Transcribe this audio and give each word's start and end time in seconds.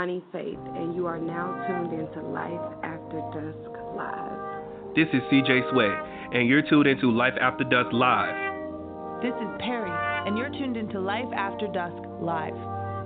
Bonnie 0.00 0.24
Faith, 0.32 0.56
and 0.76 0.94
you 0.94 1.04
are 1.04 1.18
now 1.18 1.62
tuned 1.68 1.92
into 1.92 2.26
Life 2.28 2.58
After 2.82 3.20
Dusk 3.36 3.68
Live. 3.94 4.96
This 4.96 5.06
is 5.12 5.20
CJ 5.30 5.70
Sweat, 5.72 5.92
and 6.32 6.48
you're 6.48 6.62
tuned 6.62 6.86
into 6.86 7.10
Life 7.10 7.34
After 7.38 7.64
Dusk 7.64 7.92
Live. 7.92 8.32
This 9.20 9.34
is 9.34 9.48
Perry, 9.58 9.90
and 10.26 10.38
you're 10.38 10.48
tuned 10.48 10.78
into 10.78 10.98
Life 10.98 11.28
After 11.36 11.66
Dusk 11.66 12.02
Live. 12.22 12.54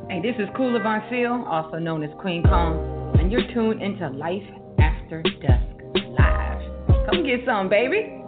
Hey, 0.08 0.22
this 0.22 0.36
is 0.38 0.48
Kula 0.54 0.80
Von 0.84 1.02
Seal, 1.10 1.44
also 1.50 1.80
known 1.80 2.04
as 2.04 2.10
Queen 2.20 2.44
Kong, 2.44 3.18
and 3.18 3.32
you're 3.32 3.52
tuned 3.52 3.82
into 3.82 4.10
Life 4.10 4.46
After 4.78 5.20
Dusk 5.20 6.06
Live. 6.16 7.10
Come 7.10 7.26
get 7.26 7.40
some, 7.44 7.68
baby. 7.68 8.23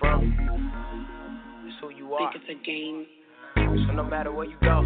From? 0.00 0.20
It's 1.66 1.76
who 1.80 1.90
you 1.90 2.12
are. 2.14 2.32
Think 2.32 2.42
it's 2.42 2.50
a 2.50 2.64
game. 2.66 3.06
So 3.86 3.92
no 3.92 4.02
matter 4.02 4.32
where 4.32 4.46
you 4.46 4.56
go, 4.62 4.82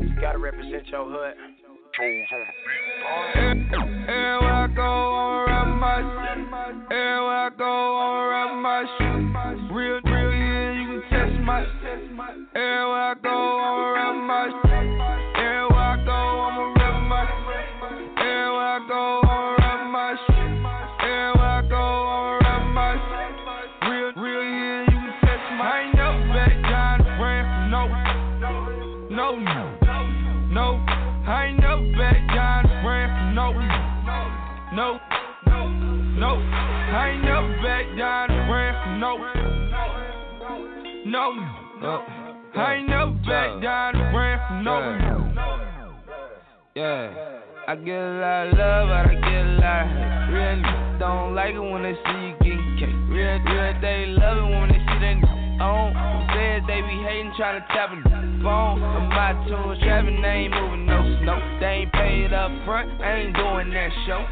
you 0.00 0.14
gotta 0.20 0.38
represent 0.38 0.86
your 0.88 1.04
hood. 1.04 1.34
Everywhere 2.00 2.24
I 4.52 4.66
go, 4.74 4.82
I'ma 5.48 5.74
my 5.76 5.98
shit. 6.00 6.38
Everywhere 6.90 7.44
I 7.44 7.50
go, 7.56 7.98
I'ma 8.32 8.54
my 8.60 8.82
shit. 8.98 9.22
Real, 9.72 10.00
real, 10.04 10.30
yeah, 10.32 10.72
you 10.80 10.86
can 10.88 11.02
test 11.10 11.36
my. 11.44 11.60
Everywhere 12.54 13.02
I 13.02 13.14
go, 13.22 13.36
I'ma 13.60 13.92
rap 13.92 14.16
my 14.24 14.46
ain't 37.14 37.24
never 37.24 37.48
back 37.62 37.86
down 37.96 38.28
the 38.28 38.42
brand 38.50 38.76
for 38.82 38.90
no, 38.98 39.10
no. 41.06 41.24
Uh, 41.82 42.58
I 42.58 42.74
ain't 42.74 42.88
never 42.88 43.12
back 43.26 43.62
down 43.62 43.94
the 43.94 44.04
brand 44.10 44.64
no. 44.64 44.78
Yeah. 46.74 47.40
I 47.66 47.76
get 47.76 47.94
a 47.94 48.18
lot 48.20 48.46
of 48.48 48.58
love, 48.58 48.88
but 48.88 49.06
I 49.06 49.14
get 49.14 49.46
a 49.46 49.56
lot 49.62 49.82
of 49.82 49.88
hate. 49.94 50.34
Real 50.34 50.56
niggas 50.58 50.98
don't 50.98 51.34
like 51.34 51.54
it 51.54 51.60
when 51.60 51.82
they 51.82 51.94
see 51.94 52.20
you 52.20 52.34
getting 52.42 52.76
cake. 52.78 52.98
Real, 53.08 53.38
real, 53.46 53.74
they 53.80 54.06
love 54.08 54.38
it 54.38 54.50
when 54.50 54.68
they 54.68 54.73
on. 55.60 55.94
Said 56.34 56.66
they 56.66 56.80
be 56.82 56.98
hating, 57.06 57.32
trying 57.36 57.60
to 57.60 57.66
tap 57.68 57.90
a 57.90 57.98
phone. 58.42 58.82
I'm 58.82 59.08
my 59.08 59.32
tools, 59.46 59.78
trapping, 59.82 60.20
they 60.20 60.50
ain't 60.50 60.54
moving 60.54 60.86
no 60.86 60.98
snow. 61.22 61.38
They 61.60 61.86
ain't 61.86 61.92
paid 61.92 62.32
up 62.32 62.50
front, 62.66 62.90
I 63.00 63.22
ain't 63.22 63.36
doing 63.36 63.70
that 63.70 63.90
show. 64.06 64.26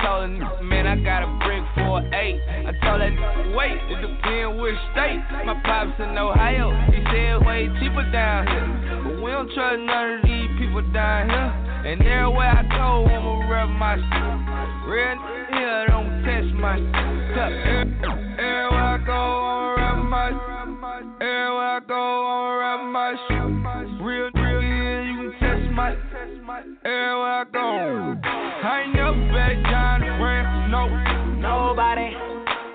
Told 0.00 0.30
nigga, 0.30 0.62
man, 0.62 0.86
I 0.86 0.96
got 1.02 1.26
a 1.26 1.30
brick 1.42 1.64
for 1.74 1.98
eight. 2.14 2.38
I 2.64 2.72
told 2.86 3.02
nigga, 3.02 3.56
wait, 3.58 3.78
it 3.90 3.98
depends 3.98 4.60
which 4.62 4.78
state. 4.94 5.18
My 5.44 5.58
pops 5.66 5.98
in 5.98 6.16
Ohio, 6.16 6.70
he 6.94 7.02
said 7.10 7.42
way 7.44 7.66
cheaper 7.82 8.06
down 8.10 8.46
here. 8.46 9.02
But 9.02 9.22
we 9.22 9.30
don't 9.30 9.50
trust 9.52 9.82
none 9.82 10.18
of 10.18 10.22
these 10.22 10.50
people 10.62 10.82
down 10.94 11.28
here. 11.28 11.50
And 11.90 12.00
everywhere 12.02 12.54
I 12.54 12.62
go, 12.70 13.06
I'ma 13.06 13.50
rep 13.50 13.68
my 13.74 13.98
shit. 13.98 14.38
Real 14.86 15.18
here, 15.50 15.86
don't 15.90 16.22
test 16.22 16.54
my 16.54 16.78
shit. 16.78 17.88
Everywhere 18.38 18.94
I 18.94 19.02
go, 19.04 19.12
I'ma 19.12 19.74
rep 19.74 20.04
my 20.06 20.30
shit. 20.30 20.57
Everywhere 26.84 27.42
I 27.42 27.44
go, 27.50 27.58
I 28.22 28.82
ain't 28.86 28.94
never 28.94 29.18
the 29.98 30.14
brand 30.14 30.46
for 30.46 30.70
no. 30.70 30.86
Nobody, 31.42 32.14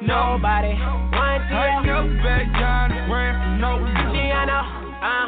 nobody. 0.04 0.76
One 1.16 1.40
to 1.40 1.56
I 1.56 1.80
ain't 1.80 1.86
never 1.88 2.12
the 2.92 3.00
brand 3.08 3.40
for 3.40 3.56
no. 3.64 3.80
Luciano, 3.80 4.60
uh. 5.00 5.28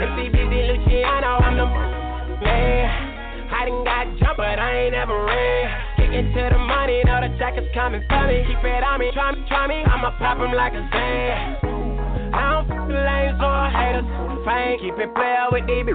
If 0.00 0.10
he 0.16 0.32
busy 0.32 0.60
Luciano, 0.64 1.36
I'm 1.44 1.60
the 1.60 1.68
man. 2.40 2.88
I 3.52 3.68
done 3.68 3.84
got 3.84 4.08
jump, 4.18 4.38
but 4.38 4.58
I 4.58 4.88
ain't 4.88 4.92
never 4.96 5.12
ran. 5.12 5.68
Kicking 5.96 6.32
to 6.32 6.56
the 6.56 6.58
money, 6.58 7.04
know 7.04 7.20
the 7.20 7.36
is 7.60 7.68
coming 7.74 8.00
for 8.08 8.26
me. 8.28 8.48
Keep 8.48 8.64
it 8.64 8.82
on 8.82 9.00
me, 9.00 9.10
try 9.12 9.32
me, 9.32 9.44
try 9.46 9.68
me. 9.68 9.84
I'ma 9.84 10.16
pop 10.16 10.38
him 10.38 10.56
like 10.56 10.72
a 10.72 10.88
Zan. 10.88 11.77
I 12.32 12.62
don't 12.62 12.68
f 12.68 12.88
lames 12.88 13.40
or 13.40 13.62
haters. 13.70 14.08
Fame, 14.44 14.78
keep 14.80 14.96
it 14.98 15.10
player 15.14 15.48
with 15.52 15.64
DB. 15.64 15.92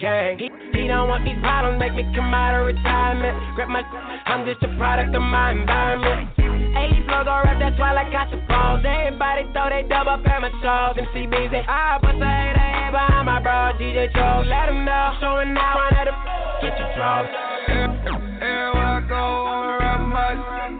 Gang. 0.00 0.38
He, 0.38 0.48
he 0.72 0.88
don't 0.88 1.08
want 1.08 1.24
these 1.24 1.38
problems, 1.40 1.78
make 1.78 1.94
me 1.94 2.02
come 2.16 2.32
out 2.34 2.58
of 2.58 2.66
retirement. 2.66 3.36
Grab 3.54 3.68
my, 3.68 3.82
I'm 4.26 4.46
just 4.46 4.62
a 4.64 4.70
product 4.76 5.14
of 5.14 5.22
my 5.22 5.52
environment. 5.52 6.34
80 6.38 7.06
flows 7.06 7.28
on 7.30 7.46
rap, 7.46 7.58
that's 7.60 7.78
why 7.78 7.94
I 7.94 8.10
got 8.10 8.30
the 8.30 8.40
balls. 8.50 8.82
Everybody 8.82 9.46
throw 9.54 9.70
they 9.70 9.86
dub 9.86 10.08
up 10.08 10.24
my 10.26 10.50
shows. 10.58 10.98
And 10.98 11.06
CB's 11.14 11.54
it, 11.54 11.64
I 11.68 11.98
bust 12.02 12.18
a 12.18 12.26
hater 12.26 12.58
head 12.58 12.90
behind 12.90 13.26
my 13.26 13.38
bro. 13.38 13.78
DJ 13.78 14.10
Joe, 14.10 14.42
let 14.46 14.68
him 14.68 14.84
know. 14.84 15.14
Showing 15.20 15.54
out, 15.54 15.78
run 15.78 15.94
at 15.94 16.08
him. 16.10 16.18
Get 16.62 16.74
your 16.74 16.90
drugs. 16.98 17.30
Everywhere 17.68 18.98
I 18.98 19.06
go, 19.06 19.22
I'ma 19.46 19.78
rap 19.78 20.00
my 20.02 20.32
shit. 20.34 20.72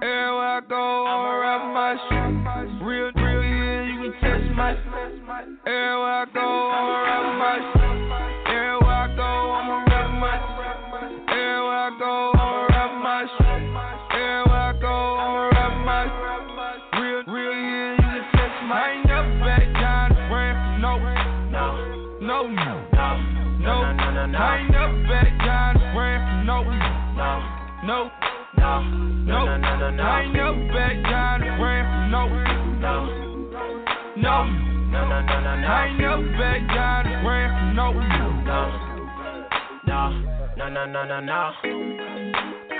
Everywhere 0.00 0.56
I 0.56 0.60
go, 0.64 0.82
I'ma 1.04 1.32
rap 1.36 1.62
my 1.74 1.92
shit. 2.08 2.21
Everywhere 4.52 4.68
I 5.64 6.26
go, 6.34 6.44
I'ma 6.44 7.00
rap 7.08 7.24
my. 7.40 7.56
Everywhere 8.52 8.92
I 8.92 9.16
go, 9.16 9.30
I'ma 9.56 9.76
rap 9.88 10.12
my 10.20 10.36
Everywhere 11.32 11.80
I 11.80 11.96
go, 11.98 12.12
I'ma 12.36 12.68
rap 12.68 12.92
my. 13.00 13.24
Everywhere 14.12 14.60
I 14.60 14.76
go, 14.78 14.92
I'ma 14.92 15.48
rap 15.56 15.72
my 15.88 16.04
Real, 17.00 17.24
real, 17.32 17.54
yeah, 17.56 17.96
you 17.96 18.04
can 18.04 18.24
test 18.36 18.60
my 18.68 18.76
I 18.76 18.92
ain't 18.92 19.06
never 19.06 19.40
back 19.40 19.72
down 19.80 20.12
brand 20.28 20.56
for 20.68 20.80
no, 20.80 21.00
no, 21.48 21.64
no, 22.20 22.52
no, 22.52 22.52
no. 22.52 22.92
Down 25.32 25.74
the 25.74 25.86
brand 25.94 26.22
for 26.28 26.44
no, 26.44 26.62
no, 26.62 27.40
no. 27.84 28.10
No, 28.44 28.74
no, 29.24 29.56
no, 29.56 29.76
no, 29.78 29.90
no. 29.90 30.02
I 30.02 30.22
ain't 30.22 30.32
never 30.34 30.68
back 30.68 31.02
down 31.04 31.40
brand 31.58 31.88
for 31.88 32.08
no, 32.10 32.28
no, 32.80 33.21
no, 34.22 34.44
no, 34.44 35.08
no, 35.08 35.20
no, 35.20 35.40
no, 35.40 35.56
no. 35.56 35.66
I 35.66 35.86
ain't 35.86 35.98
never 35.98 36.22
back 36.38 36.62
down 36.68 37.04
the 37.10 37.18
brand 37.24 37.50
for 37.58 37.74
no, 37.74 37.92
no, 37.92 38.30
no, 39.84 40.08
no, 40.56 40.86
no, 40.86 41.04
no, 41.04 41.20
no. 41.20 42.71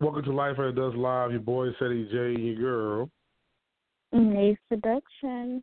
Welcome 0.00 0.22
to 0.22 0.32
Life 0.32 0.52
After 0.52 0.70
Dusk 0.70 0.96
Live. 0.96 1.32
Your 1.32 1.40
boy 1.40 1.70
Ceddy 1.80 2.08
J 2.08 2.16
and 2.36 2.44
your 2.44 2.54
girl. 2.54 3.10
Nayy 4.14 4.56
Seduction. 4.68 5.60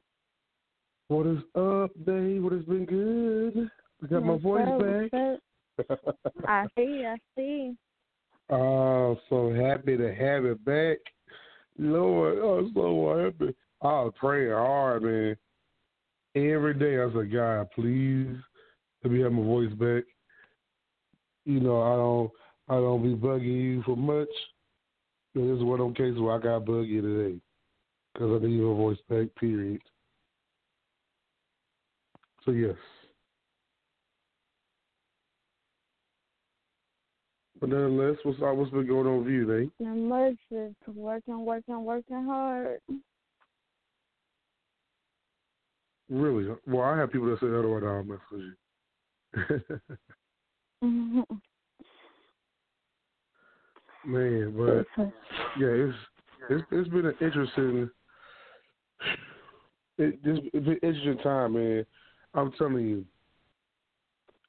What 1.08 1.26
is 1.26 1.38
up, 1.56 1.92
babe? 2.06 2.44
What 2.44 2.52
has 2.52 2.66
been 2.66 2.84
good? 2.84 3.72
I 4.04 4.08
got 4.08 4.26
my 4.26 4.38
voice 4.38 5.10
back. 5.10 5.88
I 6.46 6.66
see, 6.78 7.06
I 7.08 7.16
see. 7.38 7.76
Oh, 8.52 9.18
so 9.28 9.52
happy 9.52 9.98
to 9.98 10.14
have 10.14 10.46
it 10.46 10.64
back. 10.64 10.98
Lord, 11.80 12.38
I'm 12.38 12.72
so 12.76 13.24
happy. 13.40 13.56
I 13.82 13.88
was 13.88 14.14
praying 14.20 14.52
hard, 14.52 15.02
man. 15.02 15.36
Every 16.36 16.76
day 16.76 17.02
I 17.02 17.12
said, 17.12 17.34
God, 17.34 17.68
please 17.74 18.36
let 19.04 19.14
me 19.14 19.22
have 19.22 19.32
my 19.32 19.42
voice 19.42 19.74
back. 19.74 20.04
You 21.46 21.60
know, 21.60 21.82
I 21.82 21.96
don't 21.96 22.32
I 22.68 22.76
don't 22.76 23.04
be 23.04 23.16
bugging 23.16 23.44
you 23.44 23.84
for 23.84 23.96
much. 23.96 24.30
This 25.36 25.44
is 25.44 25.64
one 25.64 25.80
of 25.80 25.88
them 25.88 25.96
cases 25.96 26.20
where 26.20 26.36
I 26.36 26.40
got 26.40 26.66
buggy 26.66 27.02
today. 27.02 27.40
Because 28.14 28.42
I 28.42 28.48
need 28.48 28.62
my 28.62 28.74
voice 28.74 28.98
back, 29.10 29.28
period. 29.36 29.82
So 32.46 32.52
yes. 32.52 32.76
But 37.60 37.70
nonetheless, 37.70 38.18
what's 38.24 38.42
uh, 38.42 38.54
what's 38.54 38.72
been 38.72 38.88
going 38.88 39.08
on 39.08 39.24
with 39.24 39.34
you, 39.34 39.46
Nayy? 39.46 39.72
Not 39.80 39.98
much, 39.98 40.36
just 40.52 40.76
working, 40.96 41.46
working, 41.46 41.84
working 41.84 42.26
hard. 42.26 42.80
Really? 46.10 46.48
Well, 46.68 46.84
I 46.84 46.98
have 46.98 47.12
people 47.12 47.28
that 47.30 47.40
say 47.40 47.48
now. 47.48 47.58
I'm 47.58 48.08
messing 48.08 48.56
you. 50.82 51.38
Man, 54.08 54.54
but 54.56 55.04
yeah, 55.60 55.68
it's 55.68 55.98
it's 56.50 56.64
it's 56.72 56.90
been 56.90 57.06
an 57.08 57.16
interesting 57.22 57.90
it 59.98 60.20
it's 60.24 60.50
been 60.50 60.68
an 60.68 60.80
interesting 60.84 61.18
time, 61.20 61.54
man. 61.54 61.86
I'm 62.34 62.52
telling 62.54 62.88
you. 62.88 63.06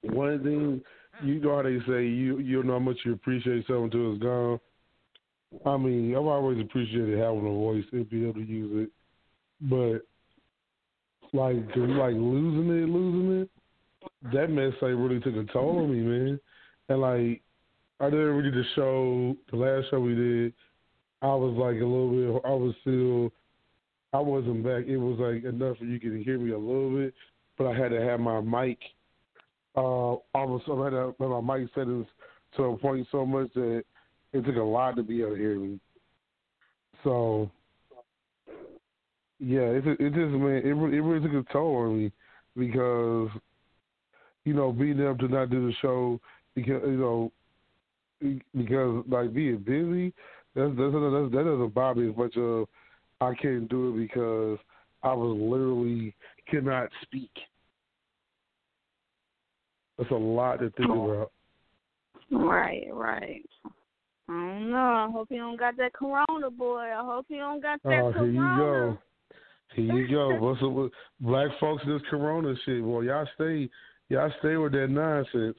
One 0.03 0.43
thing 0.43 0.83
you 1.23 1.41
know 1.41 1.57
how 1.57 1.63
they 1.63 1.79
say 1.87 2.07
you 2.07 2.39
you 2.39 2.57
don't 2.57 2.67
know 2.67 2.75
how 2.75 2.79
much 2.81 2.99
you 3.05 3.13
appreciate 3.13 3.67
something 3.67 3.85
until 3.85 4.13
it's 4.13 4.23
gone. 4.23 4.61
I 5.65 5.77
mean, 5.77 6.15
I've 6.15 6.27
always 6.27 6.61
appreciated 6.61 7.19
having 7.19 7.39
a 7.39 7.43
voice 7.43 7.85
and 7.93 8.09
being 8.11 8.25
able 8.25 8.35
to 8.35 8.47
use 8.47 8.89
it, 8.89 8.91
but 9.71 10.01
like 11.33 11.57
like 11.77 12.15
losing 12.15 12.71
it, 12.71 12.89
losing 12.89 13.41
it, 13.43 13.51
that 14.33 14.51
mess 14.51 14.73
like 14.83 14.91
really 14.91 15.21
took 15.21 15.35
a 15.35 15.51
toll 15.53 15.79
on 15.79 15.93
me, 15.93 16.01
man. 16.01 16.41
And 16.89 17.01
like 17.01 17.43
I 18.01 18.11
didn't 18.11 18.35
really 18.35 18.51
do 18.51 18.63
the 18.63 18.69
show 18.75 19.37
the 19.51 19.57
last 19.57 19.91
show 19.91 20.01
we 20.01 20.15
did, 20.15 20.53
I 21.23 21.29
was 21.29 21.57
like 21.57 21.81
a 21.81 21.85
little 21.85 22.11
bit 22.11 22.43
I 22.45 22.55
was 22.55 22.75
still 22.83 23.33
I 24.13 24.21
wasn't 24.21 24.65
back. 24.65 24.85
It 24.87 24.97
was 24.97 25.19
like 25.19 25.45
enough 25.45 25.79
for 25.79 25.85
you 25.85 26.01
could 26.01 26.23
hear 26.25 26.39
me 26.39 26.53
a 26.53 26.59
little 26.59 26.91
bit, 26.91 27.13
but 27.59 27.67
I 27.67 27.77
had 27.77 27.89
to 27.89 28.01
have 28.01 28.21
my 28.21 28.41
mic 28.41 28.79
uh 29.77 30.15
I 30.35 30.45
was 30.45 30.63
I 30.69 30.85
had 30.85 30.91
to 30.91 31.15
have 31.19 31.31
my 31.31 31.59
mic 31.59 31.69
settings 31.75 32.07
to 32.57 32.65
a 32.65 32.77
point 32.77 33.07
so 33.11 33.27
much 33.27 33.53
that 33.55 33.85
it 34.33 34.45
took 34.45 34.57
a 34.57 34.61
lot 34.61 34.97
to 34.97 35.03
be 35.03 35.21
able 35.21 35.31
to 35.31 35.37
hear 35.37 35.59
me. 35.59 35.81
So 37.05 37.51
yeah, 39.39 39.61
it 39.61 39.87
it 39.87 40.11
just 40.15 40.33
man, 40.33 40.63
it 40.65 40.69
it 40.69 40.75
really 40.75 41.21
took 41.21 41.49
a 41.49 41.53
toll 41.53 41.77
on 41.77 41.99
me 41.99 42.13
because 42.57 43.29
you 44.45 44.55
know 44.55 44.73
being 44.73 45.01
able 45.01 45.19
to 45.19 45.29
not 45.29 45.51
do 45.51 45.67
the 45.67 45.75
show 45.81 46.21
because 46.55 46.83
you 46.85 46.97
know 46.97 47.33
because 48.21 49.05
like 49.09 49.35
being 49.35 49.59
busy 49.59 50.13
that's 50.55 50.71
that's, 50.71 50.93
that's 50.93 51.33
that 51.33 51.45
doesn't 51.45 51.75
bother 51.75 52.01
me 52.01 52.11
as 52.11 52.17
much 52.17 52.37
of 52.37 52.67
I 53.21 53.35
can't 53.35 53.69
do 53.69 53.95
it 53.95 54.09
because 54.09 54.59
I 55.03 55.13
was 55.13 55.37
literally 55.39 56.15
cannot 56.49 56.89
speak. 57.03 57.31
That's 59.99 60.11
a 60.11 60.15
lot 60.15 60.61
to 60.61 60.71
think 60.71 60.91
oh. 60.91 61.11
about. 61.11 61.33
Right, 62.31 62.87
right. 62.91 63.45
I 64.29 64.33
don't 64.33 64.71
know. 64.71 64.77
I 64.77 65.09
hope 65.13 65.29
you 65.31 65.39
don't 65.39 65.59
got 65.59 65.77
that 65.77 65.93
corona, 65.93 66.51
boy. 66.51 66.91
I 66.93 67.05
hope 67.05 67.27
you 67.29 67.39
don't 67.39 67.63
got 67.63 67.81
that 67.85 68.01
Oh, 68.03 68.13
here 68.13 68.27
you 68.27 68.57
go. 68.57 68.99
Here 69.75 69.97
you 69.99 70.09
go. 70.09 70.35
What's 70.41 70.63
up 70.63 70.73
with 70.73 70.93
black 71.21 71.49
folks 71.61 71.85
this 71.87 72.03
corona 72.11 72.55
shit? 72.65 72.83
Well, 72.83 73.05
y'all 73.05 73.29
stay 73.37 73.69
y'all 74.09 74.33
stay 74.41 74.57
with 74.57 74.73
that 74.73 74.89
nonsense. 74.89 75.57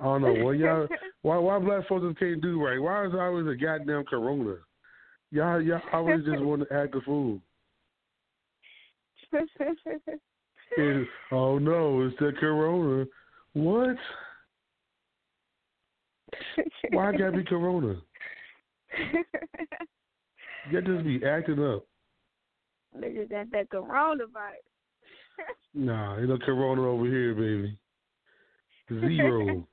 I 0.00 0.04
don't 0.04 0.22
know. 0.22 0.44
What 0.44 0.58
y'all 0.58 0.88
why 1.22 1.36
why 1.38 1.58
black 1.58 1.86
folks 1.88 2.06
just 2.06 2.18
can't 2.18 2.40
do 2.40 2.64
right? 2.64 2.80
Why 2.80 3.06
is 3.06 3.12
always 3.14 3.46
a 3.46 3.54
goddamn 3.54 4.04
corona? 4.04 4.56
Y'all 5.30 5.60
y'all 5.60 5.80
always 5.92 6.24
just 6.24 6.40
want 6.40 6.66
to 6.68 6.74
act 6.74 6.94
a 6.94 7.00
fool. 7.02 7.40
And, 10.76 11.04
oh 11.32 11.58
no, 11.58 12.06
it's 12.06 12.16
the 12.20 12.30
corona. 12.38 13.04
What? 13.54 13.96
Why 16.92 17.10
gotta 17.10 17.38
be 17.38 17.42
corona? 17.42 17.96
You 20.70 20.80
just 20.80 21.04
be 21.04 21.24
acting 21.26 21.64
up. 21.64 21.84
Niggas 22.96 23.30
got 23.30 23.50
that 23.52 23.70
coronavirus. 23.70 24.26
Nah, 25.74 26.18
ain't 26.18 26.28
no 26.28 26.36
corona 26.36 26.82
over 26.82 27.06
here, 27.06 27.34
baby. 27.34 27.78
Zero. 28.90 29.66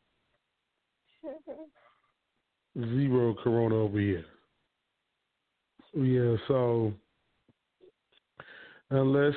Zero 2.80 3.36
corona 3.44 3.76
over 3.76 4.00
here. 4.00 4.26
Yeah, 5.96 6.36
so 6.48 6.94
unless 8.92 9.34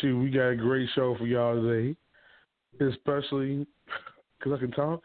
shoot, 0.00 0.18
we 0.18 0.30
got 0.30 0.50
a 0.50 0.56
great 0.56 0.88
show 0.94 1.16
for 1.18 1.26
y'all 1.26 1.60
today, 1.60 1.96
especially 2.80 3.66
because 4.38 4.52
I 4.56 4.58
can 4.58 4.70
talk. 4.70 5.02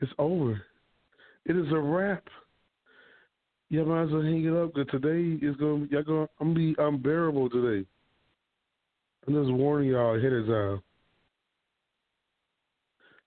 It's 0.00 0.12
over. 0.18 0.62
It 1.46 1.56
is 1.56 1.72
a 1.72 1.78
wrap. 1.78 2.24
Y'all 3.70 3.86
might 3.86 4.04
as 4.04 4.10
well 4.10 4.22
hang 4.22 4.44
it 4.44 4.54
up. 4.54 4.72
Cause 4.74 4.86
today 4.90 5.44
is 5.44 5.56
gonna 5.56 5.86
y'all 5.90 6.02
gonna 6.02 6.28
I'm 6.40 6.54
gonna 6.54 6.54
be 6.54 6.74
unbearable 6.78 7.50
today. 7.50 7.86
I'm 9.26 9.34
just 9.34 9.52
warning 9.52 9.90
y'all 9.90 10.16
ahead 10.16 10.32
of 10.32 10.46
time. 10.46 10.82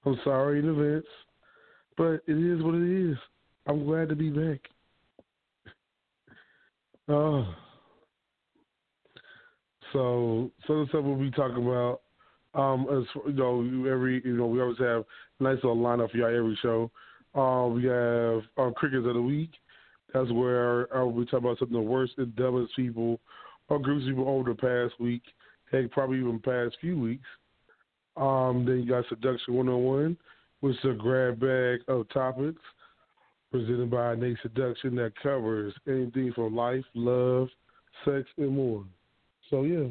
I'm 0.05 0.19
sorry 0.23 0.59
in 0.59 0.69
advance, 0.69 1.05
but 2.01 2.23
it 2.25 2.35
is 2.35 2.63
what 2.63 2.73
it 2.73 3.11
is. 3.11 3.15
I'm 3.67 3.85
glad 3.85 4.09
to 4.09 4.15
be 4.15 4.31
back. 4.31 4.59
Oh. 7.07 7.53
So, 9.93 10.49
so 10.67 10.79
the 10.79 10.85
stuff 10.87 11.03
we'll 11.03 11.17
be 11.17 11.31
talking 11.31 11.65
about. 11.65 11.99
Um, 12.53 12.87
as 12.89 13.03
you 13.27 13.33
know, 13.33 13.59
every 13.91 14.21
you 14.23 14.37
know, 14.37 14.45
we 14.45 14.61
always 14.61 14.77
have 14.77 15.03
nice 15.41 15.57
little 15.57 15.75
lineup 15.75 16.09
for 16.11 16.15
y'all 16.15 16.33
every 16.33 16.57
show. 16.61 16.89
Um, 17.35 17.75
we 17.75 17.87
have 17.87 18.43
our 18.55 18.71
crickets 18.73 19.05
of 19.05 19.15
the 19.15 19.21
week. 19.21 19.49
That's 20.13 20.31
where 20.31 20.87
I 20.95 21.03
will 21.03 21.11
be 21.11 21.25
talking 21.25 21.39
about 21.39 21.59
some 21.59 21.67
of 21.67 21.73
the 21.73 21.81
worst 21.81 22.13
and 22.19 22.33
dumbest 22.37 22.73
people 22.73 23.19
or 23.67 23.79
groups 23.79 24.03
of 24.05 24.11
people 24.11 24.29
over 24.29 24.53
the 24.53 24.55
past 24.55 24.97
week, 24.97 25.23
heck, 25.69 25.91
probably 25.91 26.19
even 26.19 26.39
past 26.39 26.77
few 26.79 26.97
weeks. 26.97 27.27
Um, 28.15 28.63
then 28.65 28.83
you 28.83 28.85
got 28.87 29.03
Seduction 29.09 29.55
101, 29.55 30.11
which 30.11 30.17
is 30.63 30.75
a 30.83 30.93
grab 30.93 31.39
bag 31.39 31.79
of 31.87 32.07
topics 32.09 32.61
presented 33.51 33.89
by 33.89 34.15
Nayy 34.15 34.37
Seduction 34.41 34.95
that 34.95 35.13
covers 35.21 35.73
anything 35.87 36.31
from 36.33 36.55
life, 36.55 36.85
love, 36.93 37.49
sex, 38.05 38.27
and 38.37 38.55
more. 38.55 38.85
So 39.49 39.63
yeah, 39.63 39.87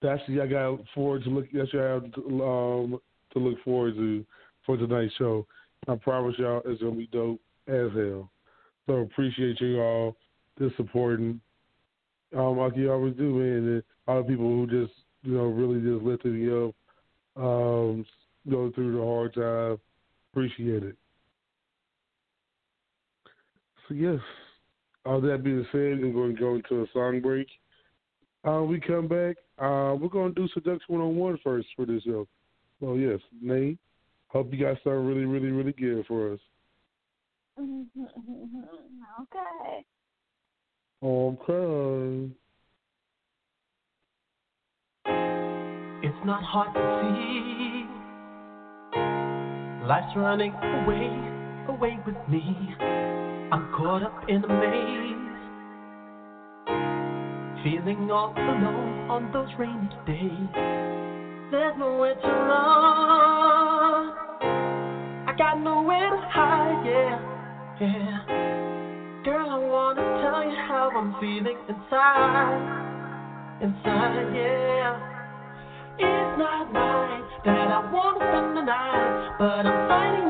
that's 0.00 0.22
what 0.28 0.40
I 0.40 0.46
got 0.46 0.80
forward 0.94 1.24
to 1.24 1.30
look. 1.30 1.46
That's 1.52 1.72
what 1.74 1.82
I 1.82 1.88
have 1.88 2.12
to, 2.14 2.44
um, 2.44 3.00
to 3.32 3.38
look 3.38 3.62
forward 3.64 3.94
to 3.96 4.24
for 4.64 4.76
tonight's 4.76 5.14
show. 5.16 5.46
I 5.88 5.96
promise 5.96 6.36
y'all 6.38 6.62
it's 6.64 6.82
gonna 6.82 6.96
be 6.96 7.08
dope 7.08 7.40
as 7.68 7.90
hell. 7.94 8.30
So 8.86 8.94
appreciate 8.94 9.60
you 9.60 9.80
all 9.80 10.16
just 10.58 10.76
supporting. 10.76 11.40
Um, 12.36 12.58
like 12.58 12.76
you 12.76 12.90
always 12.92 13.16
do, 13.16 13.34
man. 13.34 13.74
And 13.74 13.82
all 14.06 14.22
the 14.22 14.28
people 14.28 14.46
who 14.46 14.66
just 14.66 14.98
you 15.22 15.34
know 15.34 15.44
really 15.44 15.80
just 15.80 16.04
lifted 16.04 16.32
me 16.32 16.48
up, 16.48 16.74
um, 17.42 18.06
go 18.48 18.70
through 18.72 18.96
the 18.96 19.04
hard 19.04 19.34
time. 19.34 19.78
Appreciate 20.32 20.84
it. 20.84 20.96
So 23.88 23.94
yes, 23.94 24.20
all 25.04 25.20
that 25.20 25.42
being 25.42 25.66
said, 25.72 26.00
we're 26.00 26.12
going 26.12 26.36
to 26.36 26.40
go 26.40 26.54
into 26.54 26.82
a 26.82 26.86
song 26.92 27.20
break. 27.20 27.48
Uh, 28.46 28.62
we 28.62 28.78
come 28.80 29.08
back. 29.08 29.36
Uh, 29.58 29.96
we're 30.00 30.08
going 30.08 30.32
to 30.34 30.40
do 30.40 30.48
Seduction 30.54 30.94
101 30.94 31.38
first 31.42 31.66
for 31.76 31.84
this 31.84 32.04
show. 32.04 32.28
So 32.80 32.94
yes, 32.94 33.18
Nayy, 33.44 33.76
hope 34.28 34.52
you 34.52 34.60
got 34.64 34.76
something 34.84 35.04
really, 35.04 35.24
really, 35.24 35.50
really 35.50 35.72
good 35.72 36.06
for 36.06 36.32
us. 36.32 36.38
okay. 37.60 39.84
Okay. 41.02 42.30
It's 46.02 46.24
not 46.24 46.42
hard 46.42 46.72
to 46.74 46.80
see. 47.02 47.69
Life's 49.90 50.14
running 50.14 50.52
away, 50.54 51.10
away 51.66 51.98
with 52.06 52.14
me. 52.28 52.44
I'm 53.50 53.72
caught 53.76 54.04
up 54.04 54.22
in 54.28 54.44
a 54.44 54.46
maze. 54.46 55.16
Feeling 57.64 58.08
all 58.08 58.32
alone 58.36 59.10
on 59.10 59.32
those 59.32 59.48
rainy 59.58 59.88
days. 60.06 60.48
There's 61.50 61.74
nowhere 61.76 62.14
to 62.14 62.28
run. 62.28 64.12
I 65.26 65.34
got 65.36 65.58
nowhere 65.58 66.10
to 66.10 66.22
hide, 66.30 66.86
yeah, 66.86 67.18
yeah. 67.80 69.24
Girl, 69.24 69.50
I 69.50 69.58
wanna 69.58 70.02
tell 70.22 70.44
you 70.44 70.56
how 70.68 70.92
I'm 70.94 71.18
feeling 71.18 71.58
inside, 71.68 72.62
inside, 73.60 74.36
yeah. 74.36 75.00
It's 75.98 76.38
not 76.38 76.72
right 76.72 77.29
that 77.44 77.68
I 77.70 77.80
wanna 77.90 78.18
spend 78.18 78.56
the 78.56 78.62
night, 78.62 79.36
but 79.38 79.66
I'm 79.66 79.88
fighting 79.88 80.29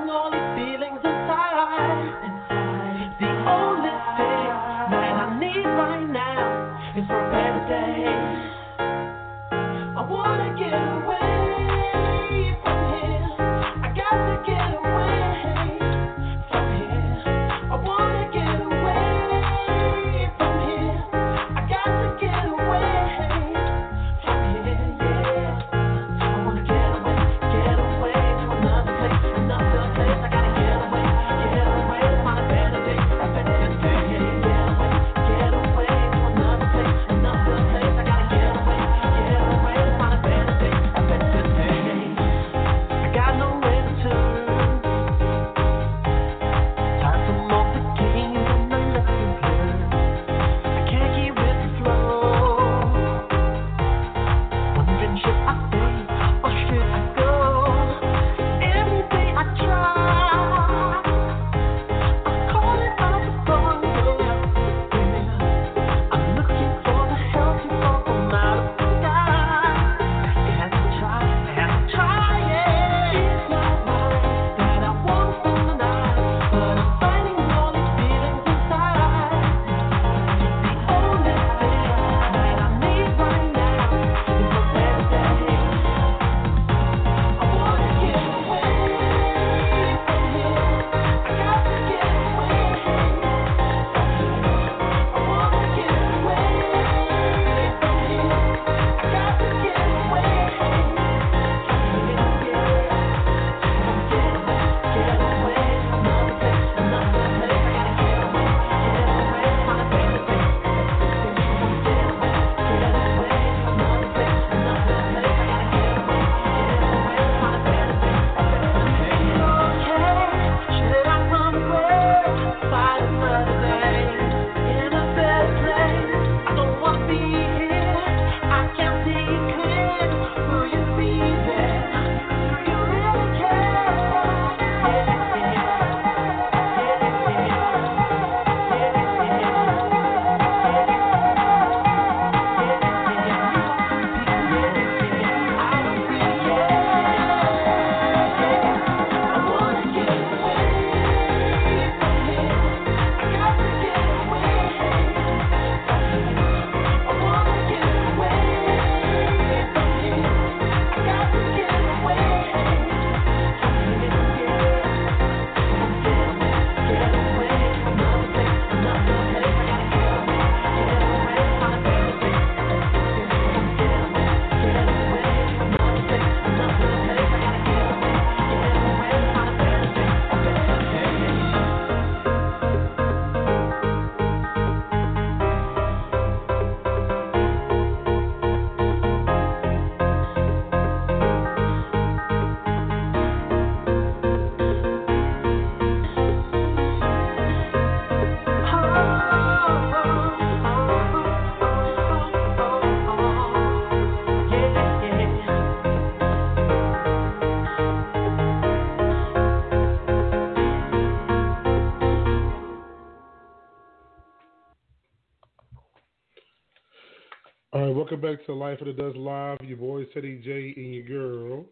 All 217.73 217.87
right, 217.87 217.95
welcome 217.95 218.21
back 218.21 218.45
to 218.47 218.53
Life 218.53 218.79
After 218.81 218.93
Dusk 218.93 219.17
Live. 219.17 219.59
Your 219.63 219.77
boy 219.77 220.05
Ceddy 220.07 220.43
J 220.43 220.75
and 220.77 220.93
your 220.93 221.05
girl. 221.05 221.67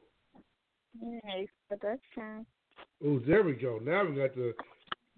Nayy 1.02 1.49
Seduction. 1.69 2.47
Oh, 3.05 3.19
there 3.26 3.43
we 3.43 3.55
go. 3.55 3.81
Now 3.83 4.05
we 4.05 4.14
got 4.14 4.33
the, 4.37 4.55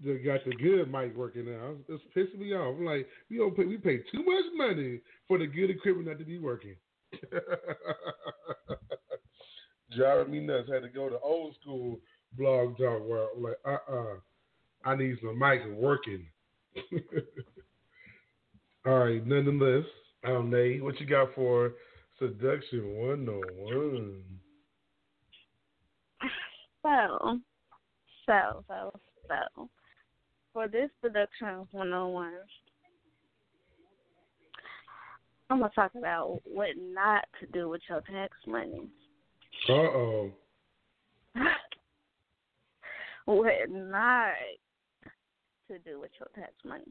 the 0.03 0.15
got 0.25 0.43
the 0.47 0.53
good 0.53 0.91
mic 0.91 1.15
working 1.15 1.45
now. 1.45 1.75
It's 1.87 2.03
pissing 2.17 2.39
me 2.39 2.55
off. 2.55 2.77
I'm 2.79 2.87
like, 2.87 3.07
we 3.29 3.37
don't 3.37 3.55
pay 3.55 3.67
we 3.67 3.77
pay 3.77 3.99
too 4.11 4.25
much 4.25 4.47
money 4.55 5.01
for 5.29 5.37
the 5.37 5.47
good 5.47 5.69
equipment 5.69 6.09
not 6.09 6.19
to 6.19 6.25
be 6.25 6.39
working. 6.39 6.77
Driving 9.95 10.33
me 10.33 10.41
nuts. 10.41 10.71
Had 10.73 10.81
to 10.81 10.89
go 10.89 11.11
to 11.11 11.19
old 11.19 11.57
school 11.61 12.01
blog 12.39 12.79
talk 12.79 13.07
where 13.07 13.27
I'm 13.37 13.43
like, 13.43 13.59
uh 13.67 13.77
uh 13.93 14.15
I 14.87 14.97
need 14.97 15.19
some 15.21 15.39
mic 15.39 15.61
working. 15.75 16.25
All 18.87 19.01
right, 19.01 19.27
nonetheless, 19.27 19.85
um, 20.25 20.51
Nayy, 20.51 20.83
what 20.83 21.01
you 21.01 21.07
got 21.07 21.35
for 21.35 21.73
seduction 22.19 22.97
one 22.97 23.29
on 23.29 23.43
one? 23.57 24.23
So, 26.83 27.39
so, 28.27 28.65
so, 28.67 28.93
so, 29.29 29.69
for 30.53 30.69
this 30.69 30.91
production 31.01 31.67
101, 31.73 32.33
I'm 35.51 35.59
going 35.59 35.71
to 35.71 35.75
talk 35.75 35.93
about 35.97 36.41
what 36.45 36.69
not 36.79 37.25
to 37.41 37.47
do 37.47 37.69
with 37.69 37.83
your 37.89 38.01
tax 38.03 38.33
money. 38.47 38.89
Uh 39.69 39.73
oh. 39.73 40.31
what 43.27 43.53
not 43.69 44.33
to 45.69 45.79
do 45.81 46.01
with 46.01 46.11
your 46.19 46.29
tax 46.35 46.53
money. 46.65 46.85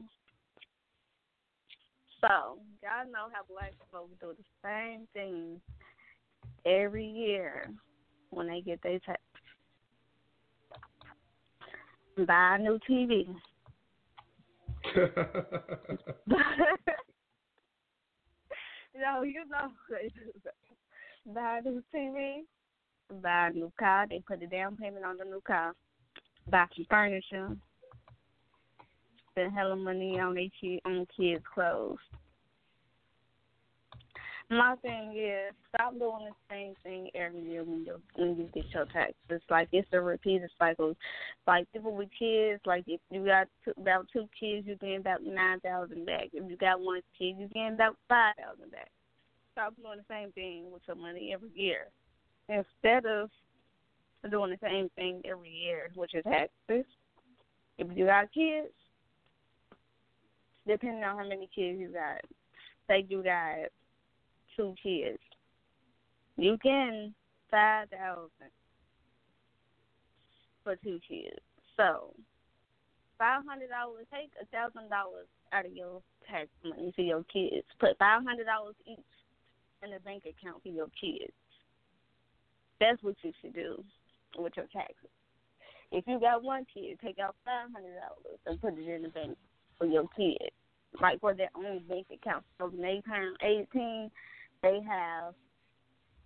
So, 2.20 2.58
y'all 2.82 3.10
know 3.10 3.28
how 3.32 3.42
black 3.48 3.72
folks 3.90 4.12
do 4.20 4.34
the 4.36 4.44
same 4.62 5.08
thing 5.14 5.60
every 6.66 7.06
year 7.06 7.70
when 8.30 8.48
they 8.48 8.60
get 8.60 8.82
their 8.82 8.98
tax. 9.00 9.20
Buy 12.26 12.56
a 12.56 12.58
new 12.58 12.78
TV. 12.88 13.26
no, 18.94 19.22
you 19.22 19.44
know. 19.50 19.70
Buy 21.34 21.58
a 21.58 21.62
new 21.62 21.82
TV, 21.94 22.40
buy 23.22 23.48
a 23.48 23.52
new 23.52 23.72
car. 23.78 24.06
They 24.08 24.22
put 24.26 24.42
a 24.42 24.46
down 24.46 24.76
payment 24.76 25.04
on 25.04 25.16
the 25.16 25.24
new 25.24 25.40
car. 25.46 25.74
Buy 26.50 26.66
some 26.76 26.86
furniture. 26.90 27.56
Spend 29.32 29.52
hella 29.52 29.76
money 29.76 30.18
on 30.18 30.34
their 30.34 30.78
on 30.84 31.06
kids' 31.16 31.44
clothes. 31.54 31.98
My 34.52 34.74
thing 34.82 35.14
is, 35.16 35.54
stop 35.72 35.92
doing 35.96 36.26
the 36.26 36.34
same 36.50 36.74
thing 36.82 37.08
every 37.14 37.40
year 37.40 37.62
when 37.62 37.84
you 37.84 38.00
when 38.16 38.36
you 38.36 38.48
get 38.52 38.64
your 38.74 38.86
taxes. 38.86 39.42
Like 39.48 39.68
it's 39.70 39.86
a 39.92 40.00
repeated 40.00 40.50
cycle. 40.58 40.96
Like 41.46 41.72
people 41.72 41.94
with 41.94 42.08
kids, 42.18 42.60
like 42.66 42.82
if 42.88 43.00
you 43.12 43.24
got 43.24 43.46
two, 43.64 43.72
about 43.80 44.08
two 44.12 44.28
kids, 44.38 44.66
you're 44.66 44.74
getting 44.76 44.96
about 44.96 45.22
nine 45.22 45.60
thousand 45.60 46.04
back. 46.04 46.30
If 46.32 46.50
you 46.50 46.56
got 46.56 46.80
one 46.80 47.00
kid, 47.16 47.36
you're 47.38 47.48
getting 47.48 47.74
about 47.74 47.96
five 48.08 48.34
thousand 48.36 48.72
back. 48.72 48.90
Stop 49.52 49.74
doing 49.80 49.98
the 49.98 50.12
same 50.12 50.32
thing 50.32 50.64
with 50.72 50.82
your 50.88 50.96
money 50.96 51.30
every 51.32 51.50
year. 51.54 51.86
Instead 52.48 53.06
of 53.06 53.30
doing 54.28 54.50
the 54.50 54.68
same 54.68 54.90
thing 54.96 55.22
every 55.24 55.50
year 55.50 55.90
with 55.94 56.10
your 56.12 56.22
taxes. 56.22 56.84
If 57.78 57.86
you 57.96 58.06
got 58.06 58.32
kids, 58.32 58.72
depending 60.66 61.04
on 61.04 61.18
how 61.18 61.28
many 61.28 61.48
kids 61.54 61.78
you 61.78 61.88
got, 61.88 62.20
say 62.88 63.06
you 63.08 63.22
got 63.22 63.70
two 64.56 64.74
kids, 64.82 65.18
you 66.36 66.56
can 66.62 67.14
five 67.50 67.88
thousand 67.90 68.50
for 70.64 70.76
two 70.76 70.98
kids. 71.08 71.40
So 71.76 72.14
five 73.18 73.42
hundred 73.46 73.70
dollars, 73.70 74.06
take 74.12 74.30
a 74.40 74.46
thousand 74.46 74.90
dollars 74.90 75.26
out 75.52 75.66
of 75.66 75.72
your 75.72 76.02
tax 76.30 76.48
money 76.64 76.92
for 76.94 77.02
your 77.02 77.24
kids. 77.24 77.66
Put 77.78 77.98
five 77.98 78.22
hundred 78.24 78.44
dollars 78.44 78.76
each 78.86 78.98
in 79.82 79.92
a 79.92 80.00
bank 80.00 80.24
account 80.24 80.62
for 80.62 80.68
your 80.68 80.88
kids. 81.00 81.32
That's 82.80 83.02
what 83.02 83.16
you 83.22 83.32
should 83.40 83.54
do 83.54 83.84
with 84.38 84.52
your 84.56 84.66
taxes. 84.72 85.10
If 85.92 86.04
you 86.06 86.20
got 86.20 86.42
one 86.42 86.66
kid, 86.72 86.98
take 87.02 87.18
out 87.18 87.34
five 87.44 87.68
hundred 87.72 87.96
dollars 88.00 88.38
and 88.46 88.60
put 88.60 88.78
it 88.78 88.88
in 88.88 89.02
the 89.02 89.08
bank 89.08 89.36
for 89.80 89.86
your 89.86 90.06
kids, 90.14 90.54
like 91.00 91.18
for 91.20 91.34
their 91.34 91.48
own 91.56 91.80
bank 91.88 92.06
account. 92.12 92.44
So 92.58 92.66
when 92.66 92.82
they 92.82 93.02
turn 93.08 93.34
eighteen, 93.42 94.10
they 94.62 94.80
have 94.86 95.34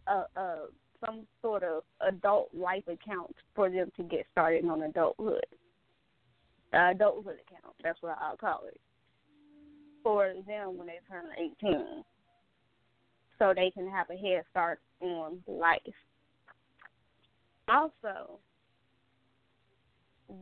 a, 0.09 0.41
a 0.41 0.67
some 1.05 1.27
sort 1.41 1.63
of 1.63 1.85
adult 2.07 2.49
life 2.53 2.85
account 2.89 3.35
for 3.55 3.71
them 3.71 3.93
to 3.97 4.03
get 4.03 4.27
started 4.33 4.65
on 4.65 4.83
adulthood. 4.83 5.47
Uh, 6.73 6.91
adulthood 6.91 7.37
account. 7.47 7.75
That's 7.83 8.03
what 8.03 8.19
I'll 8.21 8.37
call 8.37 8.63
it 8.67 8.81
for 10.03 10.35
them 10.47 10.77
when 10.77 10.89
they 10.89 10.99
turn 11.09 11.27
eighteen, 11.39 12.03
so 13.39 13.53
they 13.55 13.71
can 13.71 13.89
have 13.89 14.11
a 14.11 14.17
head 14.17 14.43
start 14.51 14.81
on 15.01 15.39
life. 15.47 15.81
Also, 17.69 18.41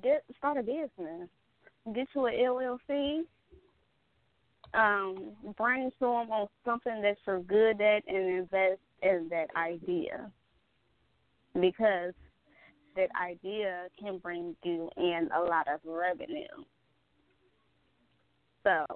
get 0.02 0.25
start 0.38 0.57
a 0.57 0.62
business. 0.62 1.28
Get 1.95 2.07
you 2.15 2.27
an 2.27 2.35
LLC. 2.35 3.21
Um, 4.75 5.33
brainstorm 5.57 6.31
on 6.31 6.49
something 6.65 7.03
that 7.03 7.17
you're 7.27 7.41
good 7.41 7.81
at 7.81 8.03
and 8.07 8.39
invest 8.39 8.81
in 9.03 9.29
that 9.31 9.49
idea. 9.57 10.31
Because 11.61 12.15
that 12.97 13.09
idea 13.21 13.89
can 13.99 14.19
bring 14.19 14.57
you 14.62 14.89
in 14.97 15.29
a 15.35 15.41
lot 15.41 15.67
of 15.69 15.81
revenue. 15.85 16.47
So, 18.65 18.87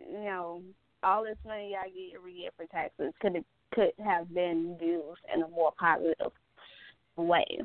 you 0.00 0.24
know, 0.24 0.62
all 1.02 1.24
this 1.24 1.36
money 1.46 1.76
I 1.80 1.88
get 1.88 2.16
every 2.16 2.34
year 2.34 2.50
for 2.56 2.66
taxes 2.66 3.12
could 3.20 3.44
could 3.74 3.92
have 4.04 4.32
been 4.32 4.76
used 4.80 5.20
in 5.34 5.42
a 5.42 5.48
more 5.48 5.72
positive 5.78 6.32
way. 7.16 7.58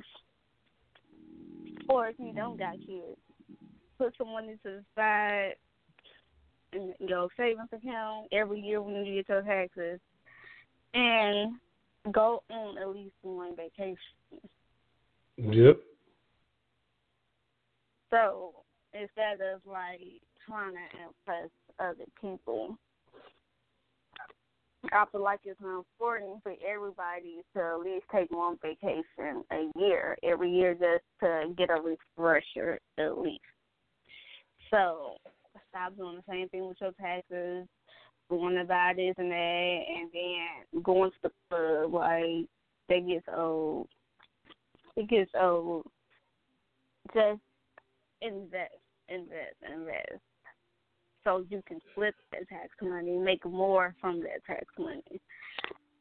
Or 1.88 2.08
if 2.08 2.16
you 2.20 2.34
don't 2.34 2.58
got 2.58 2.74
kids, 2.74 3.18
put 4.00 4.16
some 4.18 4.32
money 4.32 4.58
to 4.64 4.70
the 4.72 4.84
side 4.96 5.54
in 6.74 6.94
your 7.00 7.28
savings 7.38 7.70
account 7.74 8.28
every 8.32 8.62
year 8.62 8.82
when 8.82 9.06
you 9.06 9.16
get 9.16 9.30
your 9.30 9.42
taxes, 9.42 10.00
and 10.94 11.54
go 12.12 12.42
on 12.50 12.78
at 12.78 12.90
least 12.90 13.14
one 13.22 13.56
vacation. 13.56 13.98
Yep. 15.38 15.80
So 18.12 18.54
instead 18.94 19.42
of 19.54 19.62
like 19.66 20.00
trying 20.48 20.74
to 20.74 20.80
impress 21.04 21.50
other 21.80 22.06
people, 22.20 22.78
I 24.94 25.06
feel 25.12 25.22
like 25.22 25.42
it's 25.44 25.60
important 25.60 26.42
for 26.42 26.54
everybody 26.66 27.44
to 27.54 27.62
at 27.62 27.80
least 27.80 28.06
take 28.12 28.32
one 28.32 28.58
vacation 28.62 29.44
a 29.52 29.70
year, 29.78 30.18
every 30.24 30.52
year, 30.52 30.74
just 30.74 31.04
to 31.20 31.54
get 31.58 31.70
a 31.70 31.82
refresher 31.82 32.80
at 32.98 33.18
least. 33.18 33.42
So 34.72 35.16
stop 35.70 35.96
doing 35.98 36.18
the 36.18 36.32
same 36.32 36.50
thing 36.50 36.68
with 36.68 36.78
your 36.80 36.92
taxes, 37.00 37.68
going 38.30 38.56
to 38.56 38.64
buy 38.64 38.94
this 38.96 39.16
and 39.18 39.32
that, 39.32 39.80
and 39.88 40.10
then 40.14 40.84
going 40.84 41.12
to 41.12 41.18
the 41.24 41.32
club. 41.50 41.94
Like 41.94 42.48
that 42.90 43.08
gets 43.08 43.26
old. 43.36 43.88
It 44.96 45.10
gets 45.10 45.32
old. 45.40 45.86
Just 47.14 47.42
invest, 48.22 48.74
invest, 49.10 49.56
invest 49.74 50.22
so 51.24 51.46
you 51.50 51.62
can 51.68 51.80
flip 51.94 52.16
that 52.32 52.48
tax 52.50 52.70
money, 52.82 53.18
make 53.18 53.46
more 53.46 53.96
from 54.00 54.22
that 54.22 54.44
tax 54.48 54.66
money. 54.78 55.22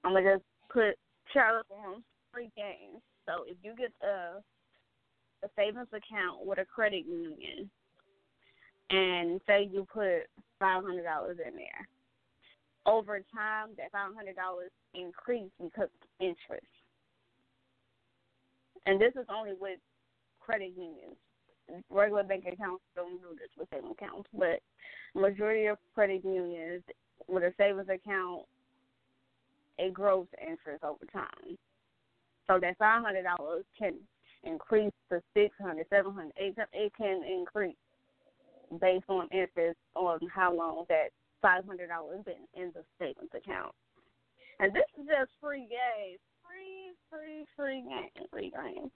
I'm 0.05 0.13
gonna 0.13 0.37
just 0.37 0.45
put 0.71 0.97
Charlotte 1.33 1.67
on 1.71 2.03
free 2.33 2.51
games. 2.57 3.03
So 3.27 3.45
if 3.47 3.57
you 3.63 3.75
get 3.77 3.93
a 4.03 4.41
a 5.45 5.49
savings 5.55 5.89
account 5.93 6.45
with 6.47 6.59
a 6.59 6.65
credit 6.65 7.05
union, 7.07 7.71
and 8.91 9.41
say 9.47 9.69
you 9.71 9.87
put 9.93 10.29
five 10.59 10.83
hundred 10.83 11.05
dollars 11.05 11.39
in 11.47 11.55
there, 11.55 11.89
over 12.87 13.19
time 13.35 13.71
that 13.77 13.93
five 13.93 14.15
hundred 14.15 14.37
dollars 14.37 14.71
increase 14.95 15.51
because 15.63 15.89
of 16.03 16.09
interest. 16.21 16.67
And 18.87 19.01
this 19.01 19.13
is 19.15 19.27
only 19.29 19.53
with 19.61 19.79
credit 20.41 20.73
unions 20.77 21.17
regular 21.91 22.23
bank 22.23 22.45
accounts 22.51 22.83
don't 22.97 23.21
do 23.21 23.29
this 23.39 23.51
with 23.59 23.69
savings 23.71 23.95
accounts, 23.99 24.29
but 24.33 24.61
majority 25.15 25.67
of 25.67 25.79
credit 25.95 26.25
unions 26.25 26.83
with 27.29 27.43
a 27.43 27.53
savings 27.57 27.89
account, 27.89 28.43
it 29.79 29.93
grows 29.93 30.27
interest 30.41 30.83
over 30.83 31.05
time. 31.13 31.57
So 32.47 32.59
that 32.61 32.79
five 32.79 33.03
hundred 33.05 33.25
dollars 33.25 33.65
can 33.79 33.95
increase 34.45 34.93
to 35.11 35.21
six 35.35 35.55
hundred, 35.61 35.87
seven 35.91 36.13
hundred, 36.13 36.33
eight. 36.39 36.57
It 36.73 36.93
can 36.97 37.23
increase 37.23 37.77
based 38.81 39.09
on 39.09 39.29
interest 39.33 39.79
on 39.95 40.19
how 40.35 40.55
long 40.55 40.85
that 40.89 41.11
five 41.41 41.65
hundred 41.65 41.89
dollars 41.89 42.25
been 42.25 42.47
in 42.55 42.73
the 42.75 42.83
savings 42.99 43.31
account. 43.35 43.75
And 44.61 44.75
this 44.75 44.85
is 44.99 45.07
just 45.07 45.31
free 45.41 45.69
games, 45.69 46.19
free, 46.43 46.93
free, 47.11 47.47
free 47.57 47.83
game, 47.83 48.27
free 48.31 48.51
game. 48.51 48.91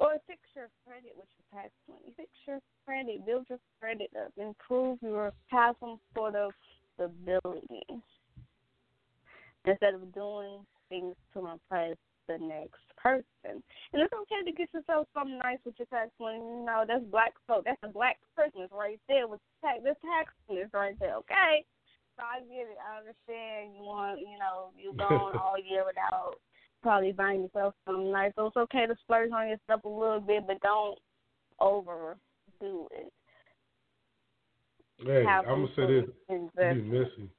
Or 0.00 0.14
fix 0.28 0.38
your 0.54 0.68
credit 0.86 1.12
with 1.16 1.26
your 1.34 1.60
tax 1.60 1.72
money. 1.88 2.14
Fix 2.16 2.30
your 2.46 2.60
credit, 2.84 3.26
build 3.26 3.46
your 3.48 3.58
credit 3.80 4.10
up, 4.16 4.30
improve 4.36 4.98
your 5.02 5.32
have 5.48 5.74
some 5.80 5.98
sort 6.14 6.36
of 6.36 6.52
stability 6.94 7.82
instead 9.64 9.94
of 9.94 10.14
doing 10.14 10.60
things 10.88 11.16
to 11.34 11.48
impress 11.48 11.96
the 12.28 12.38
next 12.38 12.84
person. 12.96 13.64
And 13.92 13.98
it's 14.02 14.12
okay 14.12 14.44
to 14.44 14.52
get 14.52 14.68
yourself 14.72 15.08
something 15.14 15.38
nice 15.38 15.58
with 15.64 15.74
your 15.78 15.88
tax 15.88 16.10
money. 16.20 16.38
You 16.38 16.64
know, 16.64 16.84
that's 16.86 17.04
black 17.10 17.32
so 17.48 17.62
that's 17.64 17.80
a 17.82 17.88
black 17.88 18.18
Christmas 18.36 18.68
right 18.72 19.00
there 19.08 19.26
with 19.26 19.40
tax 19.64 19.80
this 19.82 19.96
taxness 20.04 20.72
right 20.72 20.94
there, 21.00 21.16
okay? 21.24 21.64
So 22.16 22.22
I 22.22 22.40
get 22.44 22.68
it. 22.68 22.78
I 22.78 22.98
understand 23.00 23.74
you 23.74 23.82
want, 23.82 24.20
you 24.20 24.38
know, 24.38 24.70
you 24.76 24.92
going 24.92 25.36
all 25.42 25.56
year 25.58 25.84
without 25.86 26.36
probably 26.82 27.12
buying 27.12 27.42
yourself 27.42 27.74
something 27.86 28.12
nice. 28.12 28.32
So 28.36 28.46
it's 28.46 28.56
okay 28.56 28.86
to 28.86 28.94
splurge 29.02 29.32
on 29.32 29.48
yourself 29.48 29.84
a 29.84 29.88
little 29.88 30.20
bit, 30.20 30.46
but 30.46 30.60
don't 30.60 30.98
overdo 31.60 32.88
it. 32.92 33.12
Hey, 35.04 35.24
Have 35.24 35.46
I'm 35.46 35.66
gonna 35.66 35.74
say 35.76 35.86
this. 35.86 36.10
Be 36.28 36.82
messy. 36.82 37.30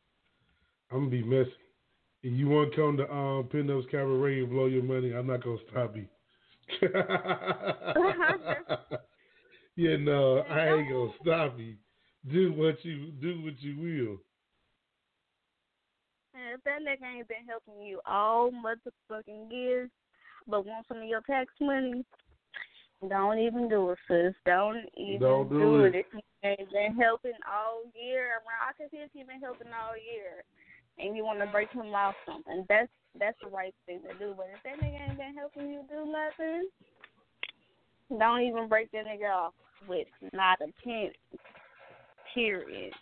I'm 0.92 1.00
gonna 1.00 1.10
be 1.10 1.24
messy. 1.24 1.52
If 2.22 2.34
you 2.34 2.50
want 2.50 2.72
to 2.72 2.76
come 2.76 2.98
to 2.98 3.10
um, 3.12 3.46
Pinups 3.46 3.90
Cabaret 3.90 4.40
and 4.40 4.50
blow 4.50 4.66
your 4.66 4.84
money, 4.84 5.14
I'm 5.14 5.28
not 5.28 5.44
gonna 5.44 5.58
stop 5.70 5.96
you. 5.96 6.08
yeah, 9.76 9.96
no, 9.98 10.40
I 10.40 10.68
ain't 10.76 10.92
gonna 10.92 11.12
stop 11.22 11.58
you. 11.58 11.76
Do 12.30 12.52
what 12.54 12.84
you 12.84 13.12
do 13.22 13.42
what 13.42 13.62
you 13.62 13.78
will. 13.78 14.18
If 16.54 16.64
that 16.64 16.82
nigga 16.82 17.18
ain't 17.18 17.28
been 17.28 17.46
helping 17.48 17.82
you 17.82 18.02
all 18.06 18.52
motherfucking 18.52 19.52
years, 19.52 19.90
but 20.48 20.66
want 20.66 20.86
some 20.88 20.98
of 20.98 21.08
your 21.08 21.22
tax 21.22 21.52
money, 21.62 22.06
don't 23.08 23.40
even 23.40 23.70
do 23.70 23.92
it, 23.92 24.00
sis. 24.08 24.36
Don't 24.46 24.84
even 24.98 25.20
Don't 25.20 25.50
do 25.50 25.60
do 25.60 25.84
it. 25.86 25.96
it. 25.96 26.00
If 26.00 26.06
he 26.12 26.48
ain't 26.48 26.72
been 26.72 26.96
helping 26.96 27.38
all 27.48 27.84
year, 27.96 28.42
I 28.68 28.74
can 28.78 28.90
see 28.92 28.98
if 28.98 29.10
he 29.14 29.24
been 29.24 29.40
helping 29.40 29.68
all 29.68 29.96
year. 29.96 30.44
And 31.00 31.16
you 31.16 31.24
want 31.24 31.40
to 31.40 31.48
break 31.48 31.72
him 31.72 31.94
off 31.94 32.16
something, 32.26 32.66
that's 32.68 32.90
that's 33.20 33.38
the 33.44 33.50
right 33.50 33.74
thing 33.86 34.02
to 34.02 34.18
do. 34.20 34.34
But 34.36 34.48
if 34.54 34.64
that 34.64 34.86
nigga 34.86 35.10
ain't 35.10 35.18
been 35.18 35.36
helping 35.36 35.72
you 35.72 35.82
do 35.90 36.12
nothing, 36.12 36.70
don't 38.18 38.42
even 38.42 38.68
break 38.68 38.92
that 38.92 39.06
nigga 39.06 39.32
off 39.32 39.54
with 39.88 40.08
not 40.34 40.60
a 40.62 40.68
pin. 40.84 41.12
Period. 42.34 42.94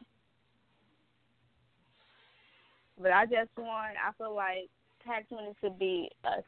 But 3.01 3.11
I 3.11 3.25
just 3.25 3.49
want. 3.57 3.95
I 3.97 4.11
feel 4.17 4.35
like 4.35 4.69
tax 5.05 5.25
money 5.31 5.53
should 5.61 5.77
be 5.77 6.09
a 6.23 6.41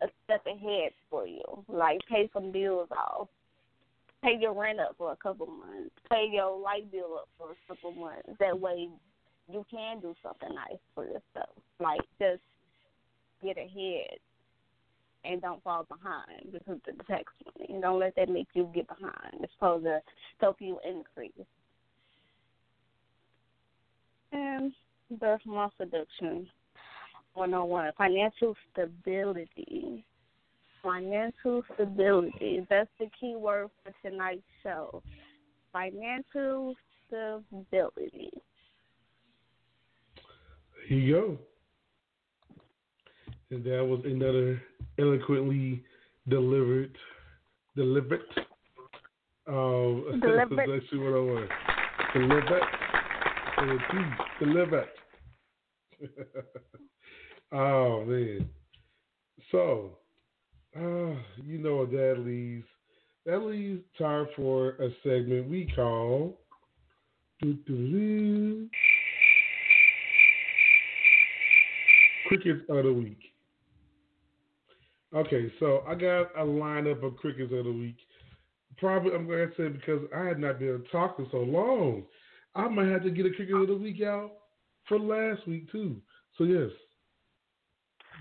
a 0.00 0.06
step 0.24 0.44
ahead 0.46 0.92
for 1.10 1.26
you. 1.26 1.42
Like 1.68 1.98
pay 2.08 2.30
some 2.32 2.52
bills 2.52 2.88
off. 2.90 3.28
Pay 4.22 4.36
your 4.40 4.52
rent 4.52 4.80
up 4.80 4.94
for 4.98 5.12
a 5.12 5.16
couple 5.16 5.46
months. 5.46 5.94
Pay 6.10 6.28
your 6.32 6.58
light 6.58 6.90
bill 6.90 7.18
up 7.20 7.28
for 7.38 7.50
a 7.52 7.68
couple 7.68 7.92
months. 7.92 8.28
That 8.40 8.58
way 8.58 8.88
you 9.50 9.64
can 9.70 10.00
do 10.00 10.14
something 10.22 10.54
nice 10.54 10.78
for 10.94 11.04
yourself. 11.04 11.56
Like 11.80 12.00
just 12.20 12.42
get 13.42 13.56
ahead 13.56 14.18
and 15.24 15.40
don't 15.40 15.62
fall 15.62 15.84
behind 15.84 16.52
because 16.52 16.80
of 16.88 16.96
the 16.96 17.04
tax 17.04 17.32
money. 17.44 17.72
And 17.72 17.82
don't 17.82 17.98
let 17.98 18.14
that 18.16 18.28
make 18.28 18.48
you 18.54 18.70
get 18.74 18.88
behind. 18.88 19.42
It's 19.42 19.52
supposed 19.54 19.84
to 19.84 20.00
help 20.40 20.56
you 20.60 20.78
increase. 20.88 21.32
And 24.32 24.72
birth 25.18 25.40
reduction 25.78 26.48
101 27.34 27.92
financial 27.96 28.54
stability. 28.72 30.04
Financial 30.82 31.62
stability. 31.74 32.66
That's 32.68 32.90
the 32.98 33.06
key 33.18 33.36
word 33.36 33.68
for 33.82 33.92
tonight's 34.08 34.42
show. 34.62 35.02
Financial 35.72 36.74
stability. 37.06 38.30
Here 40.88 40.98
you 40.98 41.12
go. 41.12 41.38
And 43.50 43.62
that 43.62 43.84
was 43.84 44.00
another 44.06 44.62
eloquently 44.98 45.84
delivered, 46.30 46.96
delivered. 47.76 48.22
Um, 49.46 50.18
Deliberate. 50.22 50.66
let's 50.66 50.84
see 50.90 50.96
what 50.96 51.08
I 51.08 51.20
want. 51.20 51.50
Delivered. 52.14 52.62
Delivered. 54.40 54.88
oh 57.52 58.04
man. 58.06 58.48
So, 59.50 59.98
uh, 60.74 61.20
you 61.44 61.58
know 61.58 61.76
what 61.76 61.90
that 61.90 62.22
leaves? 62.24 62.66
That 63.26 63.40
leaves 63.40 63.82
time 63.98 64.26
for 64.34 64.70
a 64.70 64.88
segment 65.02 65.50
we 65.50 65.70
call. 65.76 66.38
doo-doo-doo, 67.42 68.68
Crickets 72.28 72.60
of 72.68 72.84
the 72.84 72.92
week. 72.92 73.18
Okay, 75.14 75.50
so 75.58 75.82
I 75.88 75.94
got 75.94 76.30
a 76.36 76.44
lineup 76.44 77.02
of 77.02 77.16
crickets 77.16 77.52
of 77.52 77.64
the 77.64 77.72
week. 77.72 77.96
Probably, 78.76 79.14
I'm 79.14 79.26
going 79.26 79.48
to 79.48 79.54
say 79.56 79.68
because 79.68 80.02
I 80.14 80.24
had 80.24 80.38
not 80.38 80.58
been 80.58 80.84
talking 80.92 81.26
so 81.32 81.38
long, 81.38 82.04
I 82.54 82.68
might 82.68 82.88
have 82.88 83.02
to 83.04 83.10
get 83.10 83.26
a 83.26 83.30
cricket 83.30 83.56
of 83.56 83.68
the 83.68 83.74
week 83.74 84.02
out 84.02 84.32
for 84.86 84.98
last 84.98 85.46
week 85.48 85.70
too. 85.72 85.96
So 86.36 86.44
yes, 86.44 86.70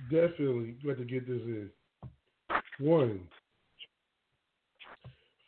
definitely 0.09 0.75
got 0.85 0.97
to 0.97 1.05
get 1.05 1.27
this 1.27 1.41
in. 1.41 1.69
One, 2.79 3.21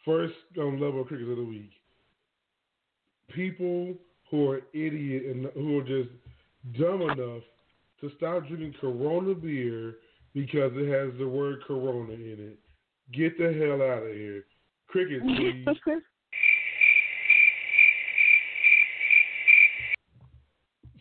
first 0.04 0.34
um, 0.60 0.80
level 0.80 1.02
of 1.02 1.08
crickets 1.08 1.30
of 1.30 1.38
the 1.38 1.44
week. 1.44 1.72
People 3.30 3.96
who 4.30 4.50
are 4.50 4.62
idiot 4.74 5.24
and 5.28 5.46
who 5.54 5.80
are 5.80 5.84
just 5.84 6.10
dumb 6.78 7.02
enough 7.02 7.44
to 8.02 8.10
stop 8.18 8.48
drinking 8.48 8.76
Corona 8.80 9.34
beer 9.36 9.96
because 10.34 10.72
it 10.76 10.90
has 10.90 11.18
the 11.18 11.28
word 11.28 11.64
Corona 11.66 12.14
in 12.14 12.38
it. 12.40 12.60
Get 13.12 13.38
the 13.38 13.54
hell 13.54 13.82
out 13.82 14.04
of 14.04 14.14
here. 14.14 14.44
Crickets, 14.88 15.26
please. 15.26 15.98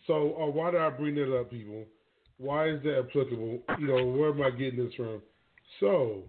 So, 0.07 0.33
uh, 0.41 0.47
why 0.47 0.71
did 0.71 0.81
I 0.81 0.89
bring 0.89 1.13
that 1.15 1.39
up, 1.39 1.51
people? 1.51 1.85
Why 2.39 2.69
is 2.69 2.81
that 2.81 3.05
applicable? 3.07 3.59
You 3.77 3.87
know, 3.87 4.05
where 4.07 4.31
am 4.31 4.41
I 4.41 4.49
getting 4.49 4.83
this 4.83 4.93
from? 4.95 5.21
So, 5.79 6.23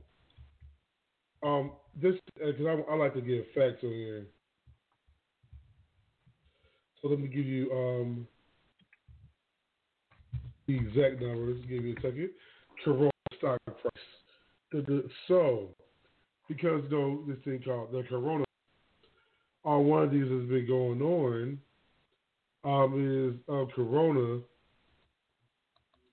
um, 1.43 1.73
this 2.01 2.15
because 2.35 2.61
I, 2.61 2.93
I 2.93 2.97
like 2.97 3.15
to 3.15 3.23
give 3.23 3.47
facts 3.55 3.83
on 3.83 3.91
here. 3.91 4.27
So 7.01 7.09
let 7.09 7.19
me 7.19 7.29
give 7.29 7.47
you 7.47 7.73
um 7.73 8.27
the 10.71 10.89
exact 10.89 11.23
number. 11.23 11.53
Let's 11.53 11.67
give 11.67 11.85
you 11.85 11.93
a 11.97 12.01
second. 12.01 12.31
Corona 12.85 13.11
stock 13.39 13.59
price. 13.65 14.05
The, 14.73 14.83
the, 14.83 15.05
so, 15.29 15.69
because 16.49 16.83
you 16.91 16.97
know 16.97 17.25
this 17.27 17.37
thing 17.45 17.63
called 17.65 17.93
the 17.93 18.05
Corona, 18.09 18.45
on 19.65 19.87
one 19.87 20.05
of 20.05 20.11
these 20.11 20.23
has 20.23 20.49
been 20.49 20.67
going 20.67 21.03
on 21.03 21.59
um, 22.65 23.35
is 23.35 23.53
uh, 23.53 23.65
Corona, 23.75 24.41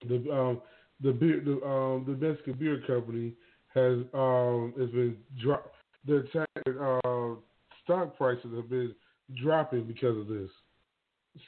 the 0.08 0.32
um, 0.32 0.62
the 1.02 1.12
beer, 1.12 1.42
the 1.44 1.66
um, 1.66 2.04
the 2.06 2.14
Mexican 2.14 2.54
beer 2.54 2.82
company 2.88 3.34
has 3.74 3.98
um 4.14 4.74
has 4.78 4.90
been 4.90 5.18
drop 5.42 5.72
the 6.06 6.26
uh, 6.68 7.36
stock 7.84 8.18
prices 8.18 8.52
have 8.56 8.70
been 8.70 8.94
dropping 9.42 9.84
because 9.86 10.18
of 10.18 10.28
this. 10.28 10.50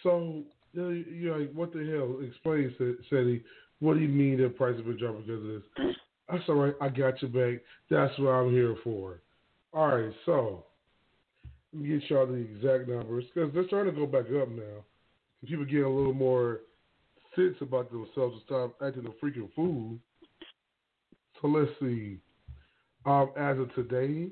So 0.04 0.44
you're 0.74 1.40
like, 1.40 1.52
what 1.54 1.74
the 1.74 1.86
hell? 1.86 2.20
Explain, 2.28 2.74
Ceddy. 3.12 3.44
What 3.80 3.96
do 3.96 4.02
you 4.02 4.10
mean 4.10 4.38
their 4.38 4.50
prices 4.50 4.82
been 4.82 4.98
dropping 4.98 5.22
because 5.22 5.44
of 5.44 5.48
this? 5.48 5.96
That's 6.30 6.44
all 6.50 6.56
right. 6.56 6.74
I 6.82 6.90
got 6.90 7.22
you 7.22 7.28
back. 7.28 7.64
That's 7.90 8.18
what 8.20 8.32
I'm 8.32 8.52
here 8.52 8.76
for. 8.84 9.22
All 9.74 9.88
right, 9.88 10.14
so 10.26 10.66
let 11.74 11.84
me 11.84 11.90
get 11.90 12.10
y'all 12.10 12.26
the 12.26 12.34
exact 12.34 12.90
numbers 12.90 13.26
because 13.34 13.54
they're 13.54 13.68
starting 13.68 13.94
to 13.94 14.00
go 14.00 14.08
back 14.08 14.26
up 14.42 14.50
now. 14.50 14.84
People 15.46 15.66
getting 15.66 15.84
a 15.84 15.90
little 15.90 16.14
more 16.14 16.62
sense 17.36 17.56
about 17.62 17.92
themselves 17.92 18.36
and 18.36 18.42
stop 18.46 18.76
acting 18.86 19.06
a 19.06 19.26
freaking 19.26 19.54
fool. 19.56 19.98
So 21.42 21.48
let's 21.48 21.72
see. 21.80 22.18
Um, 23.06 23.30
as 23.38 23.58
of 23.58 23.74
today, 23.76 24.30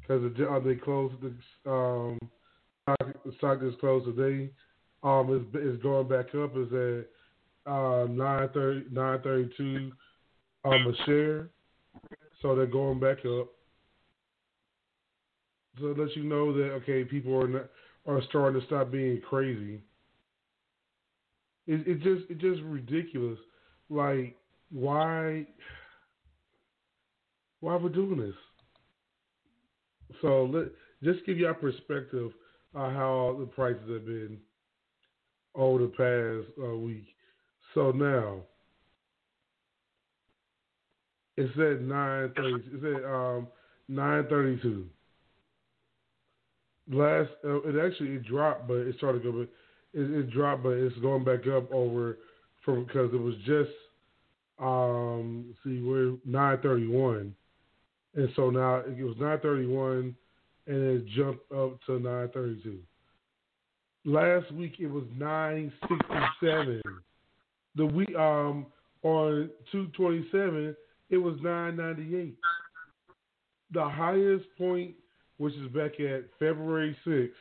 because 0.00 0.22
uh, 0.24 0.60
they 0.60 0.76
closed 0.76 1.14
the 1.20 1.70
um, 1.70 2.18
the 2.86 3.32
stock 3.38 3.58
is 3.62 3.74
closed 3.80 4.06
today. 4.06 4.50
Um, 5.02 5.32
is 5.54 5.62
is 5.62 5.80
going 5.82 6.08
back 6.08 6.34
up. 6.34 6.56
Is 6.56 6.72
at 6.72 7.72
uh, 7.72 8.06
nine 8.06 8.48
thirty 8.52 8.86
nine 8.90 9.20
thirty 9.22 9.50
two 9.56 9.92
um 10.64 10.86
a 10.86 11.04
share. 11.06 11.50
So 12.42 12.54
they're 12.54 12.66
going 12.66 13.00
back 13.00 13.18
up. 13.18 13.48
So 15.80 15.88
it 15.88 15.98
lets 15.98 16.16
you 16.16 16.24
know 16.24 16.52
that 16.52 16.70
okay, 16.82 17.04
people 17.04 17.34
are 17.40 17.48
not, 17.48 17.66
are 18.06 18.22
starting 18.28 18.60
to 18.60 18.66
stop 18.66 18.90
being 18.90 19.20
crazy. 19.20 19.80
It, 21.66 21.86
it 21.86 22.02
just 22.02 22.30
it 22.30 22.38
just 22.38 22.62
ridiculous. 22.62 23.38
Like 23.88 24.36
why 24.70 25.46
why 27.60 27.74
are 27.74 27.78
we're 27.78 27.88
doing 27.88 28.18
this? 28.18 28.34
So 30.22 30.44
let 30.46 30.66
just 31.04 31.24
give 31.26 31.38
our 31.46 31.54
perspective 31.54 32.32
on 32.74 32.94
how 32.94 33.36
the 33.38 33.46
prices 33.46 33.88
have 33.88 34.06
been 34.06 34.38
over 35.58 35.82
the 35.82 35.88
past 35.88 36.58
uh, 36.64 36.76
week. 36.76 37.04
So 37.74 37.90
now 37.90 38.38
it's 41.36 41.52
at 41.58 41.82
nine 41.82 42.32
thirty. 42.34 42.64
It's 42.72 42.84
at 42.84 43.04
um, 43.04 43.48
nine 43.88 44.26
thirty 44.28 44.60
two. 44.62 44.86
Last, 46.90 47.30
uh, 47.44 47.60
it 47.62 47.76
actually 47.84 48.14
it 48.14 48.24
dropped, 48.24 48.66
but 48.66 48.78
it 48.78 48.96
started 48.96 49.22
going. 49.22 49.48
It, 49.92 50.10
it 50.10 50.30
dropped, 50.30 50.62
but 50.62 50.70
it's 50.70 50.96
going 50.98 51.24
back 51.24 51.46
up 51.46 51.70
over 51.72 52.18
from 52.64 52.84
because 52.84 53.12
it 53.12 53.20
was 53.20 53.34
just 53.44 53.70
um 54.58 55.54
see 55.62 55.80
we're 55.80 56.16
nine 56.24 56.58
thirty 56.62 56.86
one, 56.86 57.34
and 58.14 58.28
so 58.34 58.50
now 58.50 58.76
it 58.76 59.02
was 59.02 59.16
nine 59.20 59.38
thirty 59.40 59.66
one, 59.66 60.16
and 60.66 60.76
it 60.76 61.06
jumped 61.08 61.52
up 61.52 61.78
to 61.86 61.98
nine 61.98 62.28
thirty 62.32 62.60
two. 62.62 62.78
Last 64.04 64.50
week 64.52 64.74
it 64.78 64.86
was 64.86 65.04
nine 65.16 65.72
sixty 65.82 66.24
seven. 66.40 66.82
The 67.76 67.86
week 67.86 68.14
um 68.16 68.66
on 69.02 69.50
two 69.70 69.88
twenty 69.88 70.26
seven 70.32 70.74
it 71.10 71.18
was 71.18 71.36
nine 71.42 71.76
ninety 71.76 72.16
eight. 72.16 72.36
The 73.72 73.86
highest 73.86 74.44
point, 74.56 74.94
which 75.36 75.54
is 75.54 75.68
back 75.72 76.00
at 76.00 76.24
February 76.38 76.96
sixth, 77.04 77.36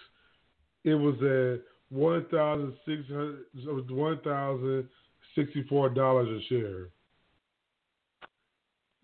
it 0.83 0.95
was 0.95 1.15
at 1.21 1.63
one 1.95 2.25
thousand 2.29 2.73
six 2.85 3.07
hundred 3.07 3.45
one 3.91 4.19
thousand 4.23 4.89
sixty 5.35 5.63
four 5.69 5.89
dollars 5.89 6.27
a 6.27 6.47
share. 6.49 6.89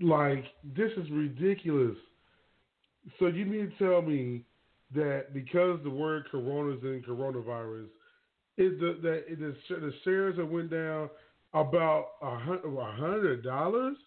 Like 0.02 0.46
this 0.76 0.92
is 0.98 1.10
ridiculous. 1.12 1.96
So 3.20 3.28
you 3.28 3.46
mean 3.46 3.72
to 3.72 3.78
tell 3.78 4.02
me 4.02 4.44
that 4.96 5.34
because 5.34 5.80
the 5.84 5.90
word 5.90 6.26
corona 6.32 6.76
is 6.76 6.84
in 6.84 7.04
coronavirus, 7.08 7.88
is 8.58 8.80
the 8.80 8.98
the 9.02 9.36
the, 9.36 9.56
the 9.70 9.94
shares 10.04 10.38
that 10.38 10.46
went 10.46 10.70
down 10.70 11.10
about 11.54 12.08
a 12.22 12.36
hundred 12.38 13.44
dollars. 13.44 13.98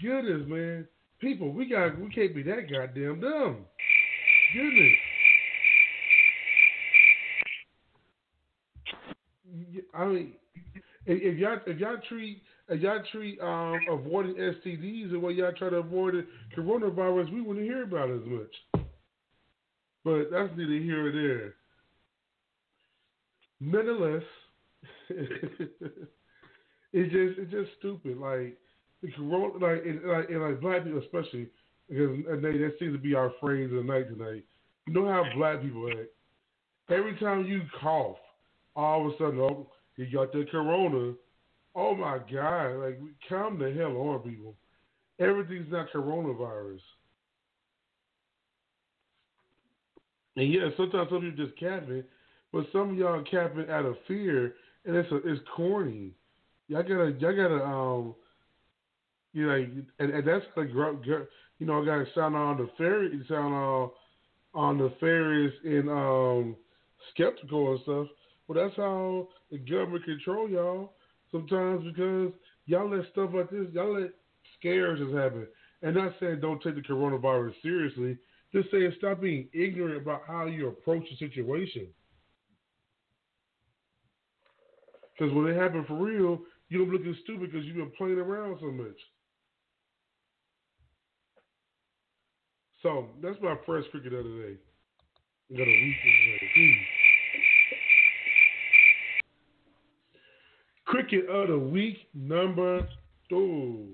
Goodness, 0.00 0.46
man, 0.46 0.86
people, 1.20 1.52
we 1.52 1.66
got 1.68 1.98
we 1.98 2.10
can't 2.10 2.34
be 2.34 2.42
that 2.44 2.70
goddamn 2.70 3.20
dumb. 3.20 3.64
Goodness. 4.54 4.92
I 9.94 10.04
mean, 10.06 10.32
if 11.06 11.38
y'all 11.38 11.58
if 11.66 11.78
y'all 11.78 11.96
treat 12.08 12.42
if 12.68 12.80
y'all 12.80 13.02
treat 13.12 13.40
um, 13.40 13.80
avoiding 13.90 14.34
STDs 14.34 15.10
the 15.10 15.18
way 15.18 15.32
y'all 15.32 15.52
try 15.52 15.70
to 15.70 15.76
avoid 15.76 16.14
it, 16.14 16.26
coronavirus, 16.56 17.32
we 17.32 17.40
wouldn't 17.40 17.64
hear 17.64 17.84
about 17.84 18.10
it 18.10 18.20
as 18.22 18.28
much. 18.28 18.77
But 20.08 20.30
that's 20.30 20.56
neither 20.56 20.72
here 20.72 21.02
nor 21.02 21.12
there. 21.12 21.54
Nonetheless, 23.60 24.22
it's 25.10 27.12
just 27.12 27.38
it's 27.38 27.50
just 27.50 27.70
stupid. 27.78 28.16
Like 28.16 28.56
the 29.02 29.10
corona, 29.14 29.58
like 29.58 29.84
and, 29.84 30.02
like 30.04 30.30
and 30.30 30.42
like 30.42 30.62
black 30.62 30.84
people 30.84 31.00
especially 31.00 31.48
because 31.90 32.16
they, 32.40 32.56
that 32.56 32.76
seems 32.78 32.94
to 32.94 32.98
be 32.98 33.14
our 33.14 33.32
phrase 33.38 33.70
of 33.70 33.76
the 33.76 33.82
night 33.82 34.08
tonight. 34.08 34.44
You 34.86 34.94
know 34.94 35.06
how 35.06 35.24
black 35.36 35.60
people 35.60 35.86
act. 35.90 36.08
Every 36.88 37.14
time 37.18 37.44
you 37.44 37.60
cough, 37.78 38.16
all 38.76 39.06
of 39.06 39.12
a 39.12 39.18
sudden, 39.18 39.40
oh, 39.40 39.66
you 39.96 40.10
got 40.10 40.32
the 40.32 40.46
corona. 40.50 41.12
Oh 41.74 41.94
my 41.94 42.18
God! 42.32 42.76
Like, 42.76 42.98
calm 43.28 43.58
the 43.58 43.72
hell 43.72 43.94
on, 43.98 44.20
people. 44.20 44.54
Everything's 45.20 45.70
not 45.70 45.92
coronavirus. 45.94 46.80
And 50.38 50.52
yeah, 50.52 50.68
sometimes 50.76 51.10
some 51.10 51.20
people 51.20 51.46
just 51.46 51.58
capping, 51.58 52.04
but 52.52 52.64
some 52.70 52.90
of 52.90 52.96
y'all 52.96 53.24
capping 53.28 53.68
out 53.68 53.84
of 53.84 53.96
fear, 54.06 54.54
and 54.84 54.94
it's 54.94 55.10
a, 55.10 55.16
it's 55.16 55.40
corny. 55.56 56.12
Y'all 56.68 56.84
gotta 56.84 57.10
y'all 57.18 57.34
gotta 57.34 57.64
um, 57.64 58.14
you 59.32 59.48
know, 59.48 59.54
and, 59.98 60.10
and 60.12 60.28
that's 60.28 60.44
like 60.56 60.68
you 60.68 61.66
know, 61.66 61.82
I 61.82 61.84
gotta 61.84 62.06
sound 62.14 62.36
on 62.36 62.56
the 62.56 62.70
fairy, 62.78 63.20
sound 63.28 63.52
on 63.52 63.90
on 64.54 64.78
the 64.78 64.92
fairies 65.00 65.52
and 65.64 65.90
um 65.90 66.56
skeptical 67.12 67.72
and 67.72 67.80
stuff. 67.82 68.06
Well, 68.46 68.64
that's 68.64 68.76
how 68.76 69.26
the 69.50 69.58
government 69.58 70.04
control 70.04 70.48
y'all 70.48 70.92
sometimes 71.32 71.82
because 71.82 72.32
y'all 72.66 72.88
let 72.88 73.10
stuff 73.10 73.30
like 73.34 73.50
this, 73.50 73.66
y'all 73.72 74.00
let 74.00 74.10
scares 74.60 75.00
just 75.00 75.12
happen. 75.12 75.48
And 75.82 75.96
not 75.96 76.14
saying 76.20 76.38
don't 76.40 76.62
take 76.62 76.76
the 76.76 76.80
coronavirus 76.80 77.54
seriously, 77.60 78.18
just 78.52 78.70
saying 78.70 78.92
stop 78.98 79.20
being 79.20 79.48
ignorant 79.52 80.00
about 80.00 80.22
how 80.26 80.46
you 80.46 80.68
approach 80.68 81.04
the 81.10 81.16
situation. 81.26 81.86
Because 85.18 85.34
when 85.34 85.46
it 85.46 85.56
happened 85.56 85.86
for 85.86 85.94
real, 85.94 86.40
you're 86.68 86.94
as 86.94 87.16
stupid 87.24 87.50
because 87.50 87.66
you've 87.66 87.76
been 87.76 87.92
playing 87.96 88.18
around 88.18 88.58
so 88.60 88.70
much. 88.70 88.96
So 92.82 93.08
that's 93.22 93.36
my 93.42 93.56
first 93.66 93.90
cricket 93.90 94.12
of 94.12 94.24
the 94.24 94.30
day. 94.30 95.56
Got 95.56 95.66
a 95.66 95.66
week 95.66 96.76
Cricket 100.84 101.28
of 101.28 101.48
the 101.48 101.58
week 101.58 101.96
number 102.14 102.86
two 103.28 103.88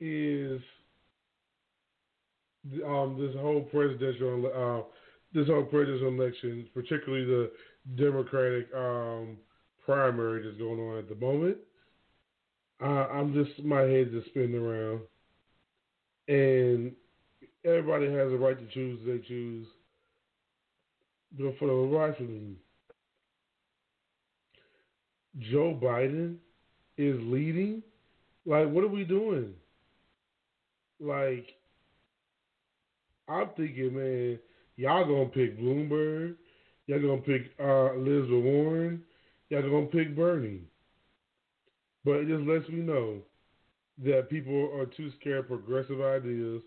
is 0.00 0.60
um, 2.84 3.16
this 3.20 3.34
whole 3.40 3.62
presidential 3.62 4.46
uh, 4.54 4.82
this 5.32 5.48
whole 5.48 5.64
presidential 5.64 6.08
election, 6.08 6.68
particularly 6.74 7.24
the 7.24 7.50
Democratic 7.96 8.68
um, 8.74 9.36
primary 9.84 10.42
that's 10.42 10.58
going 10.58 10.80
on 10.80 10.98
at 10.98 11.08
the 11.08 11.14
moment. 11.14 11.56
Uh, 12.82 13.06
I'm 13.08 13.32
just 13.32 13.64
my 13.64 13.82
head 13.82 14.10
just 14.12 14.28
spinning 14.28 14.56
around, 14.56 15.00
and 16.28 16.92
everybody 17.64 18.06
has 18.06 18.32
a 18.32 18.36
right 18.36 18.58
to 18.58 18.74
choose. 18.74 19.00
They 19.06 19.26
choose 19.26 19.66
but 21.38 21.58
for 21.58 21.66
the 21.66 21.72
life 21.72 22.18
of 22.20 22.28
me, 22.28 22.54
Joe 25.38 25.78
Biden 25.80 26.36
is 26.96 27.16
leading. 27.20 27.82
Like, 28.46 28.70
what 28.70 28.84
are 28.84 28.88
we 28.88 29.04
doing? 29.04 29.52
Like, 31.00 31.46
I'm 33.28 33.48
thinking, 33.56 33.94
man, 33.94 34.38
y'all 34.76 35.04
gonna 35.04 35.26
pick 35.26 35.58
Bloomberg, 35.58 36.36
y'all 36.86 37.00
gonna 37.00 37.22
pick 37.22 37.52
uh, 37.60 37.94
Elizabeth 37.94 38.44
Warren, 38.44 39.02
y'all 39.50 39.62
gonna 39.62 39.86
pick 39.86 40.16
Bernie. 40.16 40.62
But 42.04 42.20
it 42.20 42.28
just 42.28 42.48
lets 42.48 42.68
me 42.68 42.76
know 42.76 43.18
that 44.04 44.30
people 44.30 44.70
are 44.78 44.86
too 44.86 45.10
scared 45.20 45.40
of 45.40 45.48
progressive 45.48 46.00
ideas. 46.00 46.62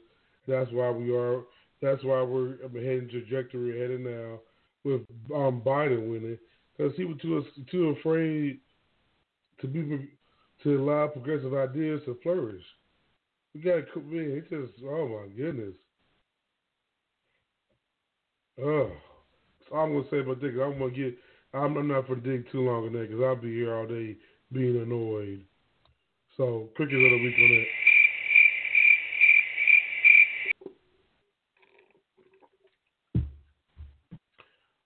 That's 0.47 0.71
why 0.71 0.89
we 0.91 1.15
are. 1.15 1.43
That's 1.81 2.03
why 2.03 2.21
we're 2.23 2.57
heading 2.73 3.07
trajectory 3.09 3.79
heading 3.79 4.03
now 4.03 4.39
with 4.83 5.01
um, 5.33 5.61
Biden 5.65 6.09
winning 6.09 6.37
because 6.75 6.93
he 6.97 7.05
was 7.05 7.17
too 7.21 7.45
too 7.71 7.95
afraid 7.99 8.59
to 9.61 9.67
be 9.67 10.09
to 10.63 10.77
allow 10.77 11.07
progressive 11.07 11.53
ideas 11.53 12.01
to 12.05 12.17
flourish. 12.21 12.63
We 13.53 13.61
got 13.61 13.83
to 13.93 13.99
man, 14.01 14.43
it's 14.43 14.49
just 14.49 14.83
oh 14.85 15.07
my 15.07 15.27
goodness. 15.35 15.75
Oh, 18.61 18.91
I'm 19.75 19.93
gonna 19.93 20.05
say 20.11 20.19
about 20.19 20.41
this. 20.41 20.51
I'm 20.61 20.77
gonna 20.77 20.91
get. 20.91 21.17
I'm, 21.53 21.77
I'm 21.77 21.87
not 21.87 22.07
gonna 22.07 22.21
dig 22.21 22.51
too 22.51 22.61
long 22.61 22.87
on 22.87 22.93
that 22.93 23.09
because 23.09 23.23
I'll 23.23 23.35
be 23.35 23.53
here 23.53 23.75
all 23.75 23.87
day 23.87 24.17
being 24.51 24.81
annoyed. 24.81 25.43
So, 26.37 26.69
cricket 26.75 26.95
of 26.95 27.11
the 27.11 27.23
week 27.23 27.35
on 27.37 27.49
that. 27.55 27.65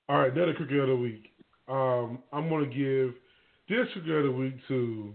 All 0.09 0.19
right, 0.19 0.31
another 0.31 0.53
cricket 0.53 0.79
of 0.79 0.87
the 0.89 0.95
week. 0.95 1.31
Um, 1.67 2.19
I'm 2.31 2.49
to 2.49 2.65
give 2.65 3.15
this 3.67 3.91
cricket 3.93 4.11
of 4.11 4.23
the 4.25 4.31
week 4.31 4.55
to 4.67 5.13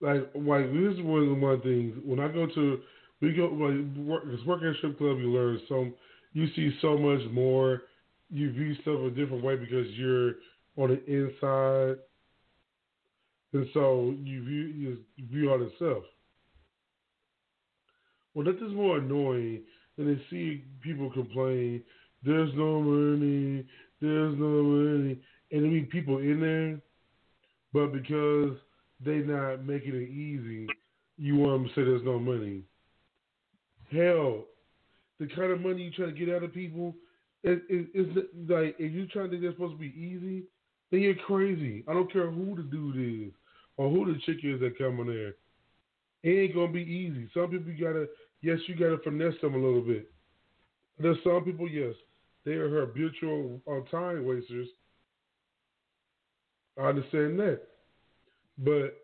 like 0.00 0.30
like 0.34 0.72
this 0.72 0.94
is 0.94 1.02
one 1.02 1.22
of 1.22 1.28
the 1.28 1.34
one 1.34 1.60
things. 1.62 1.96
When 2.04 2.20
I 2.20 2.28
go 2.28 2.46
to 2.46 2.80
we 3.20 3.32
go 3.32 3.46
like 3.46 4.06
work 4.06 4.24
working 4.46 4.68
at 4.68 4.76
strip 4.76 4.98
club 4.98 5.18
you 5.18 5.30
learn 5.30 5.60
so 5.68 5.90
you 6.32 6.46
see 6.54 6.76
so 6.80 6.96
much 6.96 7.20
more. 7.32 7.82
You 8.30 8.52
view 8.52 8.74
stuff 8.82 9.00
a 9.00 9.10
different 9.10 9.42
way 9.42 9.56
because 9.56 9.86
you're 9.92 10.34
on 10.76 10.90
the 10.90 11.04
inside. 11.06 11.98
And 13.54 13.66
so 13.72 14.14
you 14.22 14.44
view 14.44 14.64
you 14.66 14.98
view 15.30 15.50
all 15.50 15.58
this 15.58 15.72
stuff. 15.76 16.02
Well, 18.34 18.44
that 18.44 18.56
is 18.56 18.74
more 18.74 18.98
annoying 18.98 19.62
than 19.96 20.06
they 20.06 20.22
see 20.30 20.64
people 20.80 21.10
complain, 21.10 21.82
there's 22.22 22.50
no 22.54 22.80
money, 22.80 23.66
there's 24.00 24.38
no 24.38 24.62
money, 24.62 25.18
and 25.50 25.64
there 25.64 25.70
be 25.70 25.82
people 25.82 26.18
in 26.18 26.40
there, 26.40 26.80
but 27.72 27.92
because 27.92 28.56
they 29.04 29.18
not 29.18 29.64
making 29.64 29.94
it 29.94 30.08
easy, 30.08 30.66
you 31.16 31.36
want 31.36 31.52
them 31.52 31.68
to 31.68 31.74
say 31.74 31.84
there's 31.84 32.04
no 32.04 32.18
money. 32.18 32.62
Hell, 33.90 34.44
the 35.18 35.26
kind 35.28 35.52
of 35.52 35.60
money 35.60 35.82
you 35.82 35.90
try 35.90 36.06
to 36.06 36.12
get 36.12 36.34
out 36.34 36.42
of 36.42 36.52
people, 36.52 36.94
it, 37.42 37.62
it, 37.68 38.16
like 38.48 38.76
if 38.78 38.92
you 38.92 39.06
trying 39.06 39.26
to 39.26 39.30
think 39.30 39.44
it's 39.44 39.54
supposed 39.54 39.74
to 39.74 39.78
be 39.78 39.94
easy, 39.96 40.42
then 40.90 41.00
you're 41.00 41.14
crazy. 41.14 41.84
I 41.88 41.92
don't 41.92 42.12
care 42.12 42.30
who 42.30 42.56
the 42.56 42.62
dude 42.62 43.28
is 43.28 43.32
or 43.76 43.90
who 43.90 44.06
the 44.06 44.18
chick 44.26 44.38
is 44.42 44.60
that 44.60 44.78
come 44.78 45.04
there. 45.06 45.34
It 46.24 46.40
ain't 46.40 46.54
gonna 46.54 46.72
be 46.72 46.82
easy. 46.82 47.28
Some 47.32 47.50
people 47.50 47.72
you 47.72 47.84
gotta 47.84 48.06
yes, 48.40 48.58
you 48.66 48.74
got 48.74 48.90
to 48.90 48.98
finesse 48.98 49.40
them 49.40 49.54
a 49.54 49.58
little 49.58 49.80
bit. 49.80 50.10
There's 50.98 51.18
some 51.22 51.44
people, 51.44 51.68
yes, 51.68 51.94
they 52.44 52.52
are 52.52 52.86
habitual 52.86 53.60
uh, 53.70 53.80
time 53.90 54.24
wasters. 54.24 54.68
I 56.78 56.86
understand 56.86 57.38
that, 57.40 57.62
but 58.58 58.94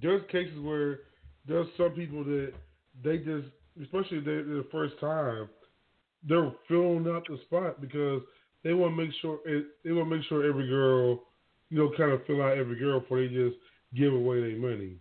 there's 0.00 0.22
cases 0.30 0.58
where 0.60 1.00
there's 1.46 1.66
some 1.76 1.90
people 1.90 2.24
that 2.24 2.52
they 3.02 3.18
just, 3.18 3.48
especially 3.82 4.20
they, 4.20 4.42
the 4.42 4.66
first 4.70 4.98
time, 5.00 5.48
they're 6.28 6.52
filling 6.68 7.06
out 7.08 7.26
the 7.28 7.38
spot 7.46 7.80
because 7.80 8.22
they 8.64 8.72
want 8.72 8.96
to 8.96 9.02
make 9.02 9.14
sure 9.20 9.38
it, 9.46 9.66
they 9.84 9.92
want 9.92 10.10
to 10.10 10.16
make 10.16 10.24
sure 10.26 10.48
every 10.48 10.68
girl, 10.68 11.22
you 11.70 11.78
know, 11.78 11.90
kind 11.96 12.12
of 12.12 12.24
fill 12.26 12.42
out 12.42 12.58
every 12.58 12.78
girl 12.78 13.00
before 13.00 13.20
they 13.20 13.28
just 13.28 13.56
give 13.96 14.12
away 14.12 14.40
their 14.40 14.58
money. 14.58 14.96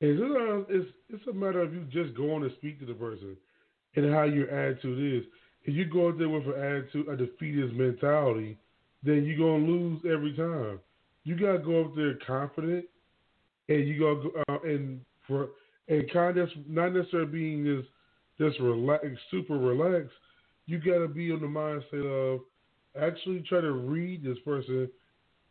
And 0.00 0.18
sometimes 0.18 0.66
it's 0.68 0.90
it's 1.08 1.26
a 1.28 1.32
matter 1.32 1.60
of 1.60 1.72
you 1.72 1.84
just 1.90 2.16
going 2.16 2.42
to 2.42 2.54
speak 2.56 2.78
to 2.80 2.86
the 2.86 2.94
person 2.94 3.36
and 3.96 4.12
how 4.12 4.24
your 4.24 4.50
attitude 4.50 5.22
is. 5.22 5.28
If 5.62 5.74
you 5.74 5.86
go 5.86 6.08
out 6.08 6.18
there 6.18 6.28
with 6.28 6.46
an 6.46 6.60
attitude, 6.60 7.08
a 7.08 7.16
defeatist 7.16 7.74
mentality, 7.74 8.58
then 9.02 9.24
you're 9.24 9.38
gonna 9.38 9.70
lose 9.70 10.00
every 10.04 10.34
time. 10.36 10.80
You 11.24 11.36
gotta 11.36 11.58
go 11.58 11.84
up 11.84 11.96
there 11.96 12.18
confident, 12.26 12.84
and 13.68 13.88
you 13.88 13.98
gotta 13.98 14.28
go 14.28 14.54
uh, 14.54 14.68
and 14.68 15.00
for 15.26 15.48
and 15.88 16.10
kind 16.12 16.38
of 16.38 16.48
not 16.68 16.94
necessarily 16.94 17.30
being 17.30 17.64
this 17.64 17.84
just 18.38 18.58
relax, 18.60 19.04
super 19.30 19.58
relaxed. 19.58 20.12
You 20.66 20.78
got 20.78 20.98
to 20.98 21.08
be 21.08 21.30
in 21.30 21.40
the 21.40 21.46
mindset 21.46 22.04
of 22.04 22.40
actually 23.00 23.44
try 23.48 23.60
to 23.60 23.72
read 23.72 24.24
this 24.24 24.38
person 24.44 24.88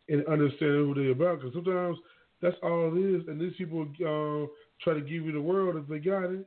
and 0.09 0.25
understand 0.25 0.71
who 0.71 0.93
they're 0.95 1.11
about. 1.11 1.39
Because 1.39 1.53
sometimes 1.53 1.97
that's 2.41 2.55
all 2.63 2.91
it 2.95 2.99
is, 2.99 3.27
and 3.27 3.39
these 3.39 3.53
people 3.57 3.83
uh, 3.83 4.47
try 4.83 4.93
to 4.93 5.01
give 5.01 5.25
you 5.25 5.31
the 5.31 5.41
world 5.41 5.75
if 5.75 5.87
they 5.87 5.99
got 5.99 6.25
it. 6.25 6.45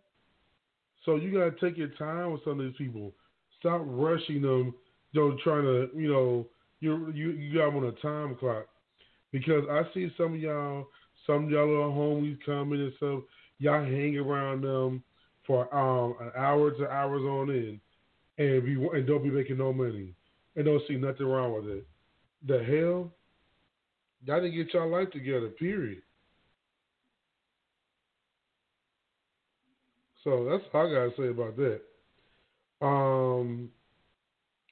So 1.05 1.17
you 1.17 1.33
got 1.33 1.57
to 1.57 1.65
take 1.65 1.79
your 1.79 1.89
time 1.89 2.33
with 2.33 2.43
some 2.45 2.59
of 2.61 2.67
these 2.67 2.77
people. 2.77 3.13
Stop 3.61 3.83
rushing 3.85 4.43
them. 4.43 4.75
Know, 5.15 5.35
trying 5.43 5.63
to 5.63 5.89
you 5.95 6.13
know 6.13 6.47
you 6.81 7.11
you 7.15 7.31
you 7.31 7.55
got 7.57 7.75
on 7.75 7.85
a 7.85 7.93
time 8.03 8.35
clock. 8.35 8.67
Because 9.37 9.65
I 9.71 9.83
see 9.93 10.11
some 10.17 10.33
of 10.33 10.41
y'all, 10.41 10.87
some 11.27 11.45
of 11.45 11.51
y'all 11.51 11.69
little 11.69 11.93
homies 11.93 12.39
coming 12.47 12.81
and 12.81 12.93
stuff. 12.97 13.21
Y'all 13.59 13.85
hang 13.85 14.17
around 14.17 14.63
them 14.63 15.03
for 15.47 15.63
um 15.77 16.15
an 16.23 16.33
hour 16.35 16.71
to 16.71 16.89
hours 16.89 17.21
on 17.21 17.51
end, 17.51 17.79
and 18.39 18.65
be 18.65 18.73
and 18.97 19.07
don't 19.07 19.23
be 19.23 19.29
making 19.29 19.59
no 19.59 19.75
money, 19.75 20.15
and 20.57 20.65
don't 20.65 20.81
see 20.89 20.97
nothing 20.97 21.27
wrong 21.27 21.53
with 21.53 21.67
it. 21.67 21.87
The 22.47 22.65
hell, 22.65 23.13
y'all 24.25 24.41
didn't 24.41 24.57
get 24.57 24.73
y'all 24.73 24.89
life 24.91 25.11
together. 25.11 25.49
Period. 25.49 26.01
So 30.25 30.49
that's 30.51 30.65
all 30.73 30.87
I 30.87 30.95
gotta 30.95 31.11
say 31.19 31.29
about 31.29 31.57
that. 31.59 31.81
Um, 32.81 33.69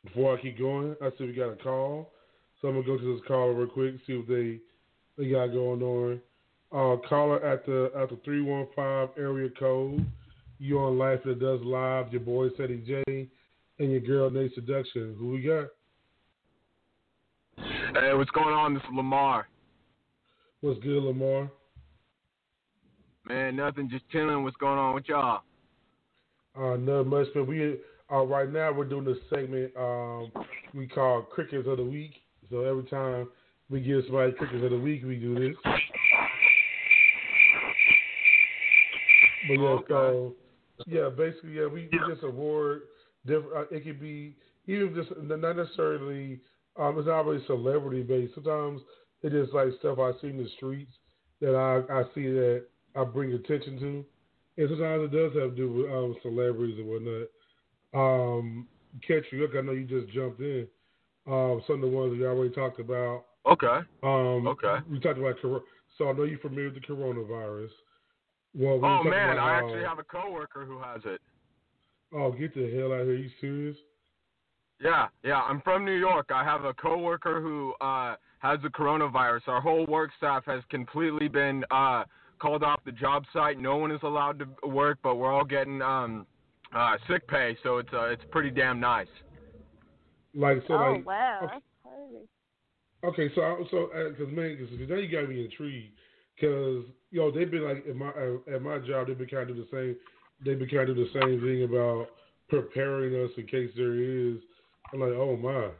before 0.04 0.38
I 0.38 0.40
keep 0.40 0.58
going, 0.58 0.96
I 1.02 1.10
see 1.18 1.26
we 1.26 1.34
got 1.34 1.52
a 1.52 1.56
call. 1.56 2.13
So 2.64 2.68
I'm 2.68 2.76
gonna 2.76 2.86
go 2.86 2.96
to 2.96 3.14
this 3.14 3.26
caller 3.28 3.52
real 3.52 3.66
quick, 3.66 3.96
see 4.06 4.16
what 4.16 4.26
they 4.26 4.58
they 5.18 5.30
got 5.30 5.48
going 5.48 5.82
on. 5.82 6.20
Uh, 6.72 6.96
caller 7.06 7.44
at 7.44 7.66
the 7.66 7.90
at 7.94 8.08
the 8.08 8.16
three 8.24 8.40
one 8.40 8.66
five 8.74 9.10
area 9.18 9.50
code. 9.58 10.06
You 10.58 10.78
on 10.78 10.96
Life 10.96 11.18
After 11.18 11.34
Dusk 11.34 11.62
Live, 11.62 12.10
your 12.10 12.22
boy 12.22 12.48
Ceddy 12.58 12.82
J, 12.86 13.28
and 13.78 13.90
your 13.90 14.00
girl 14.00 14.30
Nayy 14.30 14.54
Seduction. 14.54 15.14
Who 15.18 15.32
we 15.32 15.42
got? 15.42 15.66
Hey, 17.58 18.14
what's 18.14 18.30
going 18.30 18.54
on? 18.54 18.72
This 18.72 18.82
is 18.84 18.96
Lamar. 18.96 19.46
What's 20.62 20.80
good, 20.80 21.02
Lamar? 21.02 21.50
Man, 23.28 23.56
nothing, 23.56 23.90
just 23.90 24.08
chilling. 24.08 24.42
What's 24.42 24.56
going 24.56 24.78
on 24.78 24.94
with 24.94 25.04
y'all? 25.06 25.42
Uh, 26.58 26.78
not 26.78 27.02
much, 27.08 27.26
but 27.34 27.46
we 27.46 27.76
uh, 28.10 28.22
right 28.22 28.50
now 28.50 28.72
we're 28.72 28.86
doing 28.86 29.04
this 29.04 29.18
segment 29.28 29.70
um, 29.78 30.32
we 30.72 30.86
call 30.86 31.20
Crickets 31.20 31.68
of 31.68 31.76
the 31.76 31.84
Week. 31.84 32.23
So 32.50 32.64
every 32.64 32.84
time 32.84 33.28
we 33.70 33.80
give 33.80 34.04
somebody 34.04 34.32
Crickets 34.32 34.62
of 34.64 34.70
the 34.70 34.78
Week, 34.78 35.02
we 35.04 35.16
do 35.16 35.34
this. 35.34 35.56
But 39.46 39.54
yeah, 39.54 39.76
so 39.88 40.34
yeah, 40.86 41.08
basically, 41.10 41.52
yeah, 41.52 41.66
we, 41.66 41.88
we 41.92 41.98
just 42.08 42.22
award 42.22 42.82
different. 43.26 43.54
Uh, 43.54 43.76
it 43.76 43.84
could 43.84 44.00
be 44.00 44.36
even 44.66 44.94
just 44.94 45.10
not 45.20 45.56
necessarily. 45.56 46.40
Um, 46.76 46.98
it's 46.98 47.06
not 47.06 47.26
really 47.26 47.44
celebrity 47.46 48.02
based. 48.02 48.34
Sometimes 48.34 48.80
it 49.22 49.34
is 49.34 49.48
like 49.52 49.68
stuff 49.78 49.98
I 49.98 50.12
see 50.20 50.28
in 50.28 50.38
the 50.38 50.48
streets 50.56 50.92
that 51.40 51.54
I 51.54 51.92
I 51.92 52.02
see 52.14 52.26
that 52.28 52.64
I 52.96 53.04
bring 53.04 53.32
attention 53.32 53.78
to, 53.78 54.04
and 54.56 54.68
sometimes 54.70 55.04
it 55.04 55.12
does 55.12 55.34
have 55.40 55.50
to 55.50 55.56
do 55.56 55.72
with 55.72 55.90
um, 55.90 56.16
celebrities 56.22 56.78
and 56.78 56.88
whatnot. 56.88 57.28
Um, 57.94 58.68
catch 59.06 59.24
you 59.30 59.40
look, 59.40 59.52
I 59.56 59.60
know 59.60 59.72
you 59.72 59.84
just 59.84 60.12
jumped 60.12 60.40
in. 60.40 60.66
Um, 61.26 61.62
some 61.66 61.76
of 61.76 61.80
the 61.82 61.96
ones 61.96 62.12
we 62.12 62.26
already 62.26 62.54
talked 62.54 62.80
about. 62.80 63.24
Okay. 63.46 63.78
Um, 64.02 64.46
Okay. 64.46 64.76
We 64.90 65.00
talked 65.00 65.18
about 65.18 65.36
so 65.96 66.08
I 66.08 66.12
know 66.12 66.24
you're 66.24 66.38
familiar 66.40 66.70
with 66.70 66.74
the 66.74 66.80
coronavirus. 66.80 67.70
Well, 68.54 68.78
we 68.78 68.84
Oh 68.88 69.02
man, 69.04 69.30
about 69.30 69.38
I 69.38 69.54
how- 69.60 69.64
actually 69.66 69.84
have 69.84 69.98
a 69.98 70.04
coworker 70.04 70.64
who 70.64 70.78
has 70.80 71.00
it. 71.04 71.20
Oh, 72.12 72.30
get 72.32 72.54
the 72.54 72.70
hell 72.76 72.92
out 72.92 73.00
of 73.02 73.06
here! 73.08 73.16
You 73.16 73.30
serious? 73.40 73.76
Yeah, 74.80 75.08
yeah. 75.22 75.40
I'm 75.42 75.60
from 75.62 75.84
New 75.84 75.96
York. 75.98 76.30
I 76.32 76.44
have 76.44 76.64
a 76.64 76.74
coworker 76.74 77.40
who 77.40 77.72
uh 77.80 78.16
has 78.40 78.60
the 78.62 78.68
coronavirus. 78.68 79.48
Our 79.48 79.60
whole 79.60 79.86
work 79.86 80.10
staff 80.18 80.44
has 80.46 80.62
completely 80.68 81.28
been 81.28 81.64
uh 81.70 82.04
called 82.40 82.62
off 82.62 82.80
the 82.84 82.92
job 82.92 83.24
site. 83.32 83.58
No 83.58 83.76
one 83.76 83.90
is 83.90 84.02
allowed 84.02 84.38
to 84.40 84.68
work, 84.68 84.98
but 85.02 85.14
we're 85.16 85.32
all 85.32 85.44
getting 85.44 85.80
um 85.82 86.26
uh 86.74 86.96
sick 87.08 87.26
pay, 87.28 87.56
so 87.62 87.78
it's 87.78 87.92
uh, 87.92 88.06
it's 88.06 88.24
pretty 88.30 88.50
damn 88.50 88.78
nice. 88.80 89.08
Like 90.34 90.62
so, 90.66 90.74
oh 90.74 90.92
like 90.92 91.06
wow, 91.06 91.40
okay. 91.44 91.60
Okay, 93.04 93.30
so 93.34 93.42
I- 93.42 93.70
so 93.70 93.90
because 94.10 94.32
man, 94.32 94.56
because 94.56 94.88
now 94.88 94.96
you 94.96 95.08
got 95.08 95.28
me 95.28 95.44
intrigued. 95.44 95.94
Because 96.34 96.84
you 97.10 97.20
know 97.20 97.30
they've 97.30 97.50
been 97.50 97.64
like 97.64 97.84
at 97.88 97.94
my 97.94 98.08
uh, 98.08 98.54
at 98.54 98.62
my 98.62 98.78
job 98.78 99.06
they've 99.06 99.18
been 99.18 99.28
kind 99.28 99.50
of 99.50 99.56
the 99.56 99.68
same. 99.70 99.96
They've 100.44 100.58
been 100.58 100.68
kind 100.68 100.88
of 100.88 100.96
the 100.96 101.08
same 101.12 101.40
thing 101.40 101.62
about 101.62 102.08
preparing 102.48 103.14
us 103.24 103.30
in 103.36 103.46
case 103.46 103.70
there 103.76 103.94
is. 103.94 104.38
I'm 104.92 105.00
like, 105.00 105.10
oh 105.10 105.36
my. 105.36 105.70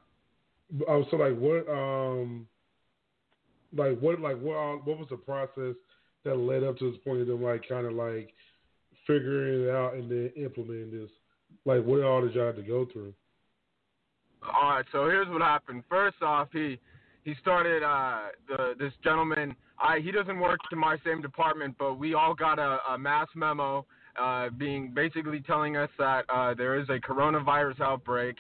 Oh, 0.89 1.05
so 1.11 1.17
like 1.17 1.37
what 1.37 1.69
um, 1.69 2.47
like 3.77 3.99
what 3.99 4.21
like 4.21 4.39
what 4.41 4.57
uh, 4.57 4.77
what 4.85 4.99
was 4.99 5.09
the 5.11 5.17
process 5.17 5.75
that 6.25 6.37
led 6.37 6.63
up 6.63 6.79
to 6.79 6.91
this 6.91 7.01
point 7.05 7.21
of 7.21 7.27
them 7.27 7.43
like 7.43 7.69
kind 7.69 7.87
of 7.87 7.95
like 7.95 8.33
figuring 9.07 9.65
it 9.65 9.71
out 9.71 9.95
and 9.95 10.11
then 10.11 10.31
implementing 10.37 10.91
this? 10.91 11.11
Like 11.65 11.85
what 11.85 12.03
all 12.03 12.21
did 12.23 12.35
y'all 12.35 12.47
have 12.47 12.57
to 12.57 12.63
go 12.63 12.87
through? 12.93 13.15
All 14.53 14.71
right, 14.71 14.85
so 14.93 15.07
here's 15.07 15.29
what 15.29 15.41
happened. 15.41 15.85
First 15.89 16.23
off, 16.23 16.49
he 16.53 16.79
he 17.25 17.35
started 17.41 17.83
uh 17.83 18.29
the 18.49 18.75
this 18.79 18.93
gentleman. 19.03 19.55
I 19.81 20.01
he 20.01 20.13
doesn't 20.13 20.39
work 20.39 20.59
in 20.71 20.79
my 20.79 20.97
same 21.05 21.23
department, 21.23 21.77
but 21.79 21.95
we 21.95 22.15
all 22.15 22.35
got 22.35 22.59
a, 22.59 22.79
a 22.91 22.99
mass 22.99 23.29
memo 23.35 23.87
uh 24.21 24.51
being 24.51 24.93
basically 24.95 25.41
telling 25.41 25.77
us 25.77 25.89
that 25.99 26.25
uh 26.29 26.55
there 26.55 26.79
is 26.79 26.89
a 26.89 26.99
coronavirus 26.99 27.81
outbreak 27.81 28.37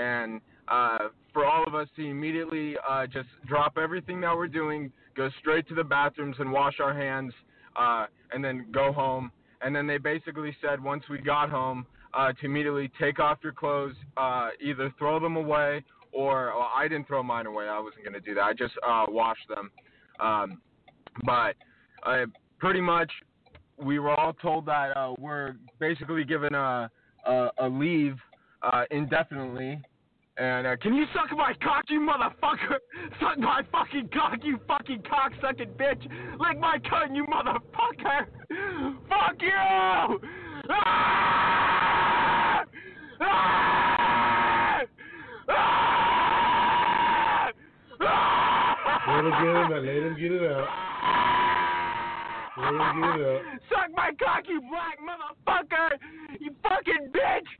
and 0.00 0.40
uh 0.68 1.08
for 1.32 1.46
all 1.46 1.64
of 1.66 1.74
us 1.74 1.88
to 1.96 2.04
immediately 2.04 2.74
uh 2.88 3.06
just 3.06 3.28
drop 3.46 3.78
everything 3.78 4.20
that 4.20 4.36
we're 4.36 4.48
doing, 4.48 4.90
go 5.16 5.30
straight 5.40 5.68
to 5.68 5.74
the 5.74 5.84
bathrooms 5.84 6.36
and 6.40 6.50
wash 6.50 6.80
our 6.80 6.94
hands 6.94 7.32
uh 7.76 8.06
and 8.32 8.44
then 8.44 8.66
go 8.72 8.92
home. 8.92 9.30
And 9.62 9.74
then 9.74 9.86
they 9.86 9.98
basically 9.98 10.54
said 10.60 10.82
once 10.82 11.04
we 11.08 11.18
got 11.18 11.48
home 11.48 11.86
uh, 12.16 12.32
to 12.32 12.46
immediately 12.46 12.90
take 13.00 13.18
off 13.18 13.38
your 13.42 13.52
clothes, 13.52 13.94
uh, 14.16 14.50
either 14.60 14.92
throw 14.98 15.18
them 15.18 15.36
away 15.36 15.84
or 16.12 16.52
well, 16.56 16.70
I 16.74 16.88
didn't 16.88 17.06
throw 17.06 17.22
mine 17.22 17.46
away. 17.46 17.68
I 17.68 17.78
wasn't 17.80 18.04
gonna 18.04 18.20
do 18.20 18.34
that. 18.34 18.42
I 18.42 18.52
just 18.52 18.74
uh, 18.86 19.06
washed 19.08 19.48
them. 19.48 19.70
Um, 20.20 20.60
but 21.24 21.56
uh, 22.04 22.26
pretty 22.58 22.80
much, 22.80 23.10
we 23.76 23.98
were 23.98 24.10
all 24.10 24.32
told 24.34 24.66
that 24.66 24.96
uh, 24.96 25.14
we're 25.18 25.56
basically 25.80 26.24
given 26.24 26.54
a 26.54 26.90
a, 27.26 27.48
a 27.58 27.68
leave 27.68 28.16
uh, 28.62 28.84
indefinitely. 28.90 29.80
And 30.36 30.66
uh, 30.66 30.76
can 30.76 30.94
you 30.94 31.04
suck 31.14 31.36
my 31.36 31.52
cock, 31.62 31.84
you 31.88 32.00
motherfucker? 32.00 32.78
Suck 33.20 33.38
my 33.38 33.62
fucking 33.70 34.10
cock, 34.12 34.38
you 34.42 34.58
fucking 34.66 35.04
cock 35.08 35.30
sucking 35.40 35.68
bitch! 35.78 36.02
Lick 36.40 36.58
my 36.58 36.78
cunt, 36.78 37.14
you 37.14 37.24
motherfucker! 37.26 38.26
Fuck 39.08 39.40
you! 39.40 40.28
Let 49.06 49.24
him 49.24 49.30
get 49.30 49.42
it 49.44 49.56
out. 49.56 49.70
Let 49.70 49.84
him 49.84 50.16
get 50.18 50.32
it 50.32 50.50
out. 50.50 50.68
Let 52.56 52.68
him 52.72 53.00
get 53.00 53.20
it 53.20 53.26
out. 53.26 53.42
Suck 53.68 53.90
my 53.94 54.10
cock, 54.18 54.44
you 54.48 54.60
black 54.70 54.98
motherfucker! 55.00 55.98
You 56.40 56.50
fucking 56.62 57.10
bitch! 57.12 57.50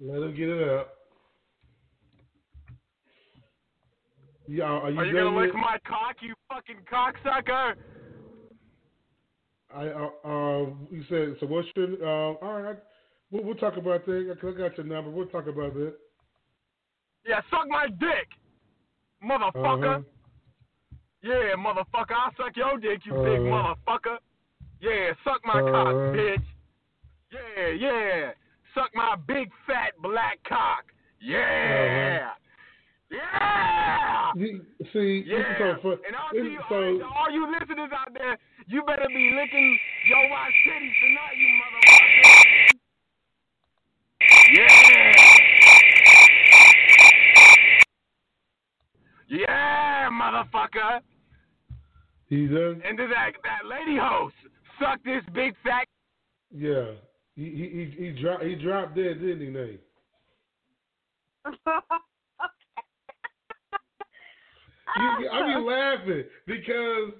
Let 0.00 0.22
him 0.22 0.34
get 0.36 0.48
it 0.48 0.68
out. 0.68 0.88
Yeah, 4.48 4.64
are 4.64 4.90
you, 4.90 4.98
Are 4.98 5.04
you 5.04 5.12
gonna 5.12 5.36
lick 5.36 5.52
yet? 5.52 5.60
my 5.60 5.78
cock, 5.86 6.16
you 6.20 6.34
fucking 6.48 6.76
cocksucker? 6.90 7.74
I 9.74 9.88
uh, 9.88 10.08
uh, 10.24 10.66
you 10.90 11.04
said 11.08 11.36
so. 11.40 11.46
What's 11.46 11.68
your 11.76 11.94
uh, 12.02 12.34
all 12.42 12.62
right? 12.62 12.76
We'll, 13.30 13.44
we'll 13.44 13.54
talk 13.56 13.76
about 13.76 14.06
that. 14.06 14.36
I 14.42 14.50
got 14.52 14.76
your 14.76 14.86
number. 14.86 15.10
We'll 15.10 15.26
talk 15.26 15.46
about 15.48 15.74
that. 15.74 15.94
Yeah, 17.26 17.40
suck 17.50 17.68
my 17.68 17.88
dick, 17.88 18.28
motherfucker. 19.24 19.96
Uh-huh. 19.96 20.00
Yeah, 21.22 21.54
motherfucker, 21.58 22.12
I'll 22.14 22.30
suck 22.36 22.56
your 22.56 22.78
dick, 22.78 23.00
you 23.04 23.12
big 23.14 23.40
Uh-huh. 23.40 23.74
motherfucker. 23.88 24.18
Yeah, 24.80 25.12
suck 25.24 25.40
my 25.44 25.54
cock, 25.60 25.88
Uh-huh. 25.88 26.12
bitch. 26.14 26.44
Yeah, 27.32 27.68
yeah. 27.68 28.30
Suck 28.74 28.94
my 28.94 29.16
big 29.26 29.50
fat 29.66 29.94
black 30.00 30.38
cock. 30.44 30.84
Yeah. 31.20 32.30
Yeah. 33.10 34.32
See, 34.92 35.24
Yeah. 35.26 35.58
so 35.58 35.76
fun. 35.82 35.98
And 36.06 36.16
all 36.16 36.34
you, 36.34 36.58
so, 36.68 36.98
to 36.98 37.04
all 37.06 37.30
you 37.30 37.46
listeners 37.52 37.90
out 37.96 38.12
there, 38.12 38.36
you 38.66 38.82
better 38.82 39.06
be 39.08 39.30
licking 39.40 39.78
your 40.08 40.28
white 40.30 40.52
titties 40.66 40.94
tonight, 41.00 41.36
you 41.36 41.48
motherfucker. 41.62 42.26
Yeah. 44.52 45.12
Yeah, 49.28 50.08
motherfucker. 50.12 51.00
he's 52.28 52.50
done. 52.50 52.82
And 52.84 52.96
to 52.98 53.06
that 53.08 53.32
that 53.42 53.66
lady 53.68 53.96
host, 53.98 54.34
suck 54.80 55.02
this 55.04 55.22
big 55.34 55.54
fat. 55.64 55.86
Yeah, 56.54 56.92
he 57.34 57.44
he 57.44 57.68
he, 57.96 58.04
he 58.12 58.22
dropped 58.22 58.44
he 58.44 58.54
dropped 58.54 58.94
dead, 58.94 59.20
didn't 59.20 59.40
he, 59.40 59.46
Nayy? 59.48 59.78
Oh, 64.88 65.18
you- 65.20 65.28
I 65.28 65.54
be 65.54 65.60
laughing 65.60 66.24
because 66.46 67.12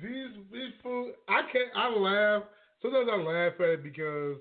these 0.00 0.30
these 0.52 0.72
fools. 0.82 1.14
I 1.28 1.42
can't. 1.52 1.70
I 1.74 1.88
laugh. 1.90 2.42
Sometimes 2.82 3.08
I 3.12 3.16
laugh 3.16 3.52
at 3.60 3.68
it 3.68 3.82
because 3.82 4.36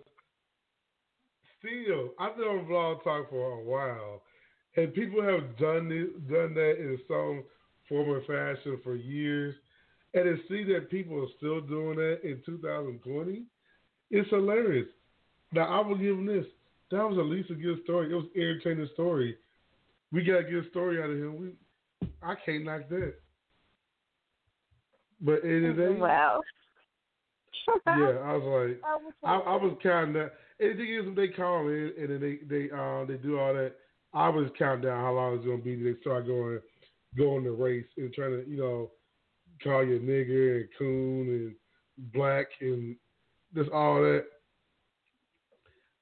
still 1.60 2.14
I've 2.20 2.36
been 2.38 2.46
on 2.46 2.68
Blog 2.68 3.04
Talk 3.04 3.30
for 3.30 3.60
a 3.60 3.64
while, 3.64 4.24
and 4.76 4.94
people 4.94 5.22
have 5.24 5.58
done 5.58 5.90
this, 5.90 6.10
done 6.30 6.54
that 6.54 6.76
in 6.80 7.00
some 7.08 7.44
form 7.90 8.10
or 8.10 8.22
fashion 8.22 8.80
for 8.84 8.96
years, 8.96 9.56
and 10.14 10.24
to 10.26 10.38
see 10.48 10.64
that 10.74 10.90
people 10.90 11.22
are 11.24 11.28
still 11.38 11.62
doing 11.62 11.98
that 11.98 12.20
in 12.24 12.42
2020, 12.46 13.44
it's 14.12 14.30
hilarious. 14.30 14.88
Now 15.52 15.66
I 15.82 15.86
will 15.88 15.96
give 15.98 16.18
him 16.18 16.26
this. 16.26 16.46
That 16.92 17.08
was 17.08 17.18
at 17.18 17.26
least 17.26 17.50
a 17.50 17.56
good 17.56 17.84
story. 17.84 18.12
It 18.12 18.16
was 18.16 18.26
an 18.36 18.42
entertaining 18.42 18.90
story. 18.94 19.38
We 20.12 20.24
got 20.24 20.40
a 20.40 20.44
good 20.44 20.70
story 20.70 21.02
out 21.02 21.10
of 21.10 21.18
him. 21.18 21.38
We 21.38 21.52
I 22.22 22.36
can't 22.46 22.66
knock 22.66 22.90
that. 22.90 23.14
But 25.22 25.44
in 25.44 25.64
the 25.64 25.74
day, 25.74 26.00
Wow. 26.00 26.42
yeah, 27.88 27.94
I 28.24 28.34
was 28.38 28.70
like, 28.70 28.82
I 29.24 29.36
was 29.36 29.44
I, 29.48 29.56
was 29.56 29.78
counting 29.82 30.14
that. 30.14 30.34
And 30.60 30.72
the 30.72 30.76
thing 30.76 30.94
is, 30.94 31.06
when 31.06 31.16
they 31.16 31.30
call 31.30 31.68
in 31.68 31.94
and 31.98 32.10
then 32.10 32.22
they 32.22 32.40
they 32.48 32.72
uh 32.72 33.06
they 33.06 33.16
do 33.16 33.40
all 33.40 33.54
that, 33.54 33.74
I 34.14 34.30
was 34.30 34.50
counting 34.58 34.86
down 34.86 35.02
how 35.04 35.14
long 35.14 35.36
it's 35.36 35.46
gonna 35.46 35.58
be. 35.58 35.82
They 35.82 36.00
start 36.02 36.28
going 36.28 36.60
going 37.18 37.44
the 37.44 37.52
race 37.52 37.86
and 37.98 38.14
trying 38.14 38.32
to 38.32 38.50
you 38.50 38.58
know 38.58 38.92
call 39.64 39.84
you 39.84 39.96
a 39.96 40.00
nigger 40.00 40.62
and 40.62 40.70
coon 40.78 41.28
and 41.30 41.56
black 42.14 42.48
and 42.62 42.96
just 43.56 43.72
all 43.72 44.02
that. 44.02 44.26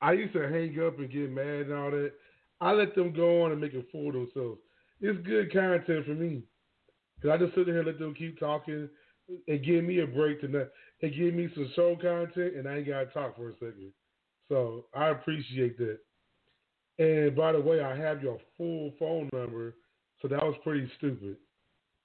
I 0.01 0.13
used 0.13 0.33
to 0.33 0.49
hang 0.49 0.77
up 0.85 0.99
and 0.99 1.09
get 1.09 1.31
mad 1.31 1.67
and 1.67 1.73
all 1.73 1.91
that. 1.91 2.11
I 2.59 2.71
let 2.73 2.93
them 2.95 3.13
go 3.13 3.43
on 3.43 3.51
and 3.51 3.61
make 3.61 3.73
a 3.73 3.83
fool 3.91 4.09
of 4.09 4.13
themselves. 4.13 4.59
It's 5.03 5.27
good 5.27 5.51
content 5.51 6.05
for 6.05 6.15
me. 6.15 6.43
Cause 7.21 7.31
I 7.31 7.37
just 7.37 7.53
sit 7.55 7.65
there 7.65 7.79
and 7.79 7.87
let 7.87 7.99
them 7.99 8.15
keep 8.15 8.39
talking 8.39 8.87
and 9.49 9.65
give 9.65 9.83
me 9.83 9.99
a 9.99 10.07
break 10.07 10.39
tonight 10.39 10.69
and 11.01 11.13
give 11.13 11.33
me 11.33 11.49
some 11.53 11.69
show 11.75 11.97
content 11.97 12.55
and 12.55 12.67
I 12.67 12.77
ain't 12.77 12.87
gotta 12.87 13.07
talk 13.07 13.35
for 13.35 13.49
a 13.49 13.53
second. 13.53 13.91
So 14.47 14.85
I 14.95 15.09
appreciate 15.09 15.77
that. 15.77 15.99
And 16.99 17.35
by 17.35 17.51
the 17.51 17.59
way, 17.59 17.81
I 17.81 17.97
have 17.97 18.23
your 18.23 18.39
full 18.55 18.93
phone 18.97 19.29
number, 19.33 19.75
so 20.21 20.29
that 20.29 20.41
was 20.41 20.55
pretty 20.63 20.89
stupid. 20.97 21.35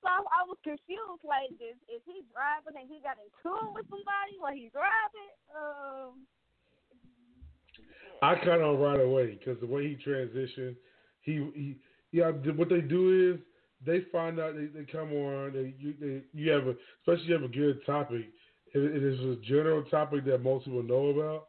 So 0.03 0.09
I, 0.09 0.19
I 0.19 0.43
was 0.49 0.59
confused. 0.65 1.23
Like, 1.23 1.51
is 1.55 1.79
is 1.87 2.03
he 2.05 2.23
driving 2.35 2.81
and 2.81 2.89
he 2.91 2.99
got 3.03 3.19
in 3.23 3.31
tune 3.43 3.75
with 3.75 3.87
somebody 3.87 4.35
while 4.41 4.55
he's 4.55 4.73
driving? 4.73 5.33
Um. 5.55 6.27
I 8.23 8.35
cut 8.43 8.61
on 8.61 8.81
right 8.81 9.01
away 9.01 9.39
because 9.39 9.61
the 9.61 9.67
way 9.67 9.87
he 9.87 10.11
transitioned, 10.11 10.75
he 11.21 11.35
he 11.55 11.77
yeah. 12.13 12.31
What 12.31 12.69
they 12.69 12.81
do 12.81 13.35
is 13.35 13.41
they 13.85 14.05
find 14.11 14.41
out 14.41 14.55
they, 14.55 14.67
they 14.67 14.85
come 14.91 15.13
on. 15.13 15.53
They 15.53 15.75
you 15.79 15.95
they, 16.01 16.23
you 16.33 16.51
have 16.51 16.67
a 16.67 16.75
especially 17.03 17.29
you 17.29 17.35
have 17.35 17.45
a 17.45 17.49
good 17.49 17.85
topic. 17.87 18.27
It, 18.75 18.79
it 18.79 19.03
is 19.03 19.19
a 19.21 19.37
general 19.43 19.83
topic 19.85 20.25
that 20.27 20.43
most 20.43 20.65
people 20.65 20.83
know 20.83 21.07
about. 21.09 21.47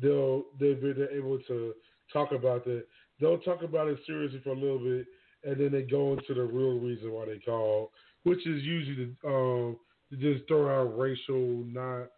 They'll 0.00 0.44
they'll 0.58 0.74
be 0.74 0.92
they're 0.92 1.10
able 1.12 1.38
to 1.48 1.74
talk 2.12 2.32
about 2.32 2.64
that. 2.64 2.84
They'll 3.20 3.38
talk 3.38 3.62
about 3.62 3.88
it 3.88 3.98
seriously 4.06 4.40
for 4.42 4.50
a 4.50 4.54
little 4.58 4.78
bit, 4.78 5.06
and 5.44 5.60
then 5.60 5.72
they 5.72 5.82
go 5.82 6.12
into 6.12 6.34
the 6.34 6.42
real 6.42 6.78
reason 6.80 7.12
why 7.12 7.26
they 7.26 7.38
call, 7.38 7.92
which 8.24 8.46
is 8.46 8.62
usually 8.62 9.14
to, 9.22 9.28
um 9.28 9.76
to 10.10 10.16
just 10.16 10.46
throw 10.48 10.82
out 10.82 10.98
racial, 10.98 11.64
not 11.66 12.08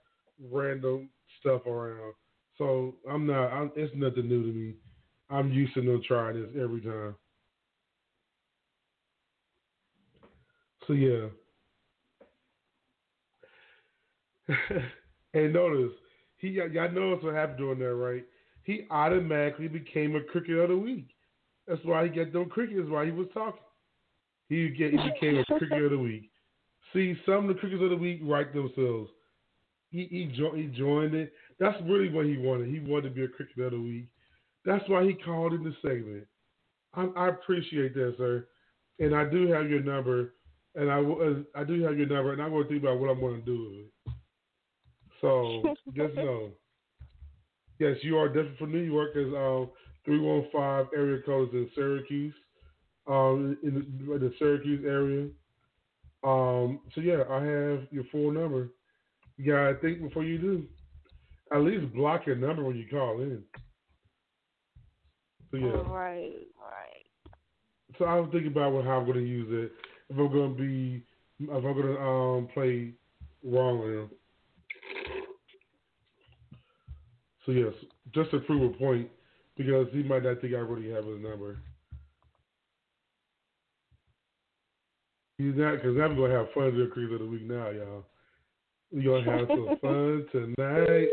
random 0.50 1.08
stuff 1.40 1.66
around. 1.66 2.14
So 2.58 2.94
I'm 3.10 3.26
not. 3.26 3.48
I'm, 3.48 3.70
it's 3.76 3.94
nothing 3.94 4.28
new 4.28 4.42
to 4.42 4.52
me. 4.58 4.74
I'm 5.28 5.52
used 5.52 5.74
to 5.74 5.82
them 5.82 6.02
trying 6.06 6.40
this 6.40 6.50
every 6.60 6.80
time. 6.80 7.14
So 10.86 10.92
yeah. 10.92 11.26
and 15.34 15.52
notice 15.52 15.92
he 16.38 16.48
y'all 16.48 16.90
notice 16.90 17.24
what 17.24 17.34
happened 17.34 17.58
during 17.58 17.78
that, 17.80 17.94
right? 17.94 18.24
He 18.62 18.86
automatically 18.90 19.68
became 19.68 20.16
a 20.16 20.22
cricket 20.22 20.58
of 20.58 20.68
the 20.70 20.76
week. 20.76 21.08
That's 21.66 21.84
why 21.84 22.04
he 22.04 22.10
got 22.10 22.32
them 22.32 22.48
crickets 22.48 22.88
while 22.88 23.04
he 23.04 23.10
was 23.10 23.28
talking. 23.34 23.60
He 24.48 24.68
get 24.70 24.92
he 24.92 24.96
became 24.96 25.38
a 25.38 25.44
cricket 25.44 25.82
of 25.82 25.90
the 25.90 25.98
week. 25.98 26.30
See, 26.92 27.16
some 27.26 27.48
of 27.48 27.54
the 27.54 27.60
crickets 27.60 27.82
of 27.82 27.90
the 27.90 27.96
week 27.96 28.20
write 28.22 28.54
themselves. 28.54 29.10
He 29.90 30.06
he, 30.10 30.32
jo- 30.36 30.54
he 30.54 30.66
joined 30.66 31.14
it. 31.14 31.32
That's 31.58 31.76
really 31.84 32.08
what 32.08 32.26
he 32.26 32.36
wanted. 32.36 32.68
He 32.68 32.80
wanted 32.80 33.08
to 33.08 33.14
be 33.14 33.24
a 33.24 33.28
cricket 33.28 33.58
of 33.64 33.72
the 33.72 33.80
week. 33.80 34.08
That's 34.64 34.88
why 34.88 35.04
he 35.04 35.14
called 35.14 35.52
in 35.52 35.64
the 35.64 35.74
segment. 35.82 36.26
I, 36.94 37.06
I 37.16 37.28
appreciate 37.28 37.94
that, 37.94 38.14
sir. 38.18 38.46
And 38.98 39.14
I 39.14 39.24
do 39.24 39.48
have 39.48 39.68
your 39.68 39.82
number, 39.82 40.34
and 40.76 40.90
I 40.90 41.60
I 41.60 41.64
do 41.64 41.82
have 41.82 41.98
your 41.98 42.06
number, 42.06 42.32
and 42.32 42.42
I'm 42.42 42.50
going 42.50 42.64
to 42.64 42.68
think 42.68 42.82
about 42.82 43.00
what 43.00 43.10
I'm 43.10 43.20
going 43.20 43.40
to 43.40 43.46
do 43.46 43.64
with 43.64 43.78
it. 43.86 44.14
So 45.20 45.62
just 45.96 46.14
know, 46.14 46.50
yes, 47.78 47.96
you 48.02 48.18
are 48.18 48.28
definitely 48.28 48.56
from 48.58 48.72
New 48.72 48.80
York. 48.80 49.16
As 49.16 49.26
um, 49.34 49.70
three 50.04 50.20
one 50.20 50.46
five 50.52 50.86
area 50.94 51.22
code 51.24 51.48
is 51.48 51.54
in 51.54 51.70
Syracuse, 51.74 52.34
um, 53.06 53.56
in 53.62 53.74
the, 53.74 54.14
in 54.14 54.20
the 54.20 54.32
Syracuse 54.38 54.84
area. 54.86 55.28
Um, 56.24 56.80
so 56.94 57.00
yeah, 57.00 57.22
I 57.30 57.42
have 57.42 57.86
your 57.90 58.04
full 58.12 58.30
number. 58.30 58.68
You 59.36 59.52
gotta 59.52 59.76
think 59.80 60.02
before 60.02 60.24
you 60.24 60.38
do. 60.38 60.64
At 61.52 61.60
least 61.60 61.94
block 61.94 62.26
your 62.26 62.36
number 62.36 62.64
when 62.64 62.76
you 62.76 62.86
call 62.90 63.20
in. 63.20 63.42
So 65.50 65.58
yeah. 65.58 65.66
Right. 65.66 66.48
Right. 66.60 67.06
So 67.98 68.04
I 68.04 68.18
was 68.18 68.28
thinking 68.32 68.50
about 68.50 68.72
how 68.84 68.98
I'm 68.98 69.04
going 69.06 69.18
to 69.18 69.26
use 69.26 69.48
it. 69.50 69.72
If 70.08 70.18
I'm 70.18 70.32
going 70.32 70.56
to 70.56 70.62
be, 70.62 71.02
if 71.40 71.50
I'm 71.50 71.62
going 71.62 71.86
to 71.86 72.00
um, 72.00 72.48
play 72.54 72.92
wrong 73.44 73.80
on 73.80 73.92
him. 73.92 74.10
So 77.44 77.52
yes, 77.52 77.72
just 78.14 78.30
to 78.32 78.40
prove 78.40 78.74
a 78.74 78.76
point, 78.76 79.08
because 79.56 79.86
he 79.92 80.02
might 80.02 80.24
not 80.24 80.40
think 80.40 80.54
I 80.54 80.58
really 80.58 80.90
have 80.90 81.04
his 81.04 81.22
number. 81.22 81.58
He's 85.38 85.54
not, 85.54 85.76
because 85.76 85.96
I'm 86.00 86.16
going 86.16 86.30
to 86.30 86.38
have 86.38 86.52
fun 86.54 86.76
this 86.76 86.88
Crease 86.92 87.12
of 87.12 87.20
the 87.20 87.26
Week 87.26 87.42
now, 87.42 87.70
y'all. 87.70 88.04
We're 88.90 89.02
going 89.02 89.24
to 89.24 89.30
have 89.30 89.48
some 89.48 89.66
fun 89.82 90.26
tonight. 90.32 91.08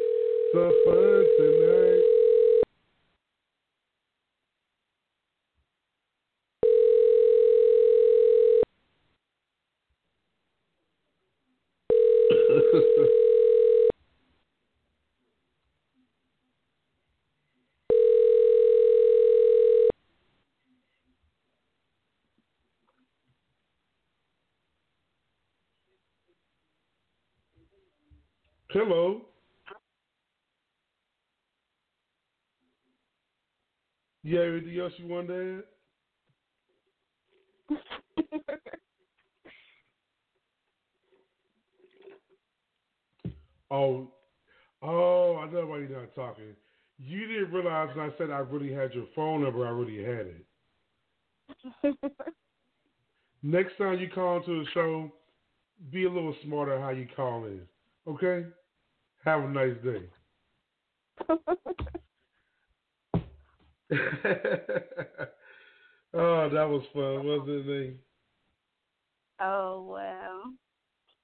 Some 0.53 0.73
fun 0.85 1.25
tonight. 1.37 2.12
Hello. 28.74 29.21
You 34.24 34.39
have 34.39 34.53
anything 34.53 34.80
else 34.80 34.93
you 34.97 35.07
want 35.07 35.28
to 35.28 35.63
add? 38.17 38.39
Oh, 43.69 44.07
oh, 44.82 45.38
I 45.38 45.51
know 45.51 45.67
why 45.67 45.78
you're 45.78 45.89
not 45.89 46.15
talking. 46.15 46.55
You 46.97 47.28
didn't 47.28 47.51
realize 47.51 47.95
when 47.95 48.09
I 48.09 48.17
said 48.17 48.32
I 48.32 48.39
really 48.39 48.74
had 48.74 48.93
your 48.93 49.05
phone 49.15 49.43
number, 49.43 49.67
I 49.67 49.69
really 49.69 50.03
had 50.03 50.28
it. 51.86 51.95
Next 53.43 53.78
time 53.78 53.99
you 53.99 54.09
call 54.09 54.38
into 54.38 54.63
the 54.63 54.69
show, 54.74 55.11
be 55.91 56.05
a 56.05 56.09
little 56.09 56.36
smarter 56.43 56.80
how 56.80 56.89
you 56.89 57.07
call 57.15 57.45
in. 57.45 57.61
Okay? 58.07 58.47
Have 59.26 59.43
a 59.43 59.47
nice 59.49 59.76
day. 59.84 60.03
oh, 66.13 66.49
that 66.49 66.69
was 66.69 66.84
fun, 66.93 67.26
wasn't 67.26 67.69
it? 67.69 67.97
oh 69.39 69.84
wow. 69.89 70.41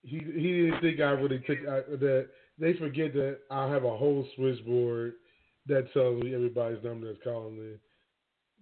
He 0.04 0.20
he 0.20 0.64
didn't 0.64 0.82
think 0.82 1.00
I 1.00 1.12
really 1.12 1.40
took 1.40 1.60
I, 1.60 1.82
that. 1.98 2.28
They 2.58 2.74
forget 2.74 3.14
that 3.14 3.40
I 3.52 3.68
have 3.70 3.84
a 3.84 3.98
whole 3.98 4.28
switchboard 4.36 5.14
that 5.68 5.92
tells 5.94 6.22
me 6.22 6.36
everybody's 6.36 6.84
number 6.84 7.08
that's 7.08 7.24
calling 7.24 7.58
in. 7.58 7.80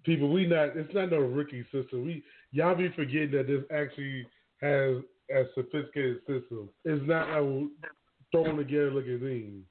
People, 0.03 0.31
we 0.31 0.47
not. 0.47 0.75
It's 0.77 0.93
not 0.93 1.11
no 1.11 1.19
rookie 1.19 1.65
system. 1.71 2.05
We 2.05 2.23
y'all 2.51 2.75
be 2.75 2.89
forgetting 2.95 3.31
that 3.31 3.47
this 3.47 3.63
actually 3.71 4.25
has 4.61 4.97
a 5.31 5.43
sophisticated 5.53 6.19
system. 6.21 6.69
It's 6.85 7.07
not 7.07 7.29
no 7.29 7.69
thrown 8.31 8.57
together 8.57 8.91
looking 8.91 9.19
thing. 9.19 9.63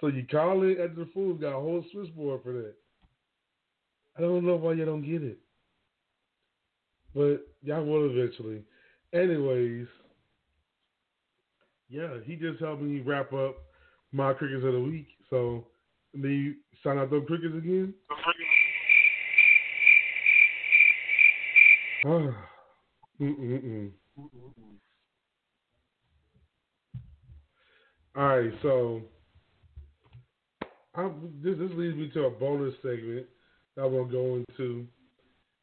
so 0.00 0.08
you 0.08 0.26
call 0.30 0.62
it 0.62 0.78
at 0.78 0.96
the 0.96 1.08
food, 1.12 1.40
got 1.40 1.56
a 1.56 1.60
whole 1.60 1.84
switchboard 1.92 2.42
for 2.42 2.52
that. 2.52 2.74
I 4.16 4.22
don't 4.22 4.44
know 4.44 4.56
why 4.56 4.74
you 4.74 4.84
don't 4.84 5.02
get 5.02 5.22
it. 5.22 5.38
But 7.14 7.46
y'all 7.62 7.84
will 7.84 8.10
eventually. 8.10 8.62
Anyways, 9.12 9.86
yeah, 11.88 12.18
he 12.24 12.36
just 12.36 12.60
helped 12.60 12.82
me 12.82 13.00
wrap 13.00 13.32
up 13.32 13.56
my 14.12 14.32
crickets 14.32 14.64
of 14.64 14.72
the 14.72 14.80
week. 14.80 15.08
So, 15.28 15.66
then 16.14 16.30
you 16.30 16.54
sign 16.84 16.98
out 16.98 17.10
those 17.10 17.24
crickets 17.26 17.54
again? 17.56 17.94
Ah. 22.06 22.46
Mm-mm-mm. 23.20 23.90
All 28.16 28.38
right, 28.38 28.52
so 28.62 29.02
I, 30.94 31.08
this 31.42 31.56
this 31.58 31.70
leads 31.74 31.96
me 31.96 32.10
to 32.14 32.24
a 32.24 32.30
bonus 32.30 32.74
segment 32.82 33.26
that 33.76 33.82
I 33.82 33.86
want 33.86 34.10
to 34.10 34.12
go 34.12 34.34
into, 34.36 34.86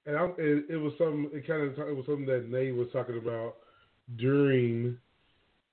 and, 0.05 0.17
I, 0.17 0.23
and 0.23 0.63
it 0.69 0.77
was 0.77 0.93
something. 0.97 1.29
It 1.33 1.45
kind 1.45 1.63
of 1.63 1.77
it 1.77 1.95
was 1.95 2.05
something 2.05 2.25
that 2.25 2.49
Nayy 2.49 2.75
was 2.75 2.87
talking 2.93 3.17
about 3.17 3.55
during 4.15 4.97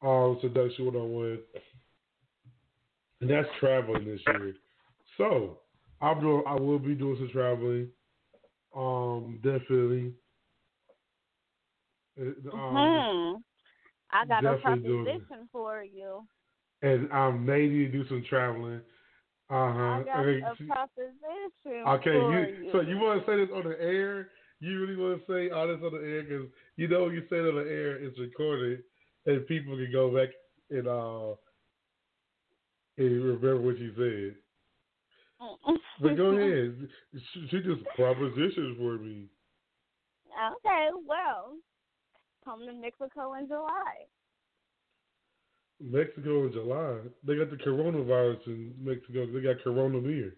um, 0.02 0.38
seduction 0.42 0.86
one 0.86 0.96
on 0.96 1.10
one, 1.10 1.38
and 3.20 3.30
that's 3.30 3.48
traveling 3.60 4.04
this 4.04 4.20
year. 4.26 4.54
So 5.16 5.60
I'm 6.00 6.20
doing. 6.20 6.42
I 6.46 6.54
will 6.54 6.80
be 6.80 6.94
doing 6.94 7.16
some 7.18 7.30
traveling. 7.30 7.88
Um, 8.76 9.38
definitely. 9.44 10.12
Uh, 12.20 12.24
Um, 12.52 12.74
hmm. 12.74 13.42
I 14.10 14.26
got 14.26 14.44
a 14.44 14.54
it. 14.54 14.62
proposition 14.62 15.48
for 15.52 15.82
you. 15.82 16.26
And 16.84 17.10
um, 17.12 17.46
Nayy 17.46 17.70
need 17.70 17.92
to 17.92 18.02
do 18.02 18.08
some 18.08 18.24
traveling. 18.28 18.80
Uh 19.50 19.54
I 19.54 20.02
huh. 20.04 20.04
got 20.04 20.26
a 20.26 20.40
proposition 20.66 21.86
Okay, 21.86 22.10
for 22.10 22.32
you, 22.32 22.70
so 22.72 22.80
you 22.80 22.98
want 22.98 23.24
to 23.24 23.30
say 23.30 23.36
this 23.36 23.48
on 23.54 23.64
the 23.64 23.80
air? 23.80 24.28
You 24.60 24.80
really 24.80 24.96
want 24.96 25.26
to 25.26 25.32
say 25.32 25.50
all 25.50 25.66
this 25.66 25.80
on 25.82 25.92
the 25.92 26.06
air 26.06 26.22
because 26.22 26.46
you 26.76 26.88
know 26.88 27.04
when 27.04 27.14
you 27.14 27.22
say 27.30 27.36
it 27.36 27.48
on 27.48 27.54
the 27.56 27.70
air, 27.70 27.96
it's 27.96 28.18
recorded 28.18 28.82
and 29.26 29.46
people 29.46 29.76
can 29.76 29.90
go 29.92 30.14
back 30.14 30.28
and 30.70 30.86
uh 30.86 31.34
and 32.96 33.24
remember 33.24 33.60
what 33.60 33.78
you 33.78 33.92
said. 33.96 34.36
But 36.00 36.16
go 36.16 36.26
ahead, 36.26 36.88
she, 37.12 37.46
she 37.50 37.60
just 37.60 37.84
propositions 37.94 38.76
for 38.78 38.98
me. 38.98 39.26
Okay, 40.34 40.88
well, 41.06 41.54
come 42.44 42.66
to 42.66 42.72
Mexico 42.72 43.34
in 43.34 43.46
July. 43.46 44.06
Mexico 45.84 46.46
in 46.46 46.52
July, 46.52 46.98
they 47.26 47.36
got 47.36 47.50
the 47.50 47.56
coronavirus 47.56 48.46
in 48.46 48.72
Mexico. 48.80 49.26
They 49.26 49.40
got 49.40 49.60
Corona 49.62 50.00
beer. 50.00 50.32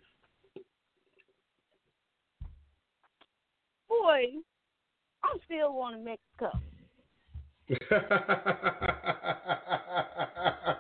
Boy, 3.88 4.24
I'm 5.22 5.38
still 5.44 5.72
going 5.72 5.94
to 5.94 6.00
Mexico. 6.04 6.50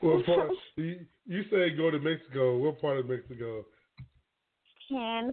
what 0.00 0.26
part? 0.26 0.50
You, 0.76 1.06
you 1.26 1.44
say 1.50 1.70
go 1.76 1.90
to 1.90 2.00
Mexico. 2.00 2.58
What 2.58 2.80
part 2.80 2.98
of 2.98 3.08
Mexico? 3.08 3.64
Cancun. 4.90 5.32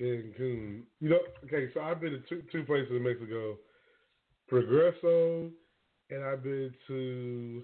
Cancun. 0.00 0.82
You 1.00 1.08
know, 1.08 1.18
okay. 1.44 1.68
So 1.74 1.80
I've 1.80 2.00
been 2.00 2.12
to 2.12 2.20
two, 2.28 2.42
two 2.52 2.62
places 2.62 2.92
in 2.92 3.02
Mexico, 3.02 3.58
Progreso, 4.50 5.50
and 6.10 6.24
I've 6.24 6.42
been 6.42 6.72
to. 6.88 7.62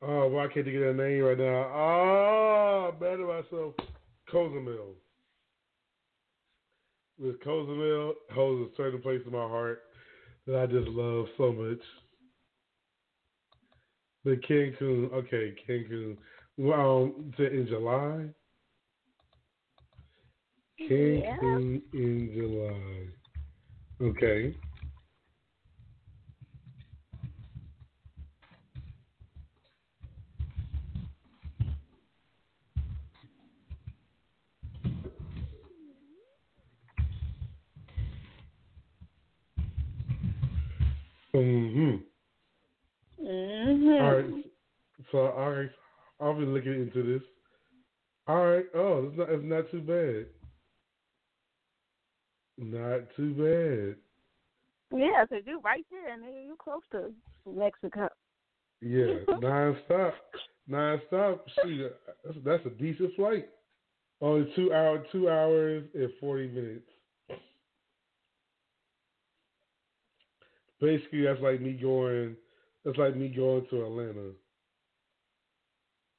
Oh, 0.00 0.28
why 0.28 0.46
can't 0.46 0.68
I 0.68 0.70
get 0.70 0.80
that 0.80 0.94
name 0.94 1.22
right 1.22 1.38
now? 1.38 1.70
Oh, 1.74 2.92
I'm 2.92 3.00
mad 3.00 3.20
at 3.20 3.44
myself. 3.44 3.74
Cozumel. 4.30 4.94
With 7.18 7.42
Cozumel 7.42 8.14
holds 8.32 8.70
a 8.70 8.76
certain 8.76 9.02
place 9.02 9.20
in 9.26 9.32
my 9.32 9.38
heart 9.38 9.82
that 10.46 10.56
I 10.56 10.66
just 10.66 10.88
love 10.88 11.26
so 11.36 11.52
much. 11.52 11.80
But 14.24 14.40
Cancun, 14.42 15.12
okay, 15.12 15.54
Cancun. 15.68 16.16
Well, 16.56 17.12
um, 17.14 17.34
in 17.38 17.66
July. 17.68 18.26
Cancun 20.88 21.82
in 21.92 22.30
July. 22.34 24.10
Okay. 24.10 24.54
Mm-hmm. 41.34 41.96
Mm-hmm. 43.24 44.02
All 44.02 44.14
right. 44.14 44.44
So 45.12 45.18
all 45.18 45.50
right, 45.50 45.70
I'll 46.20 46.38
be 46.38 46.44
looking 46.44 46.77
into 46.88 47.02
this. 47.02 47.22
All 48.26 48.44
right. 48.46 48.66
Oh, 48.74 49.08
it's 49.08 49.18
not 49.18 49.30
it's 49.30 49.44
not 49.44 49.70
too 49.70 49.80
bad. 49.80 50.26
Not 52.58 53.08
too 53.16 53.32
bad. 53.34 53.96
Yeah, 54.98 55.24
because 55.24 55.44
you're 55.46 55.60
right 55.60 55.84
there, 55.90 56.12
and 56.12 56.22
you're 56.46 56.56
close 56.56 56.82
to 56.92 57.12
Mexico. 57.46 58.08
Yeah, 58.80 59.14
non-stop, 59.40 60.14
non-stop. 60.66 61.44
Shoot, 61.62 61.92
that's, 62.24 62.38
that's 62.44 62.66
a 62.66 62.70
decent 62.70 63.14
flight. 63.16 63.48
Only 64.20 64.52
two 64.56 64.72
hour, 64.72 65.04
two 65.12 65.28
hours 65.28 65.84
and 65.94 66.10
forty 66.20 66.48
minutes. 66.48 66.88
Basically, 70.80 71.22
that's 71.22 71.40
like 71.40 71.60
me 71.60 71.72
going. 71.72 72.36
That's 72.84 72.98
like 72.98 73.16
me 73.16 73.28
going 73.28 73.66
to 73.70 73.84
Atlanta. 73.84 74.30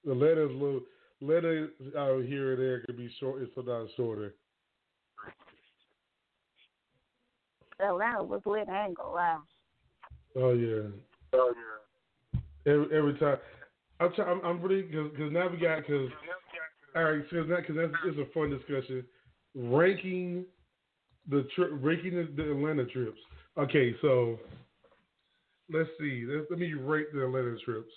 Atlanta's 0.06 0.22
letters 0.22 0.52
little. 0.54 0.82
Atlanta 1.22 1.68
out 1.97 2.24
here 2.24 2.54
and 2.54 2.62
there 2.62 2.82
could 2.86 2.97
be 2.97 3.12
short. 3.20 3.41
It's 3.41 3.54
sometimes 3.54 3.89
shorter. 3.97 4.36
Oh, 7.82 7.95
Atlanta 7.95 8.24
was 8.24 8.41
lit. 8.45 8.70
I 8.70 8.88
ain't. 8.88 8.97
Oh 9.00 10.54
yeah. 10.54 10.88
Oh 11.34 11.54
yeah. 11.54 12.39
Every, 12.66 12.97
every 12.97 13.14
time, 13.20 13.38
I'm 14.00 14.14
try, 14.14 14.26
I'm, 14.26 14.41
I'm 14.45 14.62
really 14.62 14.84
because 14.84 15.12
cause 15.18 15.32
now 15.32 15.50
we 15.50 15.58
got 15.58 15.80
because 15.80 16.10
all 16.95 17.04
right 17.04 17.22
because 17.30 17.50
that 17.50 17.68
because 17.68 17.76
that's 17.76 17.93
it's 18.06 18.18
a 18.18 18.34
fun 18.34 18.50
discussion 18.50 19.04
ranking 19.56 20.45
the 21.30 21.47
trip 21.56 21.72
ranking 21.82 22.16
the, 22.16 22.30
the 22.36 22.52
Atlanta 22.52 22.86
trips. 22.86 23.20
Okay, 23.58 23.93
so 24.02 24.39
let's 25.72 25.89
see. 26.00 26.26
Let, 26.28 26.50
let 26.50 26.60
me 26.60 26.74
rate 26.74 27.08
the 27.14 27.26
Atlanta 27.26 27.58
trips. 27.66 27.91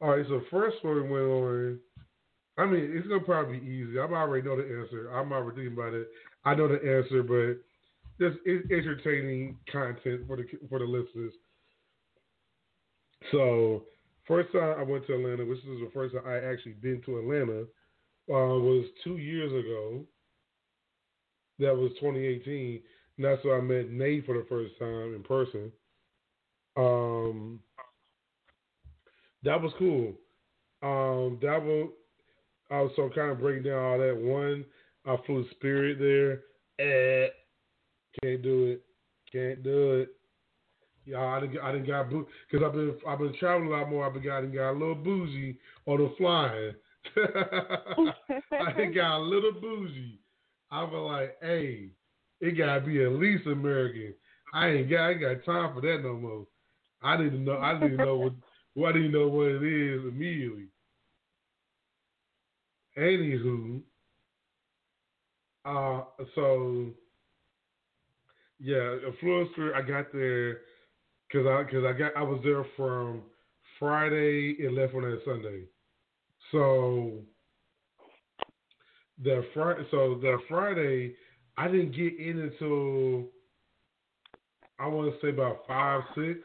All 0.00 0.10
right, 0.10 0.26
so 0.28 0.42
first 0.50 0.76
one 0.82 1.08
went 1.08 1.24
on. 1.24 1.78
I 2.56 2.66
mean, 2.66 2.92
it's 2.94 3.06
gonna 3.08 3.20
probably 3.20 3.58
be 3.58 3.66
easy. 3.66 3.98
I 3.98 4.02
already 4.02 4.46
know 4.46 4.56
the 4.56 4.62
answer. 4.62 5.08
I'm 5.10 5.32
already 5.32 5.56
thinking 5.56 5.72
about 5.74 5.94
it. 5.94 6.08
I 6.44 6.54
know 6.54 6.68
the 6.68 6.74
answer, 6.74 7.22
but 7.22 7.62
just 8.20 8.38
entertaining 8.46 9.56
content 9.70 10.26
for 10.26 10.36
the 10.36 10.44
for 10.68 10.78
the 10.78 10.84
listeners. 10.84 11.32
So 13.32 13.84
first 14.26 14.52
time 14.52 14.76
I 14.78 14.82
went 14.82 15.06
to 15.06 15.14
Atlanta, 15.14 15.44
which 15.44 15.58
is 15.58 15.64
the 15.64 15.90
first 15.92 16.14
time 16.14 16.24
I 16.26 16.36
actually 16.36 16.72
been 16.72 17.02
to 17.06 17.18
Atlanta, 17.18 17.62
uh, 18.30 18.58
was 18.58 18.86
two 19.02 19.16
years 19.16 19.52
ago. 19.52 20.04
That 21.58 21.76
was 21.76 21.92
2018. 22.00 22.80
And 23.16 23.24
that's 23.24 23.44
where 23.44 23.58
I 23.58 23.60
met 23.60 23.90
Nayy 23.90 24.24
for 24.26 24.36
the 24.36 24.46
first 24.48 24.78
time 24.78 25.14
in 25.14 25.22
person. 25.22 25.70
Um, 26.76 27.60
that 29.44 29.60
was 29.60 29.72
cool. 29.78 30.14
Um, 30.82 31.38
that 31.42 31.62
was 31.62 31.90
I 32.70 32.80
was 32.80 32.92
so 32.96 33.10
kind 33.14 33.30
of 33.30 33.40
breaking 33.40 33.64
down 33.64 33.78
all 33.78 33.98
that. 33.98 34.16
One, 34.16 34.64
I 35.06 35.16
flew 35.26 35.46
Spirit 35.52 35.98
there. 35.98 36.40
Eh, 36.78 37.28
can't 38.22 38.42
do 38.42 38.66
it. 38.66 38.82
Can't 39.30 39.62
do 39.62 40.00
it. 40.00 40.08
Yeah, 41.06 41.20
I 41.20 41.40
didn't. 41.40 41.58
I 41.58 41.72
didn't 41.72 41.86
got 41.86 42.10
boo 42.10 42.26
because 42.50 42.64
I've 42.64 42.72
been 42.72 42.94
I've 43.06 43.18
been 43.18 43.34
traveling 43.38 43.68
a 43.68 43.72
lot 43.72 43.90
more. 43.90 44.06
I've 44.06 44.14
been 44.14 44.24
got, 44.24 44.40
got 44.52 44.70
a 44.70 44.72
little 44.72 44.94
bougie 44.94 45.58
on 45.86 45.98
the 45.98 46.14
flying. 46.16 46.72
I 48.52 48.84
got 48.86 49.18
a 49.18 49.22
little 49.22 49.52
bougie. 49.52 50.18
I 50.70 50.82
was 50.82 51.10
like, 51.10 51.36
hey, 51.42 51.90
it 52.40 52.52
gotta 52.52 52.80
be 52.80 53.02
at 53.04 53.12
least 53.12 53.46
American. 53.46 54.14
I 54.54 54.68
ain't 54.68 54.90
got 54.90 55.00
I 55.00 55.10
ain't 55.10 55.20
got 55.20 55.44
time 55.44 55.74
for 55.74 55.82
that 55.82 56.00
no 56.02 56.14
more. 56.14 56.46
I 57.02 57.18
didn't 57.18 57.44
know 57.44 57.58
I 57.58 57.74
didn't 57.74 57.98
know 57.98 58.16
what 58.16 58.32
well, 58.74 58.90
I 58.90 58.92
didn't 58.92 59.12
know 59.12 59.28
what 59.28 59.48
it 59.48 59.62
is 59.62 60.02
immediately. 60.04 60.66
Anywho, 62.98 63.80
uh, 65.64 66.02
so 66.34 66.92
Yeah, 68.60 68.96
a 69.06 69.12
Fluencer. 69.24 69.74
I 69.74 69.82
got 69.82 70.12
there 70.12 70.60
because 71.28 71.46
I 71.46 71.64
because 71.64 71.84
I 71.84 71.92
got 71.98 72.16
I 72.16 72.22
was 72.22 72.40
there 72.44 72.64
from 72.76 73.22
Friday 73.78 74.56
and 74.60 74.76
left 74.76 74.94
on 74.94 75.02
that 75.02 75.20
Sunday. 75.24 75.64
So 76.52 77.20
the 79.22 79.44
Friday, 79.54 79.82
so 79.90 80.18
the 80.20 80.38
Friday, 80.48 81.14
I 81.56 81.68
didn't 81.68 81.92
get 81.92 82.18
in 82.18 82.40
until 82.40 83.28
I 84.78 84.86
want 84.88 85.12
to 85.12 85.20
say 85.20 85.30
about 85.30 85.66
five 85.66 86.02
six, 86.14 86.38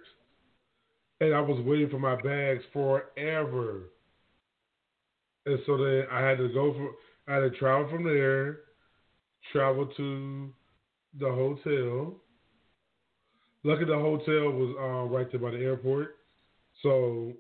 and 1.22 1.34
I 1.34 1.42
was 1.42 1.64
waiting 1.66 1.90
for 1.90 2.00
my 2.00 2.16
bags 2.16 2.64
forever. 2.72 3.90
And 5.46 5.60
so 5.66 5.78
then 5.78 6.06
I 6.12 6.22
had 6.22 6.38
to 6.38 6.50
go 6.50 6.74
for 6.74 6.92
I 7.28 7.36
had 7.36 7.52
to 7.52 7.58
travel 7.58 7.90
from 7.90 8.04
there, 8.04 8.60
travel 9.52 9.86
to 9.98 10.50
the 11.20 11.30
hotel. 11.30 12.16
Lucky 13.64 13.86
the 13.86 13.94
hotel 13.94 14.52
was 14.52 14.76
uh, 14.80 15.14
right 15.14 15.30
there 15.32 15.40
by 15.40 15.52
the 15.52 15.58
airport, 15.58 16.16
so 16.82 17.34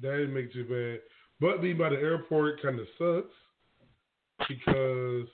that 0.00 0.10
didn't 0.10 0.34
make 0.34 0.52
too 0.52 0.64
bad. 0.64 1.00
But 1.40 1.62
being 1.62 1.78
by 1.78 1.88
the 1.88 1.96
airport 1.96 2.62
kind 2.62 2.78
of 2.78 2.86
sucks 2.98 4.48
because 4.48 5.26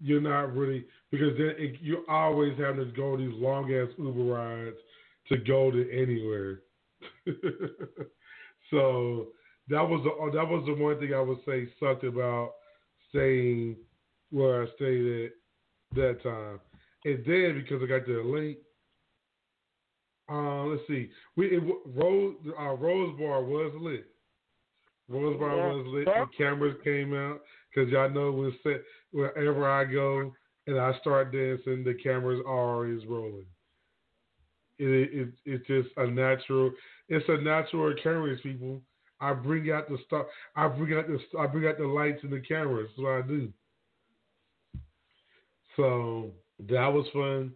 you're 0.00 0.20
not 0.20 0.54
really 0.54 0.84
because 1.10 1.32
then 1.38 1.54
it, 1.56 1.76
you're 1.80 2.08
always 2.10 2.58
having 2.58 2.84
to 2.84 2.92
go 2.92 3.16
these 3.16 3.32
long 3.34 3.72
ass 3.72 3.88
Uber 3.96 4.24
rides 4.24 4.76
to 5.28 5.36
go 5.38 5.70
to 5.70 5.90
anywhere. 5.92 6.60
so 8.70 9.28
that 9.68 9.82
was 9.82 10.02
the 10.04 10.38
that 10.38 10.48
was 10.48 10.64
the 10.66 10.74
one 10.74 10.98
thing 10.98 11.14
I 11.14 11.20
would 11.20 11.38
say 11.46 11.68
sucked 11.80 12.04
about 12.04 12.52
staying 13.10 13.76
where 14.30 14.62
I 14.62 14.66
stayed 14.76 15.24
at 15.24 15.30
that 15.96 16.22
time. 16.22 16.60
And 17.04 17.24
then 17.24 17.62
because 17.62 17.82
I 17.82 17.86
got 17.86 18.06
there 18.06 18.24
late, 18.24 18.60
uh, 20.30 20.64
let's 20.64 20.82
see, 20.88 21.10
we 21.36 21.56
it, 21.56 21.62
Rose 21.86 22.34
uh, 22.58 22.74
Rose 22.74 23.16
Bar 23.18 23.42
was 23.44 23.72
lit. 23.80 24.06
Rose 25.08 25.38
Bar 25.38 25.56
Yeah. 25.56 25.72
was 25.72 25.86
lit. 25.86 26.04
The 26.06 26.26
cameras 26.36 26.76
came 26.82 27.14
out 27.14 27.42
because 27.74 27.90
y'all 27.90 28.10
know 28.10 28.32
when 28.32 28.52
set 28.62 28.82
wherever 29.12 29.68
I 29.68 29.84
go 29.84 30.32
and 30.66 30.78
I 30.78 30.98
start 30.98 31.32
dancing, 31.32 31.84
the 31.84 31.94
cameras 31.94 32.40
are 32.46 32.74
always 32.74 33.06
rolling. 33.06 33.46
It, 34.78 35.10
it 35.12 35.28
it's 35.44 35.66
just 35.66 35.88
a 35.96 36.06
natural. 36.06 36.70
It's 37.08 37.24
a 37.28 37.38
natural 37.38 37.92
occurrence, 37.92 38.40
people. 38.42 38.80
I 39.20 39.32
bring 39.32 39.70
out 39.70 39.88
the 39.88 39.98
stuff. 40.06 40.26
I 40.54 40.68
bring 40.68 40.98
out 40.98 41.06
the 41.08 41.18
I 41.38 41.46
bring 41.46 41.68
out 41.68 41.78
the 41.78 41.86
lights 41.86 42.22
and 42.22 42.32
the 42.32 42.40
cameras. 42.40 42.88
That's 42.90 43.04
what 43.04 43.12
I 43.12 43.22
do. 43.22 43.52
So 45.76 46.30
that 46.68 46.88
was 46.88 47.06
fun. 47.12 47.52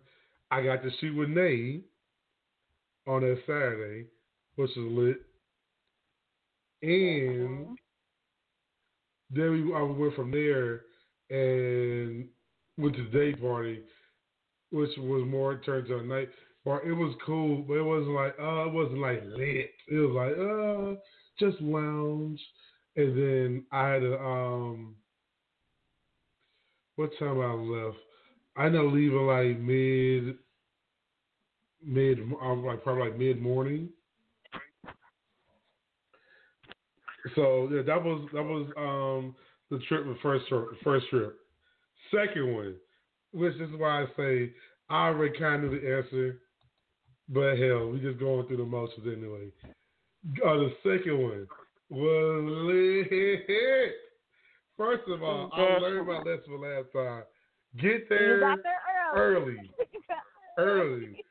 I 0.50 0.62
got 0.62 0.82
to 0.82 0.90
shoot 1.00 1.16
with 1.16 1.28
Nayy 1.28 1.82
on 3.06 3.22
that 3.22 3.38
Saturday, 3.46 4.06
which 4.56 4.70
was 4.76 4.92
lit. 4.92 5.22
And 6.82 7.78
then 9.30 9.50
we 9.52 9.74
I 9.74 9.82
went 9.82 10.14
from 10.14 10.30
there 10.30 10.82
and 11.30 12.26
went 12.78 12.96
to 12.96 13.04
the 13.04 13.10
day 13.10 13.34
party, 13.34 13.80
which 14.70 14.90
was 14.98 15.26
more 15.28 15.60
turned 15.64 15.88
to 15.88 15.98
a 15.98 16.02
night 16.02 16.30
party. 16.64 16.88
It 16.88 16.92
was 16.92 17.14
cool, 17.24 17.62
but 17.62 17.74
it 17.74 17.82
wasn't 17.82 18.14
like 18.14 18.34
uh 18.40 18.66
it 18.66 18.72
wasn't 18.72 19.00
like 19.00 19.22
lit. 19.24 19.70
It 19.88 19.94
was 19.94 20.14
like 20.14 20.36
uh 20.38 21.00
just 21.38 21.60
lounge. 21.62 22.40
And 22.96 23.16
then 23.16 23.64
I 23.72 23.88
had 23.88 24.00
to 24.00 24.18
um 24.20 24.96
what 26.96 27.10
time 27.18 27.40
I 27.40 27.52
left? 27.54 27.96
I 28.56 28.66
ended 28.66 28.84
up 28.84 28.92
leaving 28.92 29.26
like 29.26 29.58
mid 29.58 30.36
mid 31.82 32.18
um, 32.42 32.64
like 32.64 32.82
probably 32.82 33.04
like 33.08 33.18
mid 33.18 33.40
morning. 33.40 33.88
So 37.34 37.68
yeah, 37.72 37.82
that 37.82 38.02
was 38.02 38.28
that 38.32 38.42
was 38.42 38.66
um 38.76 39.34
the 39.70 39.82
trip 39.86 40.04
the 40.04 40.16
first 40.22 40.48
trip 40.48 40.68
first 40.82 41.08
trip. 41.08 41.38
Second 42.10 42.54
one, 42.54 42.74
which 43.32 43.54
is 43.54 43.70
why 43.76 44.02
I 44.02 44.06
say 44.16 44.52
I 44.88 45.06
already 45.06 45.38
kind 45.38 45.64
of 45.64 45.70
the 45.70 45.76
answer, 45.76 46.38
but 47.32 47.56
hell, 47.58 47.90
we 47.90 48.00
just 48.00 48.18
going 48.18 48.46
through 48.46 48.58
the 48.58 48.64
motions 48.64 49.06
anyway. 49.06 49.48
Uh, 50.44 50.54
the 50.56 50.72
second 50.82 51.18
one 51.18 51.46
was 51.88 52.44
lit. 53.08 53.92
First 54.76 55.08
of 55.08 55.22
all, 55.22 55.50
I 55.52 55.78
learned 55.78 56.08
my 56.08 56.18
lesson 56.18 56.42
from 56.46 56.62
last 56.62 56.86
time. 56.92 57.22
Get 57.80 58.08
there 58.08 58.40
there 58.40 59.14
early. 59.14 59.56
early, 60.58 61.06
early, 61.06 61.24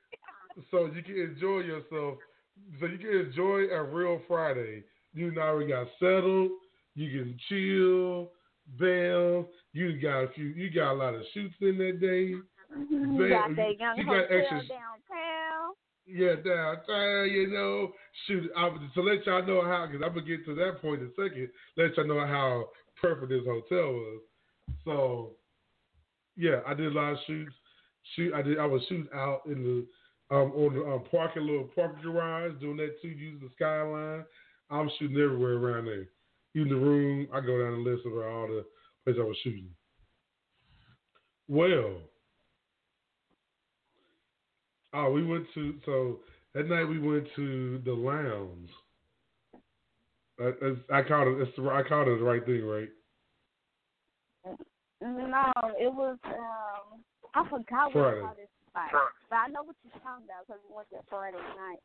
so 0.71 0.85
you 0.85 1.03
can 1.03 1.19
enjoy 1.19 1.59
yourself. 1.59 2.17
So 2.79 2.85
you 2.85 2.97
can 2.97 3.27
enjoy 3.27 3.73
a 3.73 3.83
real 3.83 4.21
Friday. 4.27 4.83
You 5.13 5.31
know, 5.31 5.57
we 5.57 5.67
got 5.67 5.87
settled. 5.99 6.51
You 6.95 7.09
can 7.09 7.39
chill, 7.49 8.31
bam. 8.79 9.47
You 9.73 9.99
got 10.01 10.23
a 10.23 10.27
few. 10.33 10.45
You 10.45 10.69
got 10.69 10.93
a 10.93 10.95
lot 10.95 11.15
of 11.15 11.23
shoots 11.33 11.55
in 11.61 11.77
that 11.77 11.99
day. 11.99 12.35
You 12.89 13.29
got 13.29 13.55
that 13.55 13.79
young 13.79 13.97
you 13.97 14.05
hotel 14.05 14.21
got 14.21 14.35
extra- 14.35 14.67
downtown. 14.67 15.73
Yeah, 16.11 16.35
downtown, 16.35 17.29
you 17.29 17.47
know. 17.53 17.91
Shoot, 18.25 18.49
I, 18.57 18.69
to 18.95 19.01
let 19.01 19.25
y'all 19.25 19.45
know 19.45 19.63
how, 19.63 19.85
because 19.85 20.03
I'm 20.03 20.13
going 20.13 20.25
to 20.25 20.37
get 20.37 20.45
to 20.45 20.55
that 20.55 20.81
point 20.81 21.01
in 21.01 21.07
a 21.07 21.11
second, 21.11 21.49
let 21.77 21.95
y'all 21.95 22.07
know 22.07 22.25
how 22.25 22.69
perfect 22.99 23.29
this 23.29 23.45
hotel 23.45 23.93
was. 23.93 24.21
So, 24.85 25.31
yeah, 26.35 26.61
I 26.65 26.73
did 26.73 26.87
a 26.87 26.95
lot 26.95 27.13
of 27.13 27.19
shoots. 27.27 27.53
Shoot, 28.15 28.33
I 28.33 28.41
did. 28.41 28.57
I 28.57 28.65
was 28.65 28.81
shooting 28.89 29.09
out 29.13 29.41
in 29.45 29.63
the 29.63 30.35
um 30.35 30.51
on 30.53 30.73
the 30.73 30.85
um, 30.85 31.03
parking 31.11 31.45
little 31.45 31.69
parking 31.75 32.01
garage, 32.01 32.53
doing 32.59 32.77
that 32.77 33.01
too, 33.01 33.09
using 33.09 33.39
the 33.41 33.49
skyline. 33.55 34.23
I'm 34.71 34.89
shooting 34.97 35.17
everywhere 35.17 35.57
around 35.57 35.85
there. 35.85 36.07
Even 36.55 36.69
the 36.69 36.75
room, 36.75 37.27
I 37.33 37.39
go 37.41 37.61
down 37.61 37.83
the 37.83 37.89
list 37.89 38.05
of 38.05 38.13
all 38.13 38.47
the 38.47 38.65
places 39.03 39.21
I 39.21 39.25
was 39.25 39.37
shooting. 39.43 39.69
Well, 41.47 41.97
oh, 44.93 45.11
we 45.11 45.25
went 45.25 45.45
to 45.53 45.75
so 45.85 46.19
that 46.53 46.67
night 46.67 46.85
we 46.85 46.99
went 46.99 47.27
to 47.35 47.81
the 47.85 47.91
lounge. 47.93 48.69
I, 50.39 50.51
I, 50.95 50.99
I 50.99 51.03
called 51.03 51.27
it. 51.27 51.41
It's 51.47 51.55
the, 51.55 51.63
I 51.69 51.83
called 51.87 52.07
it 52.07 52.17
the 52.17 52.23
right 52.23 52.45
thing, 52.45 52.63
right? 52.65 52.89
No, 55.01 55.51
it 55.79 55.93
was 55.93 56.17
um 56.25 57.03
I 57.35 57.43
forgot 57.49 57.93
what 57.93 58.03
Friday. 58.03 58.17
I 58.17 58.21
called 58.21 58.37
this 58.37 58.49
spot. 58.69 58.89
But 59.29 59.35
I 59.35 59.47
know 59.47 59.63
what 59.63 59.75
you're 59.83 59.93
talking 60.01 60.25
about 60.25 60.47
because 60.47 60.61
we 60.67 60.75
went 60.75 60.87
there 60.91 61.01
Friday 61.09 61.37
night. 61.37 61.83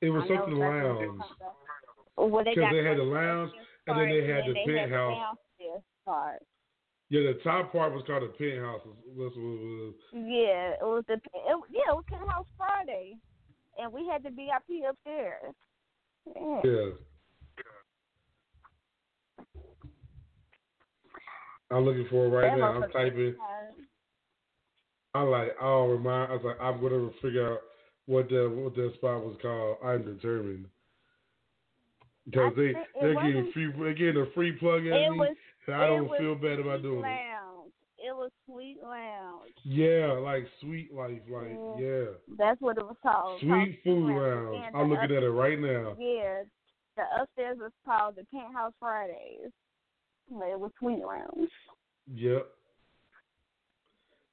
It 0.00 0.10
was 0.10 0.24
I 0.24 0.28
something 0.28 0.56
exactly 0.56 0.80
lounge. 0.80 1.20
talking. 1.20 2.30
Well, 2.30 2.44
they 2.44 2.50
Because 2.54 2.68
got 2.68 2.72
they 2.72 2.84
had 2.84 2.98
the 2.98 3.04
the 3.04 3.10
lounge 3.10 3.52
and 3.86 3.98
then 3.98 4.08
they 4.08 4.24
had 4.28 4.44
the 4.44 4.52
and 4.52 4.56
they 4.56 4.76
penthouse. 4.76 5.36
Yeah, 7.10 7.22
the 7.22 7.40
top 7.42 7.72
part 7.72 7.92
was 7.92 8.04
called 8.06 8.22
the 8.22 8.28
penthouse. 8.28 8.82
That's 8.84 9.18
what 9.18 9.26
it 9.26 9.34
was. 9.36 9.94
Yeah, 10.14 10.78
it 10.78 10.82
was 10.82 11.04
the 11.08 11.14
it, 11.14 11.60
yeah, 11.72 11.90
it 11.90 11.96
was 11.96 12.04
Penthouse 12.08 12.46
Friday, 12.56 13.16
and 13.78 13.92
we 13.92 14.06
had 14.06 14.22
the 14.22 14.30
VIP 14.30 14.88
upstairs. 14.88 15.54
Yeah. 16.36 16.60
Yeah. 16.64 16.90
I'm 21.72 21.84
looking 21.84 22.06
for 22.10 22.26
it 22.26 22.28
right 22.30 22.50
That 22.52 22.58
now. 22.58 22.82
I'm 22.82 22.90
typing. 22.90 23.34
I 25.14 25.22
like. 25.22 25.56
I'll 25.60 25.88
remind. 25.88 26.30
I 26.30 26.36
was 26.36 26.44
like, 26.44 26.60
I'm 26.60 26.80
gonna 26.80 27.10
figure 27.20 27.54
out 27.54 27.60
what 28.06 28.28
the 28.28 28.48
what 28.48 28.76
that 28.76 28.92
spot 28.94 29.24
was 29.24 29.36
called. 29.42 29.78
I'm 29.84 30.04
determined. 30.04 30.66
Because 32.24 32.52
they 32.56 32.72
they're 33.00 33.14
getting 33.14 33.50
free 33.52 33.72
they're 33.76 33.94
getting 33.94 34.22
a 34.22 34.26
free 34.32 34.52
plug 34.52 34.86
in. 34.86 34.92
It 34.92 35.10
me, 35.10 35.18
was. 35.18 35.36
I 35.72 35.86
don't 35.86 36.10
feel 36.18 36.34
bad 36.34 36.58
about 36.60 36.82
doing 36.82 36.98
it. 37.00 37.02
Lounge. 37.02 37.72
It 37.98 38.16
was 38.16 38.30
Sweet 38.46 38.78
Lounge. 38.82 39.52
Yeah, 39.62 40.12
like 40.12 40.46
sweet 40.60 40.92
life, 40.92 41.20
like 41.30 41.48
Yeah. 41.50 41.74
yeah, 41.78 42.04
That's 42.38 42.60
what 42.60 42.78
it 42.78 42.84
was 42.84 42.96
called. 43.02 43.40
sweet 43.40 43.48
called 43.50 43.74
food 43.84 44.14
Lounge. 44.16 44.54
lounge. 44.54 44.74
I'm 44.74 44.88
looking 44.90 45.16
at 45.16 45.22
it 45.22 45.30
right 45.30 45.58
now. 45.58 45.96
Yeah, 45.98 46.42
the 46.96 47.02
upstairs 47.20 47.58
was 47.60 47.72
called 47.84 48.16
the 48.16 48.24
Penthouse 48.32 48.72
Fridays. 48.80 49.50
But 50.30 50.48
It 50.48 50.58
was 50.60 50.70
Sweet 50.78 51.04
Lounge. 51.04 51.50
Yep. 52.14 52.46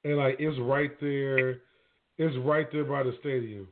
And 0.06 0.18
like 0.18 0.38
it's 0.40 0.58
right 0.60 0.98
there, 1.02 1.62
it's 2.18 2.38
right 2.46 2.72
there 2.72 2.86
by 2.86 3.04
the 3.04 3.14
stadium. 3.20 3.68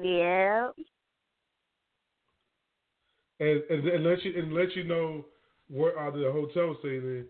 Yeah. 0.00 0.70
and 3.40 3.62
and, 3.68 3.88
and 3.88 4.04
let 4.04 4.22
you 4.24 4.38
and 4.40 4.52
let 4.54 4.76
you 4.76 4.84
know 4.84 5.24
where 5.72 5.98
uh, 5.98 6.10
the 6.10 6.30
hotel 6.30 6.76
stayed 6.80 7.02
in. 7.02 7.24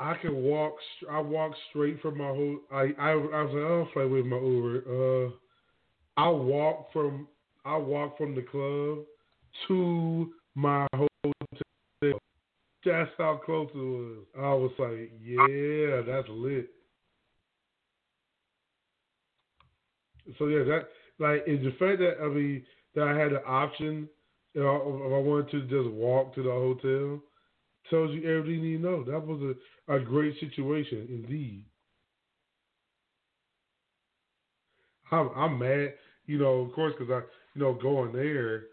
I 0.00 0.14
can 0.14 0.34
walk. 0.34 0.74
I 1.10 1.20
walk 1.20 1.52
straight 1.70 2.00
from 2.00 2.18
my 2.18 2.28
whole. 2.28 2.58
I 2.72 2.92
I, 2.98 3.10
I 3.10 3.14
was 3.14 3.52
like, 3.52 3.64
I'll 3.64 3.92
play 3.92 4.06
with 4.06 4.26
my 4.26 4.38
Uber. 4.38 5.26
Uh, 5.26 5.30
I 6.16 6.28
walk 6.28 6.92
from 6.92 7.28
I 7.64 7.76
walk 7.76 8.16
from 8.18 8.34
the 8.34 8.42
club 8.42 9.04
to 9.68 10.32
my 10.54 10.86
hotel. 10.94 12.18
That's 12.84 13.10
how 13.16 13.40
close 13.44 13.70
it 13.74 13.78
was. 13.78 14.18
I 14.36 14.52
was 14.54 14.72
like, 14.78 15.12
yeah, 15.22 16.02
that's 16.06 16.28
lit. 16.28 16.68
So 20.38 20.48
yeah, 20.48 20.64
that 20.64 20.88
like 21.18 21.44
is 21.46 21.62
the 21.62 21.72
fact 21.78 22.00
that 22.00 22.16
I 22.22 22.28
mean 22.28 22.64
that 22.94 23.08
I 23.08 23.18
had 23.18 23.32
the 23.32 23.44
option, 23.46 24.08
you 24.54 24.62
know, 24.62 25.02
if 25.06 25.12
I 25.12 25.18
wanted 25.18 25.50
to 25.50 25.62
just 25.62 25.94
walk 25.94 26.34
to 26.34 26.42
the 26.42 26.50
hotel, 26.50 27.20
tells 27.90 28.12
you 28.14 28.28
everything 28.30 28.64
you 28.64 28.78
need 28.78 28.82
to 28.82 28.90
know. 28.90 29.04
That 29.04 29.26
was 29.26 29.40
a, 29.88 29.94
a 29.94 30.00
great 30.00 30.38
situation 30.40 31.06
indeed. 31.10 31.64
I'm 35.10 35.30
I'm 35.36 35.58
mad, 35.58 35.94
you 36.26 36.38
know, 36.38 36.60
of 36.62 36.72
course, 36.72 36.94
because 36.98 37.12
I 37.12 37.20
you 37.54 37.62
know 37.62 37.74
going 37.74 38.12
there, 38.12 38.64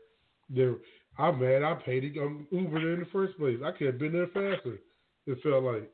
there 0.50 0.76
I'm 1.18 1.40
mad 1.40 1.64
I 1.64 1.74
paid 1.76 2.14
to 2.14 2.22
um, 2.22 2.48
Uber 2.52 2.80
there 2.80 2.94
in 2.94 3.00
the 3.02 3.06
first 3.08 3.38
place. 3.38 3.60
I 3.64 3.72
could 3.72 3.88
have 3.88 4.00
been 4.00 4.14
there 4.14 4.28
faster. 4.28 4.80
It 5.28 5.38
felt 5.44 5.64
like. 5.64 5.90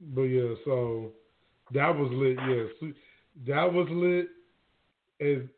But 0.00 0.22
yeah, 0.22 0.54
so 0.64 1.12
that 1.72 1.96
was 1.96 2.10
lit. 2.12 2.36
Yeah, 2.36 2.90
that 3.46 3.72
was 3.72 3.88
lit. 3.90 4.28
And 5.20 5.48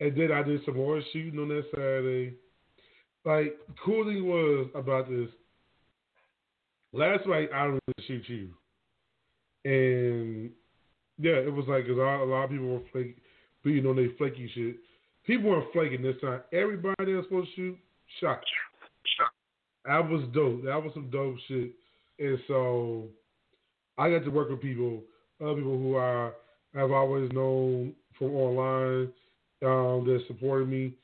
and 0.00 0.16
then 0.16 0.32
I 0.32 0.42
did 0.42 0.64
some 0.64 0.76
more 0.76 1.00
shooting 1.12 1.38
on 1.38 1.48
that 1.48 1.64
Saturday. 1.70 2.34
Like 3.24 3.56
cool 3.84 4.04
thing 4.04 4.24
was 4.26 4.68
about 4.74 5.08
this. 5.08 5.28
Last 6.92 7.26
night 7.26 7.50
I 7.54 7.64
don't 7.64 7.80
really 7.86 8.06
shoot 8.06 8.24
you, 8.28 8.50
and 9.64 10.50
yeah, 11.18 11.32
it 11.32 11.52
was 11.52 11.66
like 11.68 11.86
cause 11.86 11.96
a 11.96 12.00
lot, 12.00 12.44
of 12.44 12.50
people 12.50 12.66
were 12.66 12.80
flake, 12.92 13.16
being 13.64 13.86
on 13.86 13.96
their 13.96 14.10
flaky 14.18 14.50
shit. 14.54 14.76
People 15.26 15.50
weren't 15.50 15.72
flaking 15.72 16.02
this 16.02 16.20
time. 16.20 16.40
Everybody 16.52 16.94
that 16.98 17.16
was 17.16 17.24
supposed 17.24 17.48
to 17.48 17.54
shoot 17.56 17.78
shot. 18.20 18.40
Shot. 19.18 19.30
That 19.84 20.08
was 20.08 20.22
dope. 20.32 20.64
That 20.64 20.82
was 20.82 20.92
some 20.94 21.10
dope 21.10 21.36
shit. 21.48 21.72
And 22.18 22.38
so 22.46 23.08
I 23.98 24.10
got 24.10 24.24
to 24.24 24.30
work 24.30 24.50
with 24.50 24.60
people, 24.60 25.02
other 25.40 25.54
people 25.54 25.78
who 25.78 25.98
I 25.98 26.30
have 26.74 26.92
always 26.92 27.30
known 27.32 27.94
from 28.18 28.34
online 28.34 29.12
um, 29.64 30.04
that 30.06 30.22
supported 30.26 30.68
me. 30.68 30.94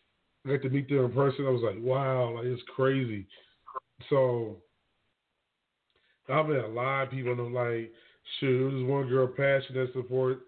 I 0.45 0.51
got 0.51 0.63
to 0.63 0.71
meet 0.71 0.89
them 0.89 1.05
in 1.05 1.13
person. 1.13 1.47
I 1.47 1.51
was 1.51 1.63
like, 1.63 1.83
wow, 1.83 2.35
like 2.37 2.45
it's 2.47 2.63
crazy. 2.75 3.27
So 4.11 4.57
I've 6.29 6.47
met 6.47 6.65
a 6.65 6.69
lot 6.69 7.05
of 7.05 7.11
people. 7.11 7.33
And 7.33 7.41
I'm 7.41 7.55
like, 7.55 7.93
shoot, 8.41 8.71
there's 8.71 8.89
one 8.89 9.09
girl, 9.09 9.29
Passion, 9.29 9.77
that 9.77 9.93
support 9.93 10.41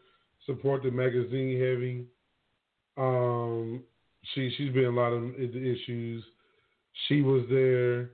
support 0.46 0.82
the 0.82 0.90
magazine 0.90 1.58
heavy. 1.58 2.04
Um, 2.96 3.82
she 4.34 4.52
she's 4.56 4.72
been 4.72 4.86
a 4.86 4.90
lot 4.90 5.12
of 5.12 5.34
issues. 5.34 6.24
She 7.08 7.22
was 7.22 7.44
there. 7.50 8.10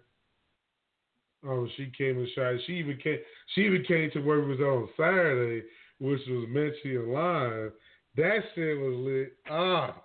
Um, 1.47 1.71
she 1.77 1.91
came 1.97 2.19
and 2.19 2.29
shot. 2.35 2.55
She 2.67 2.75
even 2.75 2.99
came. 2.99 3.19
She 3.55 3.63
even 3.63 3.85
came 3.85 4.11
to 4.13 4.21
where 4.21 4.41
we 4.41 4.57
was 4.57 4.61
on 4.61 4.89
Saturday, 4.97 5.67
which 5.99 6.21
was 6.29 6.49
Menchie 6.49 6.97
and 6.97 7.13
Live. 7.13 7.73
That 8.17 8.41
shit 8.55 8.79
was 8.79 8.95
lit. 8.97 9.33
Ah, 9.49 10.03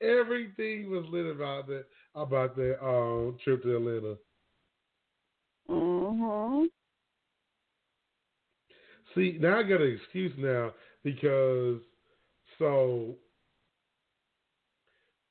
everything 0.00 0.90
was 0.90 1.04
lit 1.10 1.26
about 1.26 1.66
that 1.68 1.84
about 2.14 2.56
that 2.56 2.84
um, 2.84 3.36
trip 3.42 3.62
to 3.62 3.76
Atlanta. 3.76 4.16
Mhm. 5.68 6.68
See, 9.14 9.38
now 9.40 9.58
I 9.58 9.62
got 9.62 9.80
an 9.80 9.98
excuse 10.00 10.32
now 10.38 10.72
because 11.02 11.80
so 12.58 13.16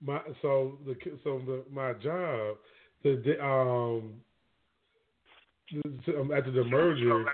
my 0.02 0.22
so 0.42 0.78
the 0.86 0.96
so 1.24 1.42
the 1.46 1.64
my 1.72 1.94
job 1.94 2.58
the 3.04 3.38
um 3.44 4.22
um, 6.18 6.32
after 6.36 6.52
the 6.52 6.64
merger, 6.64 7.26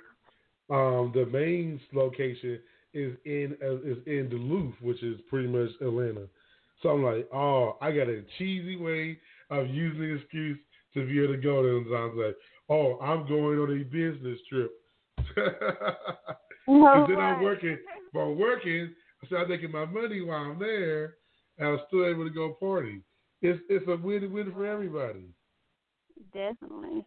um, 0.70 1.12
the 1.14 1.26
main 1.32 1.80
location 1.94 2.60
is 2.96 3.16
in 3.26 3.56
uh, 3.62 3.76
is 3.82 3.98
in 4.08 4.30
Duluth, 4.30 4.74
which 4.82 5.04
is 5.04 5.20
pretty 5.30 5.48
much 5.48 5.70
Atlanta. 5.82 6.28
So 6.82 6.90
I'm 6.90 7.04
like, 7.04 7.28
oh, 7.34 7.78
I 7.82 7.92
got 7.92 8.08
a 8.08 8.24
cheesy 8.38 8.78
way 8.78 9.20
of 9.50 9.68
using 9.70 10.02
the 10.02 10.16
excuse 10.16 10.58
to 10.94 11.06
be 11.06 11.22
able 11.22 11.36
to 11.36 11.42
go 11.42 11.62
there. 11.62 11.78
And 11.78 11.88
I 11.88 12.06
was 12.06 12.26
like, 12.26 12.36
oh, 12.70 12.98
I'm 13.00 13.28
going 13.28 13.60
on 13.60 13.80
a 13.80 13.84
business 13.84 14.40
trip. 14.50 14.72
Because 15.18 15.54
then 17.08 17.20
I'm 17.20 17.42
working, 17.42 17.78
but 18.14 18.30
working, 18.32 18.94
so 19.30 19.38
I'm 19.38 19.50
making 19.50 19.72
my 19.72 19.86
money 19.86 20.22
while 20.22 20.52
I'm 20.52 20.60
there, 20.60 21.16
and 21.58 21.68
I'm 21.68 21.80
still 21.88 22.06
able 22.06 22.24
to 22.24 22.34
go 22.34 22.54
party. 22.60 23.02
It's 23.42 23.60
it's 23.70 23.86
a 23.88 23.98
win-win 23.98 24.52
for 24.54 24.66
everybody. 24.66 25.26
Definitely. 26.34 27.06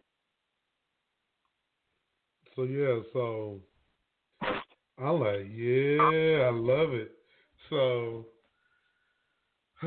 So 2.55 2.63
yeah, 2.63 2.99
so 3.13 3.59
I'm 4.99 5.19
like, 5.19 5.47
yeah, 5.51 6.47
I 6.47 6.51
love 6.51 6.93
it. 6.93 7.11
So 7.69 8.27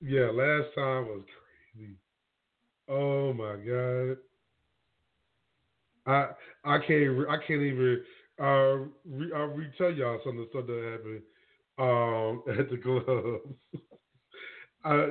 yeah, 0.00 0.30
last 0.30 0.74
time 0.74 1.06
was 1.06 1.24
crazy. 1.74 1.96
Oh 2.88 3.32
my 3.32 3.56
god. 3.56 4.18
I 6.06 6.30
I 6.64 6.78
can't 6.78 7.28
I 7.28 7.36
can't 7.46 7.62
even 7.62 8.02
uh 8.40 8.76
re, 9.04 9.32
I'll 9.34 9.46
retell 9.48 9.92
y'all 9.92 10.20
some 10.24 10.38
of 10.38 10.46
the 10.46 10.50
stuff 10.50 10.66
that 10.66 10.90
happened 10.92 11.22
um 11.78 12.42
at 12.58 12.70
the 12.70 12.78
club. 12.78 13.40
uh, 14.84 15.06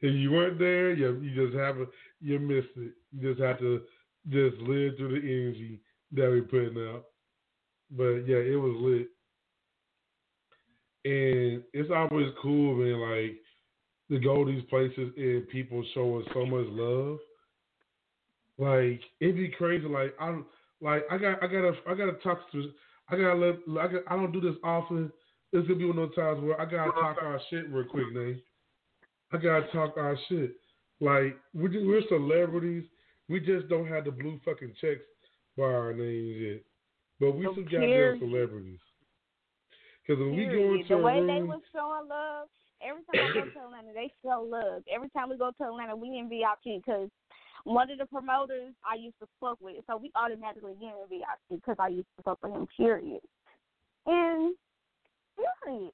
if 0.00 0.14
you 0.14 0.30
weren't 0.32 0.58
there, 0.58 0.92
you 0.92 1.20
you 1.20 1.46
just 1.46 1.56
haven't 1.56 1.88
you 2.20 2.38
missed 2.38 2.76
it. 2.76 2.92
You 3.12 3.30
just 3.32 3.40
have 3.42 3.58
to 3.60 3.82
just 4.28 4.56
live 4.58 4.96
through 4.96 5.20
the 5.20 5.26
energy 5.26 5.80
that 6.12 6.28
we're 6.28 6.42
putting 6.42 6.78
out. 6.88 7.04
But 7.90 8.26
yeah, 8.26 8.38
it 8.38 8.60
was 8.60 8.76
lit. 8.78 9.08
And 11.04 11.62
it's 11.72 11.90
always 11.94 12.32
cool, 12.42 12.74
man, 12.76 13.00
like 13.00 13.36
to 14.10 14.18
go 14.18 14.44
these 14.44 14.64
places 14.68 15.12
and 15.16 15.48
people 15.48 15.84
showing 15.94 16.24
so 16.32 16.46
much 16.46 16.66
love. 16.68 17.18
Like 18.58 19.00
it'd 19.20 19.36
be 19.36 19.52
crazy. 19.56 19.86
Like 19.86 20.14
I'm 20.20 20.46
like 20.80 21.02
I 21.10 21.18
got 21.18 21.42
I 21.42 21.46
gotta 21.46 21.72
I 21.88 21.94
gotta 21.94 22.16
talk 22.22 22.50
to 22.52 22.70
I 23.08 23.16
gotta 23.16 23.34
let 23.34 23.54
I, 23.80 23.92
got, 23.92 24.02
I 24.08 24.16
don't 24.16 24.32
do 24.32 24.40
this 24.40 24.58
often. 24.64 25.12
It's 25.52 25.66
gonna 25.66 25.78
be 25.78 25.84
one 25.84 25.98
of 25.98 26.08
those 26.08 26.16
times 26.16 26.42
where 26.42 26.60
I 26.60 26.64
gotta 26.64 26.92
talk 26.92 27.18
our 27.22 27.40
shit 27.50 27.70
real 27.70 27.84
quick, 27.84 28.12
man. 28.12 28.40
I 29.32 29.36
gotta 29.36 29.66
talk 29.72 29.96
our 29.96 30.16
shit. 30.28 30.54
Like 31.00 31.36
we're 31.54 31.86
we're 31.86 32.02
celebrities. 32.08 32.84
We 33.28 33.40
just 33.40 33.68
don't 33.68 33.88
have 33.88 34.04
the 34.04 34.12
blue 34.12 34.40
fucking 34.44 34.74
checks 34.80 35.00
by 35.56 35.64
our 35.64 35.92
names 35.92 36.36
yet, 36.40 36.62
but 37.20 37.32
we 37.32 37.48
still 37.52 37.64
got 37.64 37.80
their 37.80 38.18
celebrities. 38.18 38.80
Because 40.06 40.20
when 40.20 40.34
Period. 40.34 40.52
we 40.52 40.62
go 40.62 40.74
into 40.74 40.96
the 40.96 41.02
way 41.02 41.14
room, 41.14 41.26
they 41.26 41.42
was 41.42 41.60
showing 41.72 42.08
love, 42.08 42.48
every 42.80 43.02
time 43.10 43.26
I 43.30 43.34
go 43.34 43.44
to 43.54 43.66
Atlanta, 43.66 43.92
they 43.94 44.12
show 44.22 44.46
love. 44.46 44.82
Every 44.92 45.08
time 45.10 45.30
we 45.30 45.36
go 45.36 45.50
to 45.50 45.64
Atlanta, 45.64 45.96
we 45.96 46.08
in 46.18 46.28
VIP 46.28 46.82
because 46.84 47.10
one 47.64 47.90
of 47.90 47.98
the 47.98 48.06
promoters 48.06 48.74
I 48.88 48.94
used 48.94 49.18
to 49.20 49.26
fuck 49.40 49.58
with, 49.60 49.76
so 49.88 49.96
we 49.96 50.12
automatically 50.14 50.74
get 50.80 50.94
in 50.94 51.08
VIP 51.10 51.60
because 51.60 51.76
I 51.78 51.88
used 51.88 52.08
to 52.16 52.22
fuck 52.22 52.38
with 52.42 52.52
him. 52.52 52.68
Period. 52.76 53.20
And 54.06 54.54
period. 55.36 55.90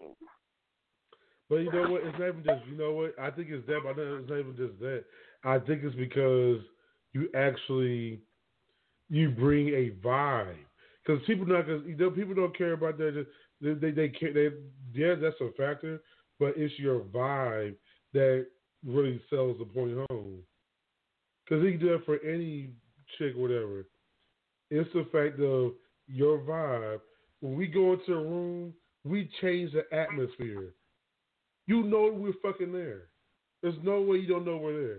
But 1.48 1.56
you 1.56 1.72
know 1.72 1.90
what? 1.90 2.02
It's 2.04 2.18
not 2.18 2.28
even 2.28 2.44
just. 2.44 2.66
You 2.66 2.76
know 2.76 2.92
what? 2.92 3.14
I 3.20 3.30
think 3.30 3.48
it's 3.50 3.66
that. 3.66 3.80
But 3.82 3.90
I 3.90 3.96
know 3.96 4.16
it's 4.16 4.28
not 4.28 4.38
even 4.38 4.56
just 4.56 4.78
that. 4.80 5.04
I 5.44 5.58
think 5.58 5.82
it's 5.82 5.96
because 5.96 6.60
you 7.12 7.28
actually 7.34 8.20
you 9.08 9.30
bring 9.30 9.68
a 9.68 9.90
vibe. 10.06 10.54
Because 11.04 11.22
people 11.26 11.46
not 11.46 11.66
because 11.66 11.82
you 11.86 11.96
know, 11.96 12.10
people 12.10 12.34
don't 12.34 12.56
care 12.56 12.72
about 12.72 12.98
that. 12.98 13.14
Just, 13.14 13.80
they 13.80 13.90
they 13.90 14.08
care, 14.08 14.32
they 14.32 14.48
yeah 14.92 15.14
that's 15.14 15.40
a 15.40 15.50
factor, 15.56 16.00
but 16.38 16.54
it's 16.56 16.78
your 16.78 17.00
vibe 17.00 17.74
that 18.12 18.46
really 18.86 19.20
sells 19.30 19.58
the 19.58 19.64
point 19.64 19.96
home. 20.10 20.38
Because 21.44 21.64
he 21.64 21.72
can 21.72 21.80
do 21.80 21.94
it 21.94 22.04
for 22.04 22.18
any 22.24 22.70
chick, 23.18 23.34
whatever. 23.36 23.86
It's 24.70 24.92
the 24.94 25.06
fact 25.12 25.40
of 25.40 25.72
your 26.06 26.38
vibe. 26.38 27.00
When 27.40 27.56
we 27.56 27.66
go 27.66 27.94
into 27.94 28.14
a 28.14 28.22
room, 28.22 28.72
we 29.04 29.28
change 29.40 29.72
the 29.72 29.84
atmosphere. 29.96 30.74
You 31.66 31.82
know 31.82 32.10
we're 32.12 32.32
fucking 32.42 32.72
there. 32.72 33.08
There's 33.62 33.74
no 33.82 34.00
way 34.00 34.18
you 34.18 34.28
don't 34.28 34.44
know 34.46 34.56
we're 34.56 34.80
there. 34.80 34.98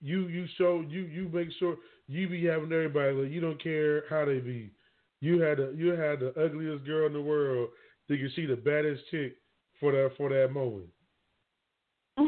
You 0.00 0.28
you 0.28 0.46
show 0.56 0.84
you 0.88 1.02
you 1.02 1.28
make 1.32 1.48
sure 1.58 1.76
you 2.10 2.28
be 2.28 2.44
having 2.46 2.72
everybody 2.72 3.12
like 3.12 3.30
you 3.30 3.40
don't 3.40 3.62
care 3.62 4.02
how 4.10 4.24
they 4.24 4.38
be. 4.38 4.72
You 5.20 5.40
had 5.40 5.58
the 5.58 5.72
you 5.76 5.90
had 5.90 6.20
the 6.20 6.34
ugliest 6.42 6.84
girl 6.84 7.06
in 7.06 7.12
the 7.12 7.20
world 7.20 7.68
thinking 8.08 8.30
she 8.34 8.46
the 8.46 8.56
baddest 8.56 9.02
chick 9.10 9.36
for 9.78 9.92
that 9.92 10.10
for 10.16 10.28
that 10.30 10.52
moment. 10.52 10.88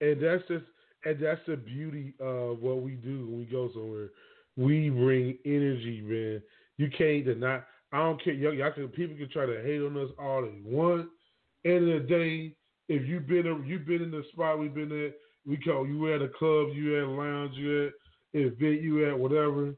And 0.00 0.20
that's 0.20 0.42
just 0.48 0.64
and 1.04 1.18
that's 1.18 1.40
the 1.46 1.56
beauty 1.56 2.12
of 2.20 2.60
what 2.60 2.82
we 2.82 2.92
do 2.92 3.26
when 3.26 3.38
we 3.38 3.44
go 3.46 3.70
somewhere. 3.72 4.10
We 4.56 4.90
bring 4.90 5.38
energy, 5.46 6.02
man. 6.04 6.42
You 6.76 6.90
can't 6.96 7.24
deny. 7.24 7.60
I 7.92 7.98
don't 7.98 8.22
care. 8.22 8.34
Y'all, 8.34 8.52
y'all 8.52 8.72
can, 8.72 8.88
people 8.88 9.16
can 9.16 9.30
try 9.30 9.46
to 9.46 9.62
hate 9.62 9.80
on 9.80 9.96
us 9.96 10.10
all 10.18 10.42
they 10.42 10.60
want. 10.62 11.08
End 11.64 11.88
of 11.88 12.02
the 12.02 12.08
day, 12.08 12.54
if 12.88 13.06
you've 13.08 13.26
been 13.26 13.64
you've 13.66 13.86
been 13.86 14.02
in 14.02 14.10
the 14.10 14.24
spot 14.32 14.58
we've 14.58 14.74
been 14.74 14.92
at, 15.06 15.14
we 15.46 15.56
call 15.58 15.86
you 15.86 16.14
at 16.14 16.22
a 16.22 16.28
club, 16.28 16.68
you 16.72 16.96
at 16.98 17.04
a 17.04 17.10
lounge, 17.10 17.54
you 17.56 17.86
at 17.86 17.92
event 18.34 18.82
you 18.82 19.08
at, 19.08 19.18
whatever, 19.18 19.74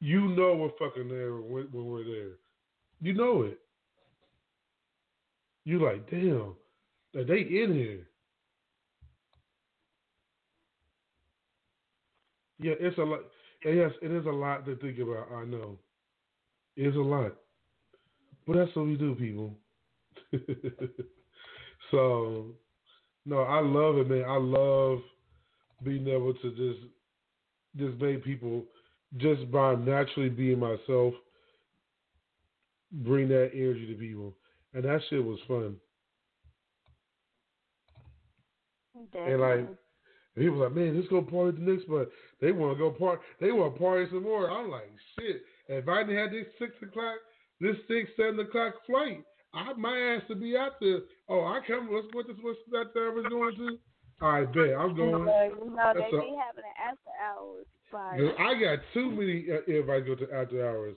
you 0.00 0.28
know 0.28 0.54
we're 0.54 0.88
fucking 0.88 1.08
there 1.08 1.34
when, 1.34 1.64
when 1.72 1.86
we're 1.86 2.04
there. 2.04 2.32
You 3.00 3.14
know 3.14 3.42
it. 3.42 3.58
You 5.64 5.84
like, 5.84 6.10
damn, 6.10 6.54
are 7.16 7.24
they 7.24 7.40
in 7.40 7.74
here? 7.74 8.06
Yeah, 12.60 12.74
it's 12.78 12.98
a 12.98 13.02
lot. 13.02 13.20
Yes, 13.64 13.92
it 14.02 14.10
is 14.10 14.26
a 14.26 14.30
lot 14.30 14.66
to 14.66 14.76
think 14.76 14.98
about. 14.98 15.28
I 15.34 15.44
know, 15.44 15.78
it's 16.76 16.96
a 16.96 17.00
lot, 17.00 17.32
but 18.46 18.56
that's 18.56 18.76
what 18.76 18.86
we 18.86 18.96
do, 18.96 19.14
people. 19.14 19.56
so, 21.90 22.52
no, 23.26 23.38
I 23.38 23.60
love 23.60 23.96
it, 23.98 24.08
man. 24.08 24.24
I 24.24 24.36
love 24.36 25.00
being 25.82 26.06
able 26.08 26.34
to 26.34 26.50
just 26.50 26.86
just 27.76 28.00
make 28.00 28.24
people 28.24 28.64
just 29.16 29.50
by 29.50 29.74
naturally 29.74 30.28
being 30.28 30.58
myself 30.58 31.14
bring 32.92 33.28
that 33.28 33.50
energy 33.52 33.86
to 33.86 33.94
people, 33.94 34.34
and 34.72 34.84
that 34.84 35.00
shit 35.10 35.24
was 35.24 35.38
fun. 35.48 35.76
And 39.14 39.40
like 39.40 39.66
people 40.36 40.58
like, 40.58 40.72
man, 40.74 40.96
let's 40.96 41.08
go 41.08 41.22
party 41.22 41.58
the 41.58 41.72
next 41.72 41.88
but 41.88 42.10
they 42.40 42.52
want 42.52 42.76
to 42.76 42.78
go 42.78 42.90
party. 42.90 43.22
They 43.40 43.50
want 43.50 43.74
to 43.74 43.80
party 43.80 44.06
some 44.10 44.22
more. 44.22 44.50
I'm 44.50 44.70
like, 44.70 44.90
shit. 45.18 45.42
If 45.68 45.88
I 45.88 46.02
didn't 46.02 46.18
have 46.18 46.30
this 46.30 46.46
six 46.58 46.72
o'clock, 46.82 47.16
this 47.60 47.76
six 47.88 48.10
seven 48.16 48.40
o'clock 48.40 48.74
flight, 48.86 49.24
I 49.52 49.72
my 49.74 49.96
ass 49.98 50.22
to 50.28 50.34
be 50.34 50.56
out 50.56 50.72
there. 50.80 51.00
Oh, 51.28 51.40
I 51.40 51.60
come. 51.66 51.90
What's 51.90 52.06
what 52.12 52.26
this 52.26 52.36
what's 52.42 52.58
that 52.70 52.92
there 52.94 53.12
was 53.12 53.24
going 53.30 53.56
to? 53.56 53.78
All 54.20 54.32
right, 54.32 54.52
bet 54.52 54.74
I'm 54.78 54.94
going. 54.94 55.24
Know, 55.24 55.92
they 55.94 56.10
be 56.10 56.36
having 56.38 56.64
an 56.64 56.76
after 56.78 57.10
hours 57.22 57.66
party. 57.90 58.28
I 58.38 58.54
got 58.60 58.78
too 58.92 59.10
many 59.10 59.46
uh, 59.50 59.60
if 59.66 59.88
I 59.88 60.00
go 60.00 60.14
to 60.14 60.32
after 60.32 60.66
hours. 60.66 60.96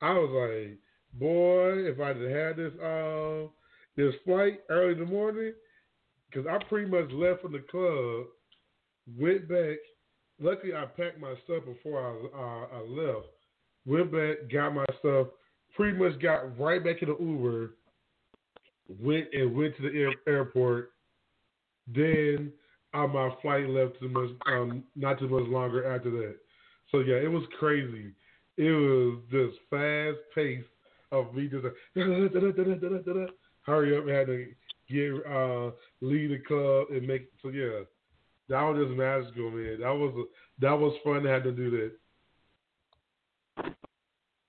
I 0.00 0.12
was 0.12 0.30
like, 0.30 0.78
boy, 1.14 1.86
if 1.86 2.00
I'd 2.00 2.16
had 2.16 2.56
this 2.56 2.72
uh, 2.80 3.48
this 3.96 4.14
flight 4.24 4.60
early 4.68 4.92
in 4.92 5.00
the 5.00 5.06
morning, 5.06 5.52
because 6.30 6.46
I 6.46 6.62
pretty 6.68 6.90
much 6.90 7.10
left 7.12 7.42
from 7.42 7.52
the 7.52 7.64
club, 7.70 8.26
went 9.18 9.48
back. 9.48 9.78
Luckily, 10.40 10.74
I 10.74 10.84
packed 10.84 11.20
my 11.20 11.34
stuff 11.44 11.64
before 11.64 12.00
I 12.00 12.10
uh, 12.38 12.78
I 12.78 12.80
left. 12.82 13.26
Went 13.86 14.12
back, 14.12 14.50
got 14.52 14.74
my 14.74 14.84
stuff. 15.00 15.28
Pretty 15.74 15.96
much 15.96 16.20
got 16.20 16.58
right 16.58 16.82
back 16.82 17.02
in 17.02 17.08
the 17.08 17.16
Uber. 17.18 17.74
Went 18.88 19.26
and 19.32 19.54
went 19.54 19.76
to 19.76 19.82
the 19.82 19.98
air, 19.98 20.12
airport. 20.26 20.92
Then 21.86 22.52
uh, 22.94 23.06
my 23.06 23.30
flight 23.42 23.68
left 23.68 24.00
too 24.00 24.08
much, 24.08 24.30
um, 24.46 24.84
not 24.96 25.18
too 25.18 25.28
much 25.28 25.46
longer 25.48 25.94
after 25.94 26.10
that. 26.10 26.36
So 26.90 27.00
yeah, 27.00 27.16
it 27.16 27.30
was 27.30 27.44
crazy. 27.58 28.12
It 28.56 28.70
was 28.70 29.18
just 29.30 29.58
fast 29.70 30.18
pace 30.34 30.64
of 31.12 31.34
me 31.34 31.48
just 31.48 31.64
like, 31.64 31.74
hurry 33.62 33.96
up, 33.96 34.04
and 34.04 34.10
had 34.10 34.26
to 34.26 34.46
get 34.90 35.12
uh, 35.30 35.70
leave 36.00 36.30
the 36.30 36.38
club 36.46 36.86
and 36.90 37.06
make. 37.06 37.28
So 37.42 37.50
yeah, 37.50 37.84
that 38.48 38.62
was 38.62 38.86
just 38.86 38.96
magical, 38.96 39.50
man. 39.50 39.80
That 39.80 39.94
was 39.94 40.26
that 40.60 40.78
was 40.78 40.96
fun 41.04 41.22
to 41.22 41.28
have 41.28 41.44
to 41.44 41.52
do 41.52 41.70
that. 41.70 41.92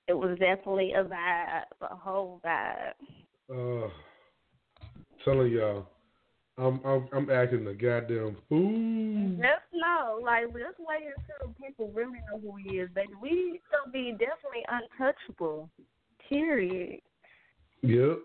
It 0.07 0.17
was 0.17 0.39
definitely 0.39 0.93
a 0.93 1.03
vibe, 1.03 1.63
a 1.81 1.95
whole 1.95 2.41
vibe. 2.43 2.93
Uh, 3.51 3.89
telling 5.23 5.51
y'all, 5.51 5.87
I'm 6.57 6.81
I'm 6.85 7.07
I'm 7.13 7.29
acting 7.29 7.63
the 7.63 7.73
goddamn 7.73 8.35
fool. 8.49 9.37
Just 9.37 9.69
know, 9.73 10.19
like, 10.23 10.45
just 10.47 10.79
wait 10.79 11.07
until 11.17 11.53
people 11.61 11.91
really 11.93 12.19
know 12.29 12.39
who 12.39 12.57
he 12.57 12.77
is, 12.77 12.89
baby. 12.93 13.13
We 13.21 13.61
gonna 13.71 13.91
be 13.91 14.11
definitely 14.11 14.65
untouchable. 14.67 15.69
Period. 16.27 16.99
Yep. 17.81 18.19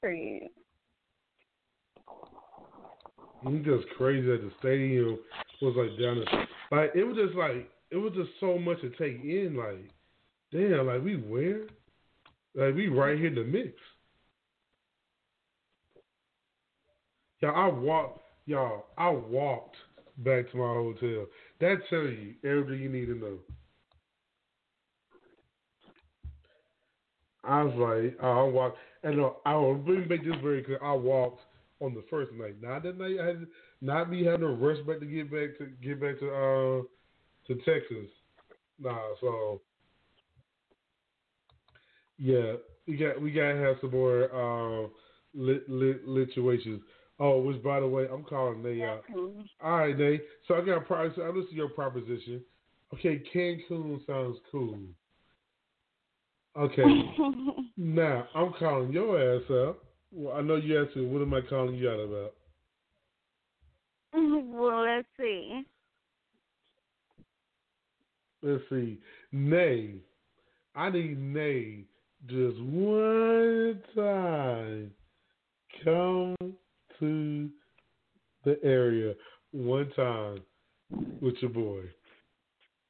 Period. 0.00 0.48
I'm 3.44 3.62
just 3.62 3.86
crazy 3.96 4.26
that 4.26 4.40
the 4.40 4.50
stadium 4.58 5.18
was 5.62 5.74
like 5.76 6.00
down 6.00 6.18
the 6.18 6.76
like 6.76 6.90
it 6.94 7.04
was 7.04 7.16
just 7.16 7.36
like 7.36 7.70
it 7.90 7.96
was 7.96 8.12
just 8.14 8.30
so 8.40 8.58
much 8.58 8.80
to 8.80 8.90
take 8.90 9.22
in. 9.22 9.56
Like, 9.56 9.90
damn, 10.52 10.86
like 10.86 11.04
we 11.04 11.16
where? 11.16 11.64
Like 12.54 12.74
we 12.74 12.88
right 12.88 13.18
here 13.18 13.28
in 13.28 13.34
the 13.34 13.44
mix. 13.44 13.74
Y'all, 17.40 17.54
I 17.54 17.68
walked. 17.68 18.20
Y'all, 18.46 18.86
I 18.96 19.10
walked 19.10 19.76
back 20.18 20.50
to 20.50 20.56
my 20.56 20.72
hotel. 20.72 21.26
That 21.60 21.76
tells 21.90 22.10
you 22.10 22.34
everything 22.44 22.82
you 22.82 22.88
need 22.88 23.06
to 23.06 23.14
know. 23.14 23.38
I 27.44 27.62
was 27.62 27.74
like, 27.74 28.18
I 28.22 28.42
walked, 28.42 28.78
and 29.04 29.20
uh, 29.20 29.30
I 29.44 29.54
will 29.54 29.74
really 29.74 30.06
make 30.06 30.24
this 30.24 30.34
very 30.42 30.62
clear. 30.62 30.82
I 30.82 30.92
walked 30.92 31.40
on 31.80 31.94
the 31.94 32.04
first 32.10 32.32
night, 32.32 32.56
not 32.60 32.82
that 32.82 32.98
night. 32.98 33.16
I 33.20 33.26
had, 33.26 33.46
not 33.80 34.10
me 34.10 34.24
having 34.24 34.40
to 34.40 34.48
rush 34.48 34.78
back 34.86 35.00
to 35.00 35.06
get 35.06 35.30
back 35.30 35.58
to 35.58 35.66
get 35.82 36.00
back 36.00 36.18
to 36.20 36.28
uh 36.28 36.82
to 37.46 37.54
Texas. 37.64 38.08
Nah, 38.80 38.98
so 39.20 39.60
yeah, 42.18 42.54
we 42.86 42.96
got 42.96 43.20
we 43.20 43.30
gotta 43.30 43.56
have 43.56 43.76
some 43.80 43.90
more 43.90 44.24
uh, 44.32 44.88
lit, 45.34 45.68
lit, 45.68 46.28
situations. 46.34 46.80
Oh, 47.18 47.40
which 47.40 47.62
by 47.62 47.80
the 47.80 47.86
way, 47.86 48.06
I'm 48.12 48.24
calling 48.24 48.62
Nayy 48.62 48.86
out. 48.86 49.04
Mm-hmm. 49.14 49.40
All 49.66 49.78
right, 49.78 49.96
Nayy. 49.96 50.20
So 50.46 50.54
I 50.54 50.60
got 50.60 50.78
a 50.78 50.80
pro- 50.80 51.14
so 51.14 51.22
I 51.22 51.28
listen 51.28 51.50
to 51.50 51.54
your 51.54 51.70
proposition. 51.70 52.42
Okay, 52.94 53.22
Cancun 53.34 54.04
sounds 54.06 54.38
cool. 54.52 54.78
Okay, 56.56 56.84
now 57.76 58.26
I'm 58.34 58.52
calling 58.58 58.92
your 58.92 59.18
ass 59.18 59.42
out. 59.50 59.78
Well, 60.12 60.36
I 60.36 60.42
know 60.42 60.56
you 60.56 60.82
asked 60.82 60.96
me, 60.96 61.06
what 61.06 61.22
am 61.22 61.34
I 61.34 61.40
calling 61.40 61.74
you 61.74 61.90
out 61.90 62.00
about? 62.00 62.34
well, 64.14 64.84
let's 64.84 65.08
see. 65.18 65.64
Let's 68.42 68.62
see. 68.70 68.98
Nayy. 69.34 69.98
I 70.74 70.90
need 70.90 71.18
Nayy 71.18 71.84
just 72.26 72.60
one 72.60 73.82
time 73.94 74.90
come 75.82 76.36
to 77.00 77.48
the 78.44 78.58
area 78.62 79.14
one 79.52 79.90
time 79.96 80.40
with 81.20 81.34
your 81.40 81.50
boy. 81.50 81.82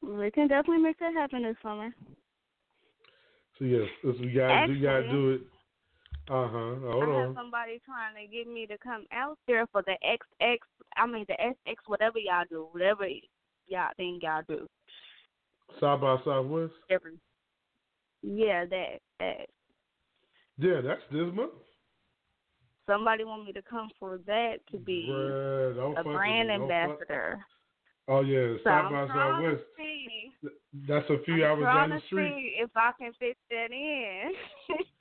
We 0.03 0.31
can 0.31 0.49
definitely 0.49 0.83
make 0.83 0.99
that 0.99 1.15
happen 1.15 1.43
this 1.43 1.57
summer. 1.63 1.95
So 3.59 3.65
yes, 3.65 3.89
we 4.05 4.33
gotta 4.33 4.67
we 4.69 4.81
gotta 4.81 5.09
do 5.11 5.31
it. 5.31 5.41
Uh 6.29 6.49
huh. 6.49 6.75
Hold 6.91 7.05
I 7.05 7.07
have 7.07 7.29
on. 7.29 7.35
somebody 7.35 7.81
trying 7.85 8.15
to 8.17 8.31
get 8.31 8.53
me 8.53 8.67
to 8.67 8.77
come 8.79 9.07
out 9.13 9.39
there 9.47 9.67
for 9.69 9.83
the 9.87 9.97
XX. 10.05 10.57
I 10.97 11.07
mean 11.07 11.25
the 11.29 11.35
SX, 11.35 11.77
whatever 11.87 12.19
y'all 12.19 12.45
do, 12.51 12.69
whatever 12.73 13.07
y'all 13.67 13.91
think 13.97 14.23
y'all 14.23 14.43
do. 14.49 14.67
South 15.81 16.01
by 16.01 16.17
Southwest. 16.25 16.73
Different. 16.89 17.19
Yeah, 18.23 18.65
that 18.67 18.99
that. 19.21 19.47
Yeah, 20.59 20.81
that's 20.83 21.03
this 21.11 21.35
month. 21.35 21.53
Somebody 22.87 23.25
want 23.25 23.45
me 23.47 23.53
to 23.53 23.63
come 23.63 23.91
for 23.99 24.19
that 24.27 24.59
to 24.71 24.79
be 24.79 25.09
Bruh, 25.11 25.99
a 25.99 26.05
brand 26.05 26.49
me. 26.49 26.55
Ambassador. 26.55 27.39
Oh 28.09 28.21
yeah, 28.21 28.55
So 28.63 28.71
South 28.71 28.93
by 28.93 29.07
Southwest. 29.09 29.63
That's 30.89 31.11
a 31.11 31.19
few 31.25 31.45
I'm 31.45 31.65
hours 31.65 31.65
down 31.65 31.91
the 31.91 32.01
street. 32.07 32.29
see 32.29 32.57
if 32.63 32.71
I 32.77 32.93
can 32.99 33.13
fit 33.19 33.37
that 33.51 33.73
in. 33.73 34.33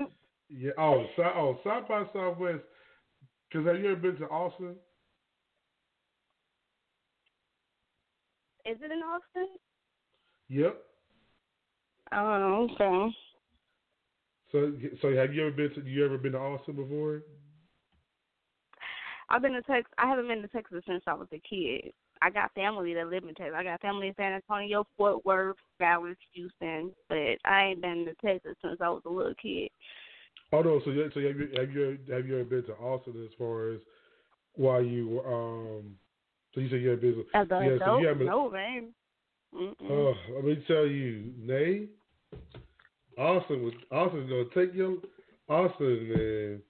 Yeah. 0.49 0.71
Oh, 0.77 1.05
South, 1.17 1.33
oh, 1.35 1.59
South 1.63 1.87
by 1.87 2.03
Southwest. 2.13 2.61
Because 3.49 3.67
have 3.67 3.79
you 3.79 3.91
ever 3.91 3.95
been 3.95 4.15
to 4.17 4.25
Austin? 4.25 4.75
Is 8.65 8.77
it 8.81 8.91
in 8.91 8.99
Austin? 8.99 9.55
Yep. 10.49 10.81
Oh, 12.13 12.67
okay. 12.71 13.15
So, 14.51 14.71
so 15.01 15.15
have 15.15 15.33
you 15.33 15.47
ever 15.47 15.51
been 15.51 15.73
to? 15.73 15.81
You 15.89 16.05
ever 16.05 16.17
been 16.17 16.33
to 16.33 16.39
Austin 16.39 16.75
before? 16.75 17.21
I've 19.29 19.41
been 19.41 19.53
to 19.53 19.61
Texas. 19.63 19.91
I 19.97 20.07
haven't 20.07 20.27
been 20.27 20.41
to 20.41 20.47
Texas 20.47 20.83
since 20.87 21.03
I 21.07 21.13
was 21.13 21.27
a 21.33 21.39
kid. 21.39 21.91
I 22.21 22.29
got 22.29 22.53
family 22.53 22.93
that 22.93 23.07
live 23.07 23.23
in 23.23 23.35
Texas. 23.35 23.55
I 23.57 23.63
got 23.63 23.81
family 23.81 24.07
in 24.07 24.15
San 24.15 24.33
Antonio, 24.33 24.85
Fort 24.97 25.25
Worth, 25.25 25.57
Dallas, 25.79 26.15
Houston, 26.33 26.91
but 27.09 27.37
I 27.45 27.65
ain't 27.65 27.81
been 27.81 28.05
to 28.05 28.15
Texas 28.25 28.55
since 28.63 28.79
I 28.81 28.89
was 28.89 29.01
a 29.05 29.09
little 29.09 29.33
kid. 29.41 29.69
Oh 30.53 30.61
no. 30.61 30.79
So, 30.85 30.91
you- 30.91 31.09
so 31.13 31.19
have 31.19 31.37
you 31.37 31.49
have 31.57 31.71
you 31.71 31.97
have 32.09 32.27
you 32.27 32.35
ever 32.39 32.43
been 32.45 32.63
to 32.65 32.73
Austin 32.73 33.25
as 33.25 33.33
far 33.37 33.71
as 33.71 33.79
while 34.53 34.81
you 34.83 35.21
um? 35.25 35.95
So 36.53 36.61
you 36.61 36.69
said 36.69 36.81
you 36.81 36.89
had 36.89 37.01
been. 37.01 37.25
As 37.33 37.47
a 37.51 37.63
yeah. 37.63 37.69
So 37.69 37.75
adult, 37.75 38.01
you 38.01 38.07
haven't. 38.07 38.25
no, 38.25 38.49
man. 38.49 38.93
Oh, 39.89 40.13
let 40.33 40.43
me 40.43 40.63
tell 40.67 40.85
you, 40.85 41.33
Nayy. 41.41 41.87
Austin 43.17 43.63
was 43.63 43.73
Austin's 43.91 44.29
gonna 44.29 44.45
take 44.53 44.75
you. 44.75 45.01
Austin, 45.47 46.09
man. 46.09 46.61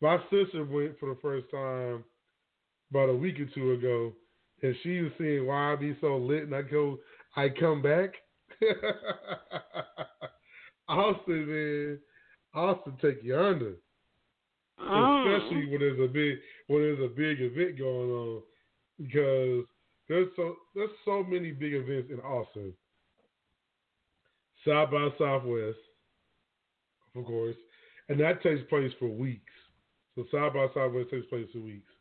My 0.00 0.18
sister 0.30 0.64
went 0.64 0.98
for 0.98 1.08
the 1.08 1.18
first 1.22 1.50
time 1.50 2.04
about 2.90 3.08
a 3.08 3.14
week 3.16 3.40
or 3.40 3.46
two 3.54 3.72
ago, 3.72 4.12
and 4.62 4.74
she 4.82 5.00
was 5.00 5.12
saying 5.18 5.46
why 5.46 5.72
I 5.72 5.76
be 5.76 5.96
so 6.00 6.16
lit, 6.16 6.42
and 6.44 6.54
I 6.54 6.62
go, 6.62 6.98
I 7.36 7.48
come 7.48 7.82
back. 7.82 8.10
Austin, 10.88 11.46
man, 11.48 11.98
Austin 12.54 12.96
take 13.02 13.22
you 13.22 13.38
under, 13.38 13.74
Mm. 14.78 15.34
especially 15.34 15.70
when 15.70 15.80
there's 15.80 15.98
a 16.00 16.12
big 16.12 16.38
when 16.66 16.82
there's 16.82 17.00
a 17.00 17.08
big 17.14 17.40
event 17.40 17.78
going 17.78 18.10
on, 18.10 18.42
because 18.98 19.64
there's 20.06 20.28
so 20.36 20.54
there's 20.74 20.90
so 21.04 21.22
many 21.22 21.50
big 21.50 21.72
events 21.72 22.10
in 22.12 22.20
Austin. 22.20 22.74
South 24.66 24.90
by 24.90 25.08
Southwest, 25.18 25.78
of 27.14 27.24
course, 27.24 27.56
and 28.10 28.20
that 28.20 28.42
takes 28.42 28.62
place 28.68 28.92
for 28.98 29.08
weeks. 29.08 29.52
So 30.16 30.24
South 30.32 30.54
by 30.54 30.66
Southwest 30.74 31.08
it 31.12 31.16
takes 31.16 31.28
place 31.28 31.46
for 31.52 31.60
weeks. 31.60 31.92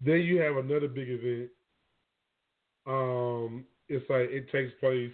Then 0.00 0.20
you 0.20 0.38
have 0.40 0.56
another 0.56 0.88
big 0.88 1.08
event. 1.10 1.50
Um, 2.86 3.64
it's 3.88 4.08
like 4.08 4.30
it 4.30 4.50
takes 4.50 4.72
place. 4.80 5.12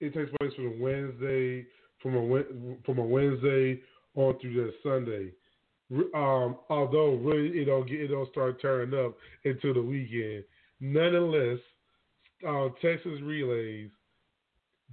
It 0.00 0.14
takes 0.14 0.30
place 0.38 0.52
from 0.54 0.66
a 0.66 0.82
Wednesday, 0.82 1.66
from 2.00 2.16
a 2.16 2.44
from 2.84 2.98
a 2.98 3.04
Wednesday 3.04 3.80
on 4.14 4.38
through 4.38 4.64
that 4.64 4.74
Sunday. 4.82 5.32
Um, 6.14 6.56
although 6.70 7.16
really 7.16 7.48
it 7.60 7.66
don't 7.66 7.86
get 7.86 8.00
it 8.00 8.08
don't 8.08 8.30
start 8.30 8.62
turning 8.62 8.98
up 8.98 9.16
until 9.44 9.74
the 9.74 9.82
weekend. 9.82 10.44
Nonetheless, 10.80 11.58
uh, 12.46 12.68
Texas 12.80 13.20
relays. 13.22 13.90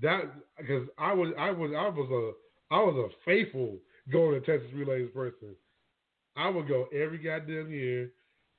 That 0.01 0.21
because 0.57 0.87
I 0.97 1.13
was 1.13 1.33
I 1.37 1.51
was 1.51 1.71
I 1.77 1.89
was 1.89 2.09
a 2.09 2.73
I 2.73 2.79
was 2.79 3.11
a 3.11 3.25
faithful 3.25 3.77
going 4.11 4.39
to 4.39 4.39
Texas 4.39 4.71
relays 4.73 5.09
person. 5.13 5.55
I 6.35 6.49
would 6.49 6.67
go 6.67 6.87
every 6.93 7.17
goddamn 7.17 7.71
year. 7.71 8.11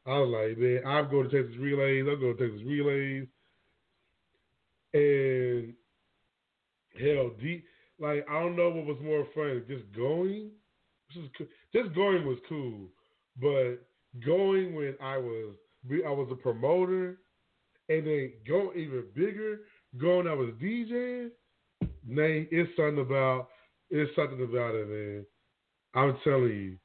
I 0.06 0.18
was 0.18 0.28
like, 0.28 0.58
man, 0.58 0.82
i 0.86 0.98
am 0.98 1.10
going 1.10 1.28
to 1.28 1.42
Texas 1.42 1.58
relays. 1.60 2.06
I'm 2.08 2.20
going 2.20 2.36
to 2.36 2.42
Texas 2.48 2.66
relays, 2.66 3.26
and 4.94 5.74
hell, 6.98 7.30
deep 7.40 7.64
like 8.00 8.26
I 8.28 8.40
don't 8.40 8.56
know 8.56 8.70
what 8.70 8.86
was 8.86 8.96
more 9.02 9.26
fun, 9.34 9.62
just 9.68 9.84
going. 9.94 10.50
Just, 11.12 11.28
just 11.74 11.94
going 11.94 12.24
was 12.24 12.38
cool, 12.48 12.88
but 13.40 13.76
going 14.24 14.74
when 14.74 14.94
I 15.02 15.18
was 15.18 15.54
I 16.06 16.10
was 16.10 16.28
a 16.30 16.36
promoter, 16.36 17.18
and 17.88 18.06
then 18.06 18.32
go 18.46 18.72
even 18.74 19.04
bigger, 19.14 19.60
going 19.98 20.26
I 20.26 20.34
was 20.34 20.50
DJing. 20.62 21.30
Nayy, 22.08 22.48
it's 22.50 22.70
something 22.76 23.00
about 23.00 23.48
it's 23.90 24.14
something 24.16 24.42
about 24.42 24.74
it, 24.74 24.88
man. 24.88 25.26
I'm 25.94 26.16
telling 26.24 26.48
you, 26.48 26.76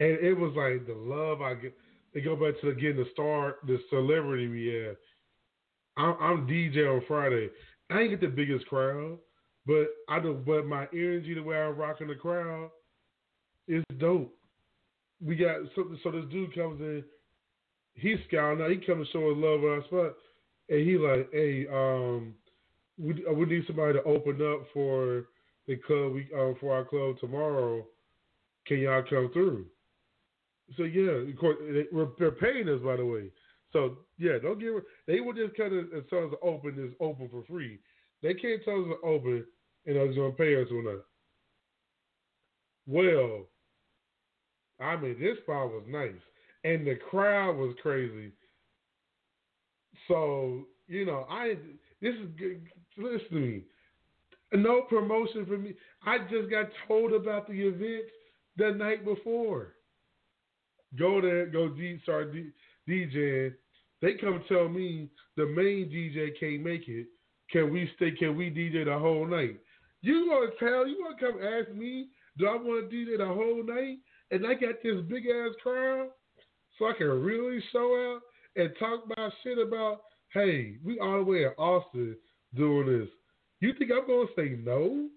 and 0.00 0.18
it 0.20 0.34
was 0.34 0.52
like 0.56 0.86
the 0.86 0.94
love 0.94 1.40
I 1.40 1.54
get. 1.54 1.74
They 2.12 2.20
go 2.20 2.36
back 2.36 2.60
to 2.60 2.74
getting 2.74 2.96
the 2.96 3.06
star, 3.12 3.56
the 3.66 3.78
celebrity 3.90 4.48
we 4.48 4.66
have. 4.66 4.96
I'm, 5.96 6.16
I'm 6.20 6.46
DJ 6.46 6.88
on 6.88 7.02
Friday. 7.08 7.48
I 7.90 8.00
ain't 8.00 8.10
get 8.10 8.20
the 8.20 8.28
biggest 8.28 8.66
crowd, 8.66 9.18
but 9.66 9.86
I 10.08 10.20
do. 10.20 10.34
But 10.34 10.66
my 10.66 10.86
energy, 10.92 11.34
the 11.34 11.42
way 11.42 11.56
I'm 11.56 11.76
rocking 11.76 12.08
the 12.08 12.14
crowd, 12.14 12.70
is 13.68 13.84
dope. 13.98 14.34
We 15.24 15.36
got 15.36 15.56
something. 15.74 15.98
So 16.02 16.10
this 16.10 16.24
dude 16.30 16.54
comes 16.54 16.80
in. 16.80 17.04
He's 17.94 18.18
scouting 18.28 18.62
out. 18.62 18.70
He 18.70 18.76
comes 18.78 19.06
to 19.06 19.12
show 19.12 19.28
his 19.28 19.38
love 19.38 19.60
on 19.62 19.70
our 19.70 19.84
spot, 19.84 20.14
and 20.68 20.80
he 20.80 20.98
like, 20.98 21.28
hey, 21.32 21.66
um, 21.72 22.34
we 22.98 23.24
we 23.32 23.46
need 23.46 23.64
somebody 23.66 23.94
to 23.94 24.02
open 24.04 24.40
up 24.42 24.66
for 24.72 25.24
the 25.66 25.76
club. 25.76 26.12
We 26.14 26.28
um, 26.36 26.56
for 26.60 26.74
our 26.74 26.84
club 26.84 27.16
tomorrow. 27.20 27.84
Can 28.66 28.78
y'all 28.78 29.02
come 29.08 29.30
through? 29.32 29.66
So 30.76 30.84
yeah, 30.84 31.10
of 31.10 31.36
course 31.38 31.56
they're 32.18 32.30
paying 32.30 32.68
us 32.68 32.80
by 32.82 32.96
the 32.96 33.04
way. 33.04 33.30
So 33.72 33.98
yeah, 34.18 34.38
don't 34.42 34.58
get 34.58 34.70
they 35.06 35.20
would 35.20 35.36
just 35.36 35.56
kind 35.56 35.74
of 35.74 35.84
uh, 35.86 36.00
tell 36.08 36.24
us 36.24 36.30
to 36.30 36.46
open 36.46 36.74
is 36.78 36.94
open 37.00 37.28
for 37.28 37.44
free. 37.44 37.78
They 38.22 38.34
can't 38.34 38.64
tell 38.64 38.80
us 38.80 38.86
to 38.88 39.06
open 39.06 39.44
and 39.86 39.96
they're 39.96 40.14
gonna 40.14 40.32
pay 40.32 40.60
us 40.60 40.68
or 40.72 40.82
not. 40.82 41.04
Well, 42.86 43.46
I 44.80 44.96
mean 44.96 45.20
this 45.20 45.38
spot 45.42 45.68
was 45.68 45.84
nice 45.88 46.12
and 46.64 46.86
the 46.86 46.96
crowd 47.10 47.56
was 47.56 47.74
crazy. 47.82 48.32
So 50.08 50.66
you 50.88 51.04
know 51.04 51.26
I 51.28 51.56
this 52.00 52.14
is 52.14 52.28
good. 52.38 52.62
Listen 52.96 53.28
to 53.30 53.34
me. 53.34 53.62
No 54.54 54.82
promotion 54.82 55.44
for 55.46 55.58
me. 55.58 55.74
I 56.06 56.18
just 56.30 56.48
got 56.48 56.66
told 56.86 57.12
about 57.12 57.48
the 57.48 57.54
event 57.54 58.04
the 58.56 58.70
night 58.70 59.04
before 59.04 59.74
go 60.98 61.20
there, 61.20 61.46
go 61.46 61.68
D, 61.68 61.98
start 62.02 62.32
D, 62.32 62.50
DJing. 62.88 63.54
They 64.02 64.14
come 64.14 64.44
tell 64.48 64.68
me 64.68 65.08
the 65.36 65.46
main 65.46 65.90
DJ 65.90 66.38
can't 66.38 66.62
make 66.62 66.88
it. 66.88 67.06
Can 67.50 67.72
we 67.72 67.90
stay? 67.96 68.12
Can 68.12 68.36
we 68.36 68.50
DJ 68.50 68.84
the 68.84 68.98
whole 68.98 69.26
night? 69.26 69.58
You 70.02 70.28
gonna 70.28 70.50
tell? 70.58 70.86
You 70.86 71.02
gonna 71.02 71.32
come 71.32 71.42
ask 71.42 71.70
me? 71.74 72.08
Do 72.38 72.48
I 72.48 72.56
want 72.56 72.90
to 72.90 72.96
DJ 72.96 73.18
the 73.18 73.26
whole 73.26 73.62
night? 73.64 73.98
And 74.30 74.46
I 74.46 74.54
got 74.54 74.82
this 74.82 75.00
big 75.08 75.26
ass 75.26 75.54
crowd, 75.62 76.08
so 76.78 76.86
I 76.86 76.92
can 76.96 77.06
really 77.22 77.62
show 77.72 78.14
out 78.14 78.20
and 78.56 78.70
talk 78.78 79.04
my 79.16 79.30
shit 79.42 79.58
about. 79.58 80.02
Hey, 80.32 80.76
we 80.84 80.98
all 80.98 81.18
the 81.18 81.24
way 81.24 81.44
in 81.44 81.50
Austin 81.58 82.16
doing 82.56 82.86
this. 82.86 83.08
You 83.60 83.72
think 83.78 83.92
I'm 83.92 84.06
gonna 84.06 84.26
say 84.36 84.58
no? 84.62 85.08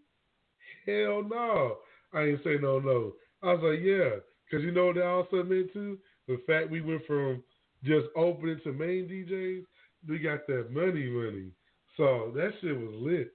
Hell 0.86 1.24
no. 1.28 1.78
I 2.14 2.22
ain't 2.22 2.44
say 2.44 2.58
no, 2.62 2.80
no. 2.80 3.14
I 3.44 3.54
was 3.54 3.62
like, 3.64 3.80
yeah. 3.84 4.20
Because 4.50 4.64
you 4.64 4.72
know 4.72 4.88
what 4.88 4.96
that 4.96 5.06
also 5.06 5.44
meant 5.44 5.74
too? 5.74 5.98
The 6.28 6.40
fact 6.48 6.70
we 6.70 6.82
went 6.82 7.06
from 7.06 7.44
just 7.84 8.08
opening 8.16 8.60
to 8.64 8.74
main 8.74 9.08
DJs, 9.08 9.64
we 10.08 10.20
got 10.20 10.48
that 10.48 10.72
money 10.72 11.08
money. 11.08 11.52
So 11.98 12.32
that 12.36 12.52
shit 12.62 12.78
was 12.78 12.94
lit. 12.96 13.34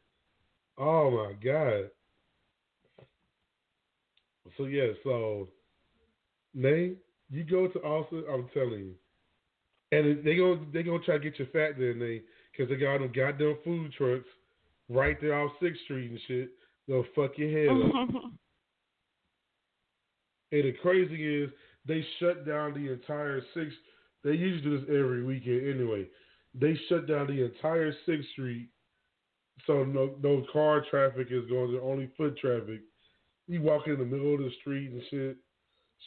Oh 0.78 1.10
my 1.10 1.32
God. 1.42 1.90
So 4.56 4.64
yeah, 4.64 4.92
so 5.04 5.48
Nate, 6.54 6.98
you 7.30 7.44
go 7.44 7.68
to 7.68 7.78
Austin, 7.80 8.24
I'm 8.32 8.48
telling 8.52 8.80
you. 8.80 8.94
And 9.90 10.24
they 10.24 10.36
gonna 10.36 10.60
they 10.72 10.82
gonna 10.82 11.00
try 11.00 11.18
to 11.18 11.24
get 11.24 11.38
you 11.38 11.46
fat 11.52 11.78
there, 11.78 11.94
Nate, 11.94 12.24
because 12.50 12.70
they 12.70 12.76
got 12.76 12.98
them 12.98 13.12
goddamn 13.14 13.58
food 13.64 13.92
trucks 13.92 14.28
right 14.88 15.20
there 15.20 15.38
off 15.38 15.52
Sixth 15.60 15.82
Street 15.84 16.10
and 16.10 16.20
shit. 16.26 16.50
They'll 16.88 17.04
fuck 17.14 17.32
your 17.36 17.50
head 17.50 17.68
up. 17.68 18.08
And 20.52 20.64
the 20.64 20.72
crazy 20.82 21.42
is 21.44 21.50
they 21.86 22.04
shut 22.20 22.46
down 22.46 22.74
the 22.74 22.92
entire 22.92 23.40
six. 23.54 23.72
They 24.22 24.32
usually 24.32 24.62
do 24.62 24.78
this 24.78 24.88
every 24.88 25.24
weekend 25.24 25.74
anyway. 25.74 26.06
They 26.54 26.78
shut 26.88 27.08
down 27.08 27.26
the 27.26 27.44
entire 27.44 27.92
Sixth 28.06 28.28
Street, 28.32 28.68
so 29.66 29.84
no 29.84 30.14
no 30.22 30.44
car 30.52 30.84
traffic 30.90 31.28
is 31.30 31.48
going. 31.48 31.72
There 31.72 31.82
only 31.82 32.10
foot 32.16 32.36
traffic. 32.38 32.82
You 33.48 33.62
walk 33.62 33.86
in 33.86 33.98
the 33.98 34.04
middle 34.04 34.34
of 34.34 34.40
the 34.40 34.50
street 34.60 34.92
and 34.92 35.02
shit. 35.10 35.36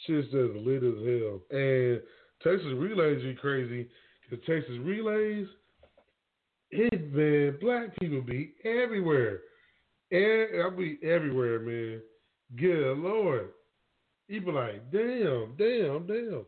Shit's 0.05 0.31
just 0.31 0.53
lit 0.55 0.83
as 0.83 0.93
hell. 1.03 1.41
And 1.49 2.01
Texas 2.43 2.73
Relays 2.75 3.23
are 3.25 3.39
crazy 3.41 3.89
because 4.21 4.45
Texas 4.45 4.77
Relays, 4.81 5.47
it 6.71 7.13
man, 7.13 7.57
black 7.59 7.95
people 7.99 8.21
be 8.21 8.53
everywhere. 8.63 9.39
And 10.11 10.61
I 10.61 10.69
be 10.69 10.99
everywhere, 11.03 11.59
man. 11.59 12.01
Good 12.55 12.97
lord. 12.99 13.49
You 14.27 14.41
be 14.41 14.51
like, 14.51 14.91
damn, 14.91 15.55
damn, 15.57 16.07
damn. 16.07 16.45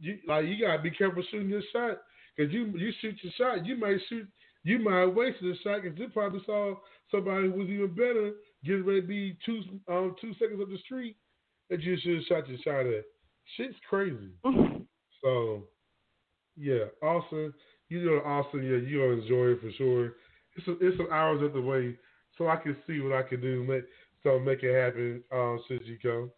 You 0.00 0.18
like 0.26 0.46
you 0.46 0.56
gotta 0.64 0.82
be 0.82 0.90
careful 0.90 1.22
shooting 1.30 1.50
your 1.50 1.62
shot 1.72 1.98
because 2.36 2.52
you 2.52 2.66
you 2.76 2.92
shoot 3.00 3.16
your 3.22 3.32
shot, 3.36 3.66
you 3.66 3.76
might 3.76 3.98
shoot, 4.08 4.26
you 4.64 4.78
might 4.78 5.06
waste 5.06 5.38
the 5.42 5.54
shot 5.62 5.82
because 5.82 5.98
you 5.98 6.08
probably 6.08 6.40
saw 6.46 6.74
somebody 7.10 7.46
who 7.46 7.52
was 7.52 7.68
even 7.68 7.94
better 7.94 8.32
getting 8.64 8.84
ready 8.84 9.02
to 9.02 9.06
be 9.06 9.38
two 9.44 9.62
um 9.88 10.14
two 10.20 10.32
seconds 10.34 10.60
up 10.60 10.68
the 10.70 10.78
street 10.78 11.16
that 11.68 11.82
you 11.82 11.96
should 12.00 12.16
have 12.16 12.24
shot 12.24 12.48
your 12.48 12.58
shot 12.64 12.86
at. 12.86 13.04
Shit's 13.56 13.76
crazy. 13.88 14.30
so 15.22 15.64
yeah, 16.56 16.84
Austin, 17.02 17.52
you 17.90 18.04
know 18.04 18.18
Austin, 18.24 18.62
yeah, 18.62 18.78
you're 18.78 19.10
gonna 19.10 19.22
enjoy 19.22 19.46
it 19.48 19.60
for 19.60 19.72
sure. 19.76 20.12
It's 20.56 20.66
a, 20.66 20.72
it's 20.80 20.96
some 20.96 21.12
hours 21.12 21.42
at 21.44 21.52
the 21.52 21.60
way, 21.60 21.96
so 22.38 22.48
I 22.48 22.56
can 22.56 22.76
see 22.86 23.00
what 23.00 23.12
I 23.12 23.22
can 23.22 23.42
do, 23.42 23.64
make 23.64 23.84
so 24.22 24.38
make 24.38 24.62
it 24.62 24.74
happen. 24.74 25.22
Um, 25.30 25.60
should 25.68 25.86
you 25.86 25.98
come. 26.02 26.30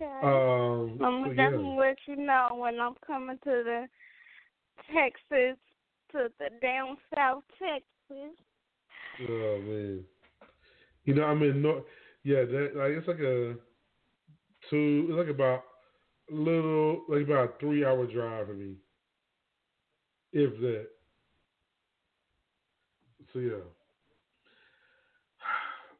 Okay. 0.00 0.26
um, 0.26 0.92
I'm 0.92 0.98
so, 0.98 1.00
gonna 1.00 1.28
yeah. 1.28 1.50
definitely 1.50 1.76
let 1.78 1.96
you 2.06 2.16
know 2.16 2.48
when 2.54 2.78
I'm 2.80 2.94
coming 3.06 3.38
to 3.44 3.50
the 3.64 3.86
Texas, 4.94 5.58
to 6.12 6.28
the 6.38 6.50
down 6.62 6.96
south 7.14 7.42
Texas. 7.58 8.36
Oh 9.28 9.58
man, 9.60 10.04
you 11.04 11.14
know 11.14 11.24
I'm 11.24 11.42
in 11.42 11.62
North. 11.62 11.84
Yeah, 12.22 12.44
that 12.44 12.72
like 12.76 12.92
it's 12.92 13.08
like 13.08 13.18
a 13.18 13.56
two. 14.70 15.06
It's 15.08 15.18
like 15.18 15.28
about 15.28 15.64
a 16.30 16.34
little, 16.34 17.04
like 17.08 17.22
about 17.22 17.54
a 17.54 17.58
three 17.58 17.84
hour 17.84 18.06
drive 18.06 18.46
for 18.46 18.54
me, 18.54 18.74
if 20.32 20.52
that. 20.60 20.86
So 23.32 23.38
yeah. 23.40 23.56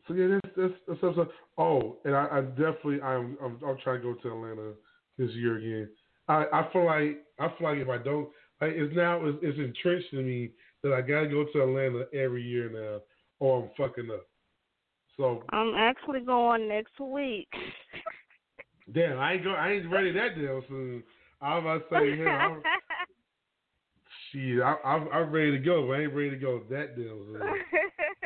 So 0.09 0.14
yeah, 0.14 0.38
that's 0.42 0.54
that's, 0.56 0.72
that's, 0.88 1.00
that's, 1.02 1.16
that's 1.16 1.30
oh, 1.59 1.98
and 2.04 2.16
I, 2.16 2.28
I 2.32 2.40
definitely 2.40 3.00
I'm, 3.02 3.36
I'm 3.44 3.59
I'm 3.66 3.76
trying 3.84 4.00
to 4.00 4.02
go 4.02 4.14
to 4.14 4.28
Atlanta 4.28 4.72
this 5.18 5.30
year 5.32 5.59
again. 5.59 5.90
I, 6.28 6.44
I 6.52 6.68
feel 6.72 6.86
like 6.86 7.24
I 7.38 7.48
feel 7.59 7.68
like 7.68 7.78
if 7.78 7.88
I 7.88 7.98
don't, 7.98 8.28
like 8.61 8.72
it's 8.74 8.94
now 8.96 9.24
it's, 9.24 9.38
it's 9.42 9.59
entrenched 9.59 10.12
in 10.12 10.26
me 10.26 10.50
that 10.82 10.92
I 10.92 11.02
gotta 11.02 11.28
go 11.28 11.44
to 11.52 11.62
Atlanta 11.62 12.06
every 12.14 12.42
year 12.42 12.70
now, 12.70 13.00
or 13.38 13.62
I'm 13.62 13.70
fucking 13.76 14.11
up. 14.11 14.26
So 15.18 15.42
I'm 15.50 15.74
actually 15.76 16.20
going 16.20 16.68
next 16.68 16.98
week. 17.00 17.48
damn, 18.94 19.18
I 19.18 19.34
ain't 19.34 19.44
go, 19.44 19.50
I 19.50 19.72
ain't 19.72 19.90
ready 19.90 20.12
that 20.12 20.36
damn 20.36 20.62
soon. 20.68 21.02
I'm 21.40 21.59
about 21.59 21.88
to 21.88 21.94
say, 21.94 22.16
man, 22.16 22.40
I'm, 22.40 22.62
shit, 24.32 24.62
I, 24.62 24.76
I'm, 24.84 25.09
I'm 25.12 25.30
ready 25.30 25.52
to 25.52 25.59
go, 25.59 25.86
but 25.86 25.94
I 25.94 26.02
ain't 26.02 26.14
ready 26.14 26.30
to 26.30 26.36
go 26.36 26.62
that 26.70 26.96
damn 26.96 27.24
soon. 27.26 27.42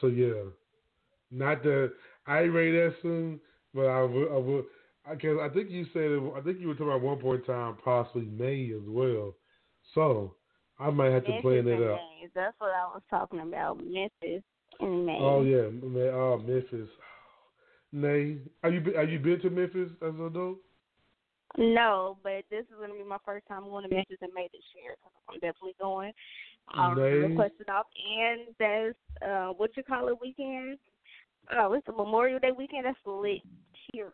So 0.00 0.06
yeah, 0.06 0.50
not 1.30 1.62
that 1.62 1.92
I 2.26 2.40
ready 2.42 2.72
that 2.72 2.94
soon, 3.02 3.40
but 3.74 3.86
I 3.86 4.02
will. 4.02 4.28
I 4.32 4.38
will. 4.38 4.62
I 5.04 5.16
guess 5.16 5.32
I 5.40 5.48
think 5.48 5.70
you 5.70 5.84
said 5.92 6.02
it, 6.02 6.32
I 6.36 6.40
think 6.40 6.60
you 6.60 6.68
were 6.68 6.74
talking 6.74 6.88
about 6.88 7.02
one 7.02 7.18
point 7.18 7.40
in 7.40 7.46
time 7.46 7.76
possibly 7.84 8.26
May 8.26 8.72
as 8.72 8.86
well. 8.86 9.34
So 9.94 10.36
I 10.78 10.90
might 10.90 11.10
have 11.10 11.24
to 11.24 11.30
Memphis 11.30 11.42
plan 11.42 11.64
that 11.64 11.74
out. 11.74 11.96
May. 11.96 12.28
That's 12.34 12.54
what 12.58 12.70
I 12.70 12.84
was 12.86 13.02
talking 13.10 13.40
about. 13.40 13.78
Memphis 13.78 14.44
in 14.78 15.06
May. 15.06 15.18
Oh 15.20 15.42
yeah, 15.42 15.68
man, 15.70 16.14
oh 16.14 16.38
Memphis. 16.38 16.88
Nayy, 17.94 18.38
are 18.62 18.70
you 18.70 18.80
been- 18.80 18.96
are 18.96 19.04
you 19.04 19.18
been 19.18 19.40
to 19.40 19.50
Memphis 19.50 19.90
as 20.00 20.14
an 20.14 20.26
adult? 20.26 20.58
No, 21.58 22.16
but 22.22 22.44
this 22.48 22.64
is 22.66 22.76
gonna 22.80 22.94
be 22.94 23.02
my 23.02 23.18
first 23.24 23.46
time 23.46 23.64
going 23.64 23.86
to 23.86 23.94
Memphis 23.94 24.18
in 24.22 24.32
May 24.34 24.48
this 24.52 24.62
year. 24.74 24.94
I'm 25.28 25.34
definitely 25.40 25.74
going. 25.80 26.12
Um, 26.74 26.96
Nice. 26.96 27.30
requested 27.30 27.68
off, 27.68 27.86
and 28.18 28.40
that's 28.58 29.28
uh, 29.28 29.52
what 29.52 29.76
you 29.76 29.82
call 29.82 30.08
it 30.08 30.18
weekend. 30.20 30.78
Oh, 31.56 31.72
it's 31.74 31.86
a 31.88 31.92
Memorial 31.92 32.38
Day 32.38 32.52
weekend. 32.56 32.86
That's 32.86 32.98
lit. 33.04 33.42
Period. 33.92 34.12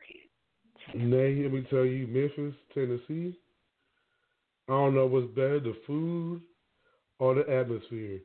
Nayy, 0.97 1.43
let 1.43 1.53
me 1.53 1.67
tell 1.71 1.85
you, 1.85 2.07
Memphis, 2.07 2.59
Tennessee. 2.75 3.37
I 4.69 4.73
don't 4.73 4.95
know 4.95 5.07
what's 5.07 5.29
better, 5.29 5.61
the 5.61 5.77
food 5.87 6.43
or 7.19 7.35
the 7.35 7.49
atmosphere. 7.51 8.21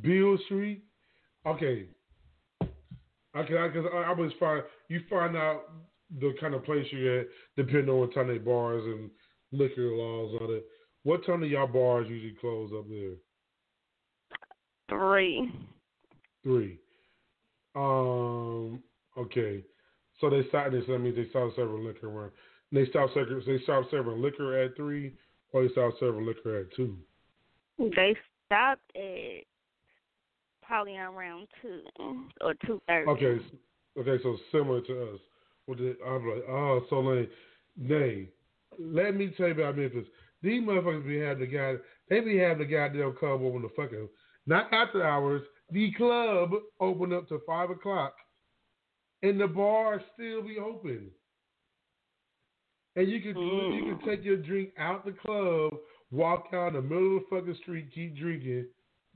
Beale 0.00 0.38
Street, 0.46 0.82
okay. 1.46 1.86
Okay, 3.36 3.68
because 3.72 3.90
I, 3.92 3.98
I 3.98 4.12
was 4.12 4.32
find 4.40 4.62
you 4.88 5.00
find 5.08 5.36
out 5.36 5.62
the 6.18 6.34
kind 6.40 6.54
of 6.54 6.64
place 6.64 6.86
you're 6.90 7.20
at 7.20 7.26
depending 7.56 7.88
on 7.88 8.00
what 8.00 8.14
time 8.14 8.28
they 8.28 8.38
bars 8.38 8.82
and 8.84 9.10
liquor 9.52 9.92
laws 9.92 10.36
on 10.40 10.54
it. 10.54 10.64
What 11.04 11.24
time 11.24 11.40
do 11.40 11.46
y'all 11.46 11.66
bars 11.66 12.06
usually 12.08 12.36
close 12.40 12.70
up 12.76 12.88
there? 12.88 13.14
Three. 14.90 15.50
Three. 16.42 16.78
Um. 17.74 18.82
Okay. 19.16 19.64
So 20.20 20.28
they 20.28 20.46
stopped 20.48 20.72
This 20.72 20.84
that 20.86 20.98
means 20.98 21.16
they 21.16 21.28
stopped 21.30 21.56
serving 21.56 21.84
liquor 21.84 22.08
around. 22.08 22.32
They 22.72 22.86
stop 22.86 23.10
serving. 23.14 23.42
They 23.46 23.58
stop 23.62 23.84
serving 23.90 24.20
liquor 24.20 24.62
at 24.62 24.76
three, 24.76 25.14
or 25.52 25.62
they 25.62 25.72
stopped 25.72 25.96
serving 25.98 26.26
liquor 26.26 26.60
at 26.60 26.74
two. 26.76 26.98
They 27.78 28.14
stopped 28.46 28.82
at 28.94 29.44
probably 30.62 30.96
around 30.98 31.48
two 31.62 31.80
or 32.42 32.54
two 32.66 32.82
thirty. 32.86 33.10
Okay. 33.10 33.40
Okay. 33.98 34.22
So 34.22 34.36
similar 34.52 34.82
to 34.82 35.02
us. 35.14 35.20
With 35.66 35.78
the, 35.78 35.96
I'm 36.06 36.26
like, 36.26 36.44
oh, 36.48 36.84
so 36.90 37.00
like, 37.00 37.30
Nayy. 37.80 38.28
Let 38.78 39.14
me 39.14 39.32
tell 39.36 39.48
you 39.48 39.52
about 39.52 39.76
Memphis. 39.76 40.06
These 40.42 40.62
motherfuckers 40.62 41.06
be 41.06 41.18
having 41.18 41.40
the 41.40 41.46
guy. 41.46 41.74
They 42.08 42.20
be 42.20 42.38
having 42.38 42.58
the 42.58 42.64
goddamn 42.64 43.14
club 43.18 43.42
open 43.42 43.62
the 43.62 43.68
fucking 43.76 44.08
not 44.46 44.72
after 44.72 45.04
hours. 45.04 45.42
The 45.70 45.92
club 45.92 46.50
open 46.80 47.12
up 47.12 47.28
to 47.28 47.40
five 47.46 47.70
o'clock, 47.70 48.14
and 49.22 49.40
the 49.40 49.46
bar 49.46 50.02
still 50.14 50.42
be 50.42 50.58
open. 50.58 51.10
And 52.96 53.08
you 53.08 53.20
can 53.20 53.40
you 53.40 53.82
can 53.84 53.98
hmm. 54.00 54.08
take 54.08 54.24
your 54.24 54.36
drink 54.36 54.70
out 54.78 55.04
the 55.04 55.12
club, 55.12 55.74
walk 56.10 56.46
out 56.52 56.68
in 56.68 56.74
the 56.74 56.82
middle 56.82 57.18
of 57.18 57.22
the 57.30 57.36
fucking 57.36 57.56
street, 57.62 57.90
keep 57.94 58.16
drinking, 58.16 58.66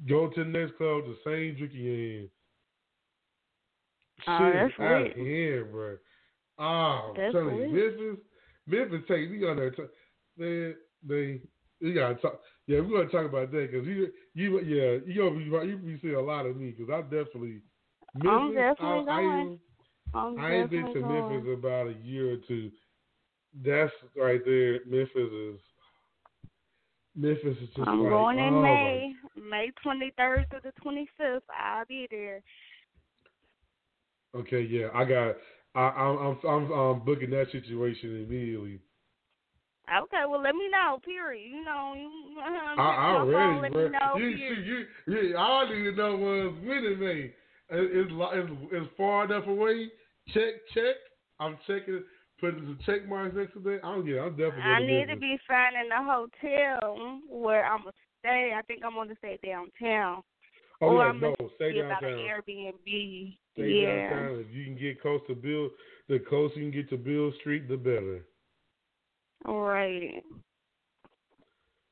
go 0.09 0.29
to 0.29 0.45
the 0.45 0.51
next 0.51 0.77
club, 0.77 1.05
the 1.05 1.17
same 1.25 1.57
drink 1.57 1.73
you 1.75 1.93
in. 1.93 2.29
Oh, 4.27 4.31
ah, 4.31 4.39
Shit 4.39 4.55
that's 4.55 4.81
out 4.81 5.07
of 5.11 5.17
here, 5.17 5.65
bro. 5.65 5.97
Oh, 6.59 6.63
ah, 6.63 7.09
I'm 7.09 7.17
That's 7.17 7.33
telling 7.33 7.57
you, 7.57 7.63
lit. 7.67 7.99
Memphis, 7.99 8.25
Memphis 8.67 9.09
take 9.09 9.31
we 9.31 9.49
on 9.49 9.57
there. 9.57 9.71
T- 9.71 9.83
they 10.39 10.73
they 11.07 11.41
we 11.81 11.95
gotta 11.95 12.15
talk. 12.15 12.41
Yeah, 12.67 12.81
we're 12.81 12.99
gonna 12.99 13.11
talk 13.11 13.29
about 13.29 13.51
that 13.51 13.71
because 13.71 13.87
you 13.87 14.13
you 14.35 14.61
yeah 14.61 14.99
you 15.07 15.39
you 15.39 15.77
be 15.79 15.99
seeing 16.03 16.17
a 16.17 16.21
lot 16.21 16.47
of 16.47 16.57
me 16.57 16.73
because 16.73 16.93
I 16.93 17.03
definitely 17.03 17.61
Memphis. 18.15 18.31
I'm 18.31 18.55
definitely 18.55 19.13
I, 19.13 19.15
I, 19.15 19.23
going. 19.23 19.59
I'm 20.15 20.39
I 20.39 20.55
ain't 20.55 20.71
been 20.71 20.87
to 20.93 21.01
going. 21.01 21.31
Memphis 21.31 21.55
about 21.59 21.87
a 21.89 21.95
year 22.03 22.35
or 22.35 22.37
two. 22.49 22.71
That's 23.65 23.93
right 24.17 24.41
there. 24.45 24.81
Memphis 24.87 25.33
is 25.33 25.61
Memphis 27.17 27.57
is 27.63 27.69
just 27.77 27.89
I'm 27.89 28.03
like 28.03 28.11
going 28.11 28.39
in 28.39 28.55
oh 28.55 28.63
my 28.63 28.63
May, 28.63 29.13
May 29.37 29.73
23rd 29.87 30.51
to 30.51 30.61
the 30.63 30.73
25th. 30.85 31.41
I'll 31.57 31.85
be 31.87 32.09
there. 32.11 32.43
Okay, 34.35 34.63
yeah, 34.63 34.89
I 34.93 35.05
got. 35.05 35.37
I, 35.77 35.81
I'm 35.81 36.19
I'm 36.19 36.47
I'm 36.47 36.73
um, 36.73 37.03
booking 37.05 37.31
that 37.31 37.51
situation 37.53 38.25
immediately. 38.25 38.81
Okay, 39.85 40.25
well 40.29 40.41
let 40.43 40.55
me 40.55 40.69
know. 40.71 40.99
Period. 41.05 41.51
You 41.51 41.65
know, 41.65 41.95
you 41.97 42.11
uh, 42.41 42.81
I, 42.81 42.83
I 42.83 43.25
my 43.25 43.33
phone, 43.33 43.63
let 43.63 43.73
bro. 43.73 43.85
me 43.85 43.91
know. 43.91 44.17
You, 44.17 44.37
period. 44.37 44.65
see, 44.65 45.13
you, 45.13 45.29
you, 45.29 45.37
all 45.37 45.67
I 45.67 45.69
need 45.69 45.85
to 45.85 45.93
know 45.93 46.17
was 46.17 46.55
it. 46.63 47.35
It's, 47.71 48.11
it's 48.11 48.51
it's 48.73 48.91
far 48.97 49.25
enough 49.27 49.47
away. 49.47 49.89
Check, 50.33 50.55
check. 50.73 50.97
I'm 51.39 51.59
checking. 51.67 52.03
Putting 52.41 52.61
some 52.61 52.79
check 52.85 53.09
marks 53.09 53.37
next 53.37 53.53
to 53.55 53.61
that. 53.61 53.81
I'm 53.85 54.07
yeah. 54.07 54.23
I'm 54.23 54.31
definitely. 54.31 54.63
I 54.63 54.81
need 54.81 55.07
to 55.07 55.17
be 55.17 55.39
finding 55.47 55.91
a 55.93 56.03
hotel 56.03 57.21
where 57.29 57.65
I'm 57.65 57.81
gonna 57.81 57.93
stay. 58.21 58.53
I 58.57 58.63
think 58.63 58.83
I'm 58.85 58.95
gonna 58.95 59.15
stay 59.19 59.39
downtown. 59.45 60.23
Oh 60.81 60.89
or 60.89 61.05
yeah, 61.05 61.11
I'm 61.11 61.21
no, 61.21 61.35
gonna 61.39 61.51
stay 61.55 61.73
see 61.73 61.79
about 61.79 62.01
downtown. 62.01 62.19
an 62.19 62.27
Airbnb. 62.27 63.37
Stay 63.53 63.83
yeah. 63.83 64.11
downtown. 64.11 64.45
If 64.49 64.55
you 64.55 64.65
can 64.65 64.77
get 64.77 65.01
close 65.01 65.21
to 65.29 65.35
Beale, 65.35 65.71
the 66.09 66.19
closer 66.19 66.59
you 66.59 66.71
can 66.71 66.81
get 66.81 66.91
to 66.91 66.97
Beale 66.97 67.33
Street, 67.41 67.69
the 67.69 67.77
better. 67.77 68.25
Right. 69.47 70.23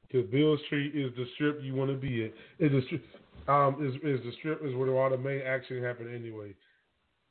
Because 0.06 0.30
Beale 0.30 0.58
Street 0.66 0.94
is 0.94 1.12
the 1.16 1.26
strip 1.34 1.60
you 1.62 1.74
want 1.74 1.90
to 1.90 1.96
be 1.96 2.24
at. 2.24 2.32
Is 2.58 2.72
the 2.72 2.82
strip, 2.86 3.04
um 3.48 3.76
is 3.84 3.94
is 3.96 4.24
the 4.24 4.32
strip 4.38 4.64
is 4.64 4.74
where 4.74 4.90
all 4.94 5.10
the 5.10 5.18
main 5.18 5.42
action 5.42 5.82
happen 5.82 6.14
anyway. 6.14 6.54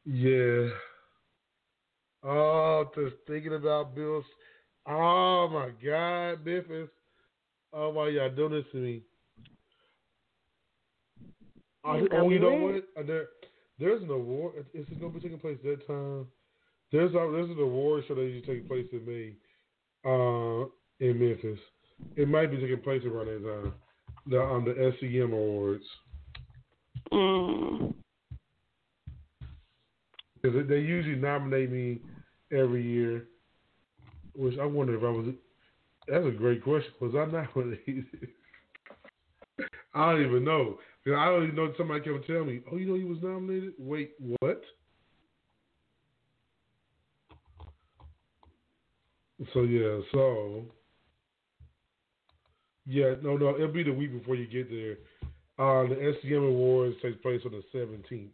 Yeah. 0.06 0.68
Oh, 2.24 2.90
just 2.96 3.16
thinking 3.28 3.56
about 3.56 3.96
Beale. 3.96 4.24
Oh 4.88 5.48
my 5.50 5.70
God, 5.84 6.46
Memphis. 6.46 6.90
Oh 7.74 7.90
why 7.90 8.10
y'all 8.10 8.30
doing 8.30 8.54
this 8.54 8.66
to 8.72 8.78
me? 8.78 9.02
Oh, 11.84 11.96
You 11.96 12.08
oh, 12.12 12.30
you 12.30 12.40
know 12.40 12.54
what? 12.54 12.76
Uh, 12.98 13.06
There, 13.06 13.26
there's 13.80 14.04
an 14.04 14.10
award. 14.10 14.66
Is 14.74 14.86
it 14.92 15.00
gonna 15.00 15.14
be 15.14 15.20
taking 15.20 15.40
place 15.40 15.58
that 15.64 15.86
time? 15.88 16.28
There's 16.92 17.12
a 17.12 17.30
there's 17.32 17.50
an 17.50 17.60
award 17.60 18.04
show 18.08 18.16
that 18.16 18.22
usually 18.22 18.42
take 18.42 18.68
place 18.68 18.88
in 18.92 19.06
May, 19.06 19.34
uh, 20.06 20.66
in 21.00 21.20
Memphis. 21.20 21.60
It 22.16 22.28
might 22.28 22.52
be 22.52 22.58
taking 22.58 22.82
place 22.82 23.04
around 23.06 23.28
that 23.28 23.44
time. 23.44 23.74
The 24.28 24.42
um 24.42 24.66
the 24.66 24.94
SEM 25.00 25.34
awards 25.34 25.84
Mm. 27.12 27.94
because 30.42 30.68
they 30.68 30.80
usually 30.80 31.16
nominate 31.16 31.72
me 31.72 32.00
every 32.52 32.84
year. 32.84 33.28
Which 34.36 34.58
I 34.60 34.66
wonder 34.66 34.96
if 34.96 35.04
I 35.04 35.10
was. 35.10 35.34
That's 36.08 36.26
a 36.26 36.32
great 36.32 36.64
question. 36.64 36.92
Was 37.02 37.14
I 37.16 37.26
not 37.32 37.56
nominated? 37.56 38.06
I 39.94 40.12
don't 40.12 40.26
even 40.26 40.46
know. 40.46 40.80
I 41.06 41.26
don't 41.26 41.44
even 41.44 41.56
know. 41.56 41.74
Somebody 41.78 42.02
kept 42.02 42.28
tell 42.28 42.46
me, 42.46 42.62
"Oh, 42.72 42.78
you 42.78 42.88
know, 42.88 42.96
he 42.96 43.04
was 43.04 43.18
nominated." 43.22 43.74
Wait, 43.78 44.12
what? 44.40 44.62
So 49.54 49.64
yeah, 49.64 50.00
so 50.12 50.66
yeah, 52.86 53.16
no, 53.22 53.38
no, 53.38 53.56
it'll 53.56 53.68
be 53.70 53.84
the 53.84 53.92
week 53.92 54.12
before 54.18 54.36
you 54.36 54.46
get 54.48 54.70
there. 54.70 54.98
Uh, 55.58 55.88
the 55.88 55.96
SCM 55.96 56.48
Awards 56.48 56.96
takes 57.02 57.22
place 57.22 57.42
on 57.46 57.52
the 57.52 57.64
seventeenth. 57.72 58.32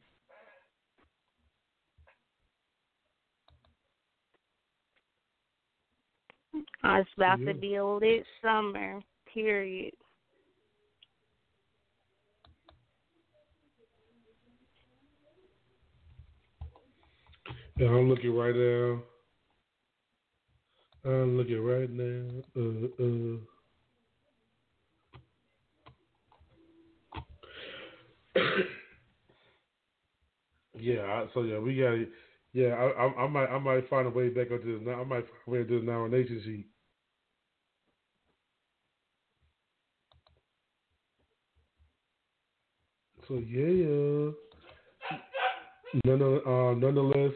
It's 6.84 7.10
about 7.16 7.40
Yeah. 7.40 7.54
to 7.54 7.54
be 7.54 7.76
a 7.76 7.86
lit 7.86 8.26
summer. 8.42 9.02
Period. 9.34 9.94
Yeah, 17.78 17.90
I'm 17.90 18.10
looking 18.10 18.36
right 18.36 18.56
now. 18.56 19.04
I'm 21.06 21.38
looking 21.38 21.62
right 21.64 21.90
now. 21.90 22.44
Uh, 22.58 22.88
uh. 23.04 23.62
yeah, 30.80 31.02
I- 31.04 31.28
so 31.34 31.44
yeah, 31.44 31.60
we 31.60 31.78
got 31.78 31.94
Yeah, 32.54 32.70
I, 32.76 33.06
I, 33.06 33.24
I 33.26 33.28
might 33.28 33.48
I 33.48 33.60
might 33.60 33.90
find 33.90 34.08
a 34.08 34.12
way 34.12 34.30
back 34.30 34.52
up 34.52 34.64
to 34.64 34.80
this. 34.80 34.88
I 34.90 35.04
might 35.04 35.26
find 35.26 35.48
a 35.48 35.52
way 35.52 35.60
to 35.60 35.66
this 35.66 35.84
nomination 35.86 36.42
sheet. 36.46 36.68
So 43.28 43.36
yeah, 43.36 44.32
none 46.06 46.22
uh, 46.48 46.76
nonetheless, 46.76 47.34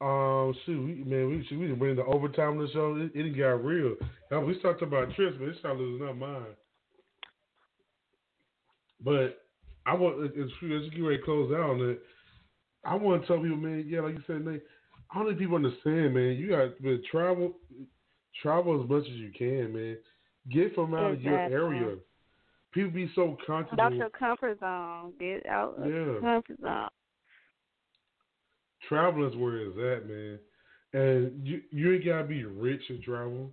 um, 0.00 0.54
shoot, 0.66 1.06
man, 1.06 1.28
we 1.28 1.44
should 1.48 1.58
we 1.58 1.66
didn't 1.66 1.78
bring 1.78 1.96
the 1.96 2.04
overtime 2.04 2.60
of 2.60 2.66
the 2.66 2.72
show. 2.72 2.96
It, 2.96 3.12
it 3.14 3.38
got 3.38 3.64
real. 3.64 3.94
Now, 4.30 4.40
we 4.40 4.58
start 4.58 4.78
talking 4.80 4.88
about 4.88 5.14
trips, 5.14 5.36
but 5.38 5.48
it 5.48 5.56
started 5.58 5.80
losing 5.80 6.06
our 6.06 6.14
mind. 6.14 6.54
But 9.00 9.40
I 9.86 9.94
want 9.94 10.32
it's 10.34 10.36
as 10.36 10.62
you 10.62 10.90
get 10.90 11.00
ready 11.02 11.18
to 11.18 11.24
close 11.24 11.52
out 11.52 11.70
on 11.70 11.90
it. 11.90 12.00
I 12.84 12.94
want 12.96 13.22
to 13.22 13.26
tell 13.28 13.40
people, 13.40 13.56
man, 13.56 13.84
yeah, 13.86 14.00
like 14.00 14.14
you 14.14 14.22
said, 14.26 14.44
man, 14.44 14.60
I 15.10 15.18
don't 15.18 15.28
think 15.28 15.38
people 15.38 15.56
understand, 15.56 16.14
man. 16.14 16.36
You 16.36 16.48
got 16.50 16.82
to 16.82 16.98
travel, 17.10 17.54
travel 18.42 18.82
as 18.82 18.88
much 18.88 19.04
as 19.04 19.16
you 19.16 19.30
can, 19.36 19.72
man. 19.72 19.96
Get 20.50 20.74
from 20.74 20.94
out 20.94 21.12
Exactly. 21.12 21.32
of 21.44 21.50
your 21.50 21.72
area. 21.74 21.96
People 22.72 22.90
be 22.90 23.10
so 23.14 23.36
Get 23.38 23.46
comfortable. 23.46 23.82
out 23.84 23.94
your 23.94 24.10
comfort 24.10 24.58
zone. 24.60 25.12
Get 25.18 25.46
out 25.46 25.76
of 25.78 25.86
your 25.86 26.20
comfort 26.20 26.60
zone. 26.60 26.88
Traveling 28.88 29.30
is 29.30 29.36
where 29.36 29.56
it's 29.58 29.76
at, 29.78 30.08
man. 30.08 30.38
And 30.92 31.46
you 31.46 31.62
you 31.70 31.94
ain't 31.94 32.04
gotta 32.04 32.24
be 32.24 32.44
rich 32.44 32.86
to 32.88 32.98
travel. 32.98 33.50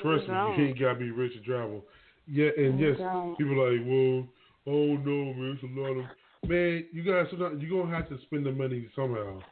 Trust 0.00 0.28
me, 0.28 0.34
you 0.56 0.64
ain't 0.68 0.78
gotta 0.80 0.98
be 0.98 1.10
rich 1.10 1.32
to 1.34 1.40
travel. 1.40 1.84
Yeah, 2.26 2.50
and 2.56 2.78
You 2.78 2.88
yes, 2.88 2.98
people 3.38 3.60
are 3.60 3.72
like, 3.72 3.86
well, 3.86 4.28
oh 4.66 4.96
no, 4.96 5.34
man, 5.34 5.58
it's 5.60 5.62
a 5.62 5.80
lot 5.80 5.96
of 5.98 6.06
man. 6.48 6.86
You 6.92 7.02
guys, 7.02 7.26
you're 7.32 7.82
gonna 7.82 7.94
have 7.96 8.08
to 8.08 8.18
spend 8.22 8.46
the 8.46 8.52
money 8.52 8.88
somehow. 8.94 9.42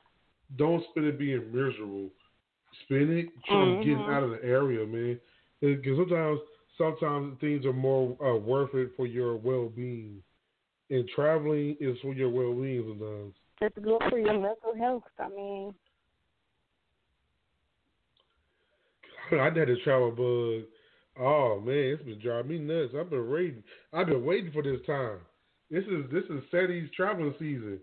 Don't 0.57 0.85
spend 0.91 1.07
it 1.07 1.19
being 1.19 1.53
miserable. 1.53 2.11
Spend 2.85 3.11
it 3.11 3.29
trying 3.51 3.75
to 3.75 3.81
get 3.81 3.99
Mhm. 3.99 4.09
out 4.09 4.23
of 4.23 4.31
the 4.31 4.45
area, 4.45 4.87
man. 4.87 5.21
Because 5.61 5.97
sometimes, 5.99 6.41
sometimes 6.77 7.39
things 7.41 7.65
are 7.67 7.73
more 7.73 8.17
uh, 8.25 8.37
worth 8.37 8.75
it 8.75 8.95
for 8.97 9.07
your 9.07 9.37
well 9.37 9.69
being, 9.69 10.23
and 10.91 11.09
traveling 11.09 11.77
is 11.81 11.99
for 12.01 12.15
your 12.15 12.31
well 12.31 12.55
being 12.55 12.83
sometimes. 12.87 13.35
It's 13.61 13.77
good 13.83 14.01
for 14.09 14.19
your 14.19 14.35
mental 14.35 14.75
health. 14.79 15.03
I 15.19 15.29
mean, 15.29 15.75
I 19.33 19.45
had 19.45 19.57
a 19.57 19.77
travel 19.83 20.13
bug. 20.13 20.69
Oh 21.21 21.61
man, 21.61 21.75
it's 21.75 22.03
been 22.05 22.21
driving 22.21 22.51
me 22.51 22.59
nuts. 22.59 22.95
I've 22.99 23.11
been 23.11 23.29
waiting. 23.29 23.65
I've 23.93 24.07
been 24.07 24.25
waiting 24.25 24.53
for 24.53 24.63
this 24.63 24.81
time. 24.87 25.19
This 25.71 25.85
is 25.85 26.05
this 26.13 26.25
is 26.31 26.43
Sadie's 26.51 26.89
traveling 26.97 27.35
season, 27.39 27.81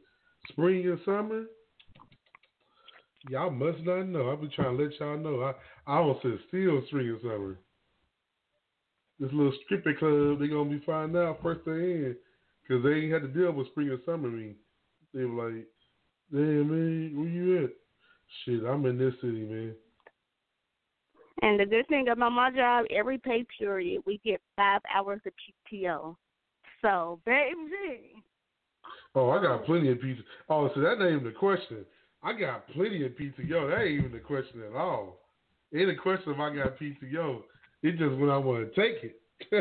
spring 0.49 0.88
and 0.88 0.99
summer. 1.03 1.43
Y'all 3.30 3.52
must 3.52 3.80
not 3.80 4.03
know. 4.07 4.31
I've 4.31 4.39
been 4.39 4.52
trying 4.52 4.77
to 4.77 4.84
let 4.84 4.99
y'all 4.99 5.18
know. 5.18 5.41
I 5.43 5.53
I 5.91 5.97
almost 5.97 6.22
said 6.22 6.39
still 6.47 6.81
spring 6.88 7.10
and 7.10 7.22
summer. 7.22 7.60
This 9.19 9.31
little 9.34 9.53
stripping 9.65 9.97
club, 9.97 10.39
they 10.39 10.47
gonna 10.47 10.69
be 10.69 10.84
finding 10.85 11.22
out 11.22 11.39
first 11.43 11.65
day 11.65 11.72
in, 11.72 12.15
cause 12.68 12.81
they 12.84 12.93
ain't 12.93 13.14
had 13.14 13.22
to 13.23 13.27
deal 13.27 13.52
with 13.52 13.68
spring 13.68 13.89
and 13.89 13.99
summer. 14.06 14.30
Me, 14.30 14.56
they 15.16 15.26
were 15.26 15.50
like, 15.50 15.66
"Damn 16.32 16.70
man, 16.70 17.18
where 17.18 17.28
you 17.28 17.64
at?" 17.64 17.72
Shit, 18.44 18.64
I'm 18.66 18.86
in 18.86 18.98
this 18.98 19.14
city, 19.22 19.46
man. 19.46 19.76
and 21.42 21.60
the 21.60 21.66
good 21.66 21.88
thing 21.88 22.10
about 22.10 22.32
my 22.32 22.52
job, 22.52 22.86
every 22.90 23.18
pay 23.18 23.46
period 23.58 24.04
we 24.06 24.20
get 24.24 24.42
five 24.56 24.82
hours 24.94 25.22
of 25.26 25.34
PTO. 25.72 26.16
So, 26.82 27.20
baby, 27.26 28.24
Oh, 29.16 29.30
I 29.30 29.42
got 29.42 29.66
plenty 29.66 29.92
of 29.92 30.02
pizza. 30.02 30.22
Oh, 30.50 30.70
so 30.76 30.82
that 30.82 31.02
ain't 31.02 31.14
even 31.14 31.24
the 31.24 31.32
question. 31.32 31.86
I 32.22 32.34
got 32.38 32.68
plenty 32.70 33.06
of 33.06 33.18
pizza. 33.18 33.44
Yo, 33.44 33.70
that 33.70 33.82
ain't 33.82 34.00
even 34.00 34.12
the 34.12 34.20
question 34.20 34.62
at 34.62 34.76
all. 34.76 35.20
Ain't 35.74 35.90
a 35.90 35.96
question 35.96 36.34
if 36.34 36.40
I 36.40 36.54
got 36.54 36.78
pizza. 36.78 37.06
Yo, 37.06 37.44
it's 37.82 37.98
just 37.98 38.16
when 38.18 38.30
I 38.30 38.38
want 38.38 38.74
to 38.74 38.82
take 38.82 39.04
it. 39.04 39.22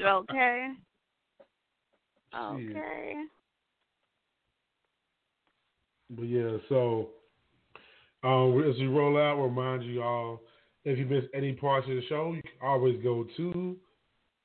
okay, 0.00 0.68
okay. 2.34 3.14
But 6.10 6.24
yeah, 6.24 6.56
so 6.68 7.10
um, 8.22 8.62
as 8.62 8.78
we 8.78 8.86
roll 8.86 9.18
out, 9.18 9.42
remind 9.42 9.84
you 9.84 10.02
all 10.02 10.42
if 10.84 10.98
you 10.98 11.06
missed 11.06 11.28
any 11.34 11.52
parts 11.52 11.88
of 11.88 11.96
the 11.96 12.02
show, 12.08 12.32
you 12.32 12.42
can 12.42 12.52
always 12.62 13.02
go 13.02 13.26
to 13.36 13.76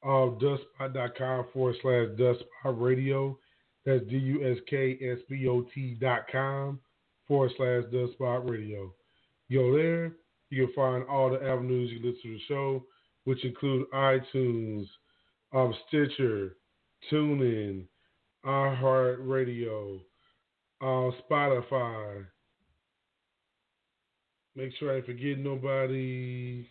uh, 0.03 0.07
duskspot.com 0.41 1.45
forward 1.53 1.75
slash 1.81 2.07
duskspot 2.17 2.81
radio. 2.81 3.37
That's 3.85 4.03
D 4.05 4.17
U 4.17 4.51
S 4.51 4.57
K 4.69 4.97
S 5.01 5.19
P 5.29 5.47
O 5.47 5.65
T 5.73 5.97
dot 5.99 6.21
com 6.31 6.79
forward 7.27 7.51
slash 7.57 7.83
duskspot 7.93 8.49
radio. 8.49 8.91
Go 9.51 9.75
there, 9.75 10.13
you 10.49 10.65
can 10.65 10.75
find 10.75 11.03
all 11.07 11.29
the 11.29 11.43
avenues 11.43 11.91
you 11.91 11.97
listen 11.97 12.21
to 12.23 12.33
the 12.33 12.39
show, 12.47 12.85
which 13.25 13.43
include 13.45 13.85
iTunes, 13.91 14.85
um, 15.53 15.73
Stitcher, 15.87 16.55
TuneIn, 17.11 17.83
iHeartRadio, 18.45 19.99
uh, 20.81 21.11
Spotify. 21.29 22.25
Make 24.55 24.71
sure 24.77 24.95
I 24.95 25.01
forgetting 25.01 25.43
nobody. 25.43 26.67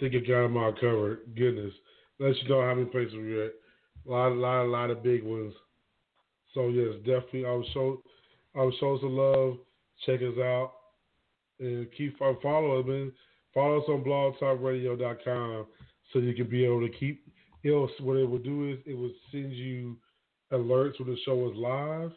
think 0.00 0.14
I 0.14 0.18
got 0.18 0.42
them 0.42 0.56
all 0.56 0.72
covered. 0.72 1.20
Goodness. 1.36 1.72
Let 2.18 2.36
you 2.42 2.48
know 2.48 2.62
how 2.62 2.74
many 2.74 2.86
places 2.86 3.14
we're 3.14 3.46
at. 3.46 3.52
A 4.06 4.10
lot, 4.10 4.28
a 4.28 4.34
lot, 4.34 4.64
a 4.64 4.68
lot 4.68 4.90
of 4.90 5.02
big 5.02 5.22
ones. 5.22 5.52
So 6.54 6.68
yes, 6.68 6.94
definitely 7.04 7.44
I 7.44 7.50
will 7.50 7.68
show 7.74 8.02
I 8.54 8.60
will 8.60 8.72
show 8.80 8.98
some 9.00 9.16
love. 9.16 9.58
Check 10.06 10.20
us 10.20 10.38
out. 10.38 10.72
And 11.60 11.86
keep 11.96 12.16
follow 12.18 12.80
us, 12.80 12.86
man. 12.86 13.12
Follow 13.52 13.78
us 13.78 13.88
on 13.88 14.04
blogtalkradio.com 14.04 15.66
so 16.12 16.18
you 16.18 16.34
can 16.34 16.48
be 16.48 16.64
able 16.64 16.86
to 16.86 16.92
keep 16.98 17.26
Else, 17.66 17.90
what 18.00 18.16
it 18.16 18.28
will 18.28 18.38
do 18.38 18.70
is 18.70 18.78
it 18.86 18.96
will 18.96 19.12
send 19.32 19.52
you 19.52 19.96
alerts 20.52 21.00
when 21.00 21.08
the 21.08 21.16
show 21.24 21.50
is 21.50 21.56
live. 21.56 22.12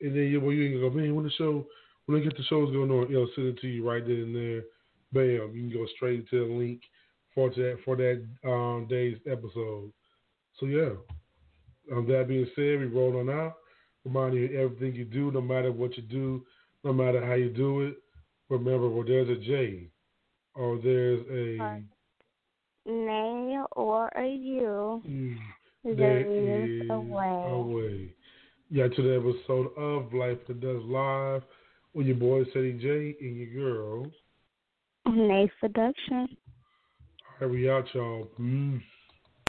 And 0.00 0.14
then 0.14 0.24
you, 0.24 0.40
well, 0.40 0.52
you 0.52 0.78
gonna 0.78 0.90
go, 0.90 0.96
man, 0.96 1.14
when 1.14 1.24
the 1.24 1.30
show, 1.32 1.66
when 2.06 2.20
I 2.20 2.24
get 2.24 2.36
the 2.36 2.42
shows 2.44 2.72
going 2.72 2.90
on, 2.90 3.10
it'll 3.10 3.30
send 3.34 3.48
it 3.48 3.58
to 3.60 3.68
you 3.68 3.88
right 3.88 4.04
then 4.04 4.16
and 4.16 4.36
there. 4.36 4.62
Bam, 5.12 5.54
you 5.54 5.68
can 5.68 5.72
go 5.72 5.86
straight 5.96 6.28
to 6.30 6.46
the 6.46 6.54
link 6.54 6.82
for 7.34 7.50
that 7.50 7.78
for 7.84 7.96
that 7.96 8.24
um, 8.44 8.86
day's 8.88 9.18
episode. 9.26 9.92
So 10.58 10.66
yeah. 10.66 10.90
Um, 11.92 12.06
that 12.06 12.28
being 12.28 12.46
said, 12.54 12.78
we 12.78 12.86
roll 12.86 13.18
on 13.18 13.30
out. 13.30 13.54
Remind 14.04 14.34
you 14.34 14.58
everything 14.58 14.94
you 14.94 15.04
do, 15.04 15.30
no 15.32 15.40
matter 15.40 15.72
what 15.72 15.96
you 15.96 16.02
do, 16.02 16.44
no 16.84 16.92
matter 16.92 17.24
how 17.24 17.34
you 17.34 17.50
do 17.50 17.82
it. 17.82 17.96
Remember, 18.48 18.88
well, 18.88 19.04
there's 19.04 19.28
a 19.28 19.40
J, 19.40 19.88
or 20.54 20.78
there's 20.82 21.20
a 21.28 21.82
Nayy 22.88 23.64
or 23.72 24.08
a 24.16 24.28
U. 24.28 25.02
There, 25.84 25.94
there 25.94 26.20
is, 26.20 26.82
is 26.82 26.90
a 26.90 27.00
way. 27.00 27.44
a 27.48 27.58
way. 27.58 28.14
Yeah, 28.72 28.86
to 28.86 29.02
the 29.02 29.16
episode 29.16 29.76
of 29.76 30.14
Life 30.14 30.38
After 30.42 30.54
Dusk 30.54 30.84
Live 30.86 31.42
with 31.92 32.06
your 32.06 32.14
boy 32.14 32.44
Ceddy 32.54 32.80
J 32.80 33.16
and 33.20 33.36
your 33.36 33.52
girl. 33.52 34.06
Nayy 35.08 35.50
seduction. 35.60 36.28
All 37.40 37.48
right, 37.48 37.50
we 37.50 37.68
out, 37.68 37.86
y'all. 37.92 38.28
Peace. 38.36 38.80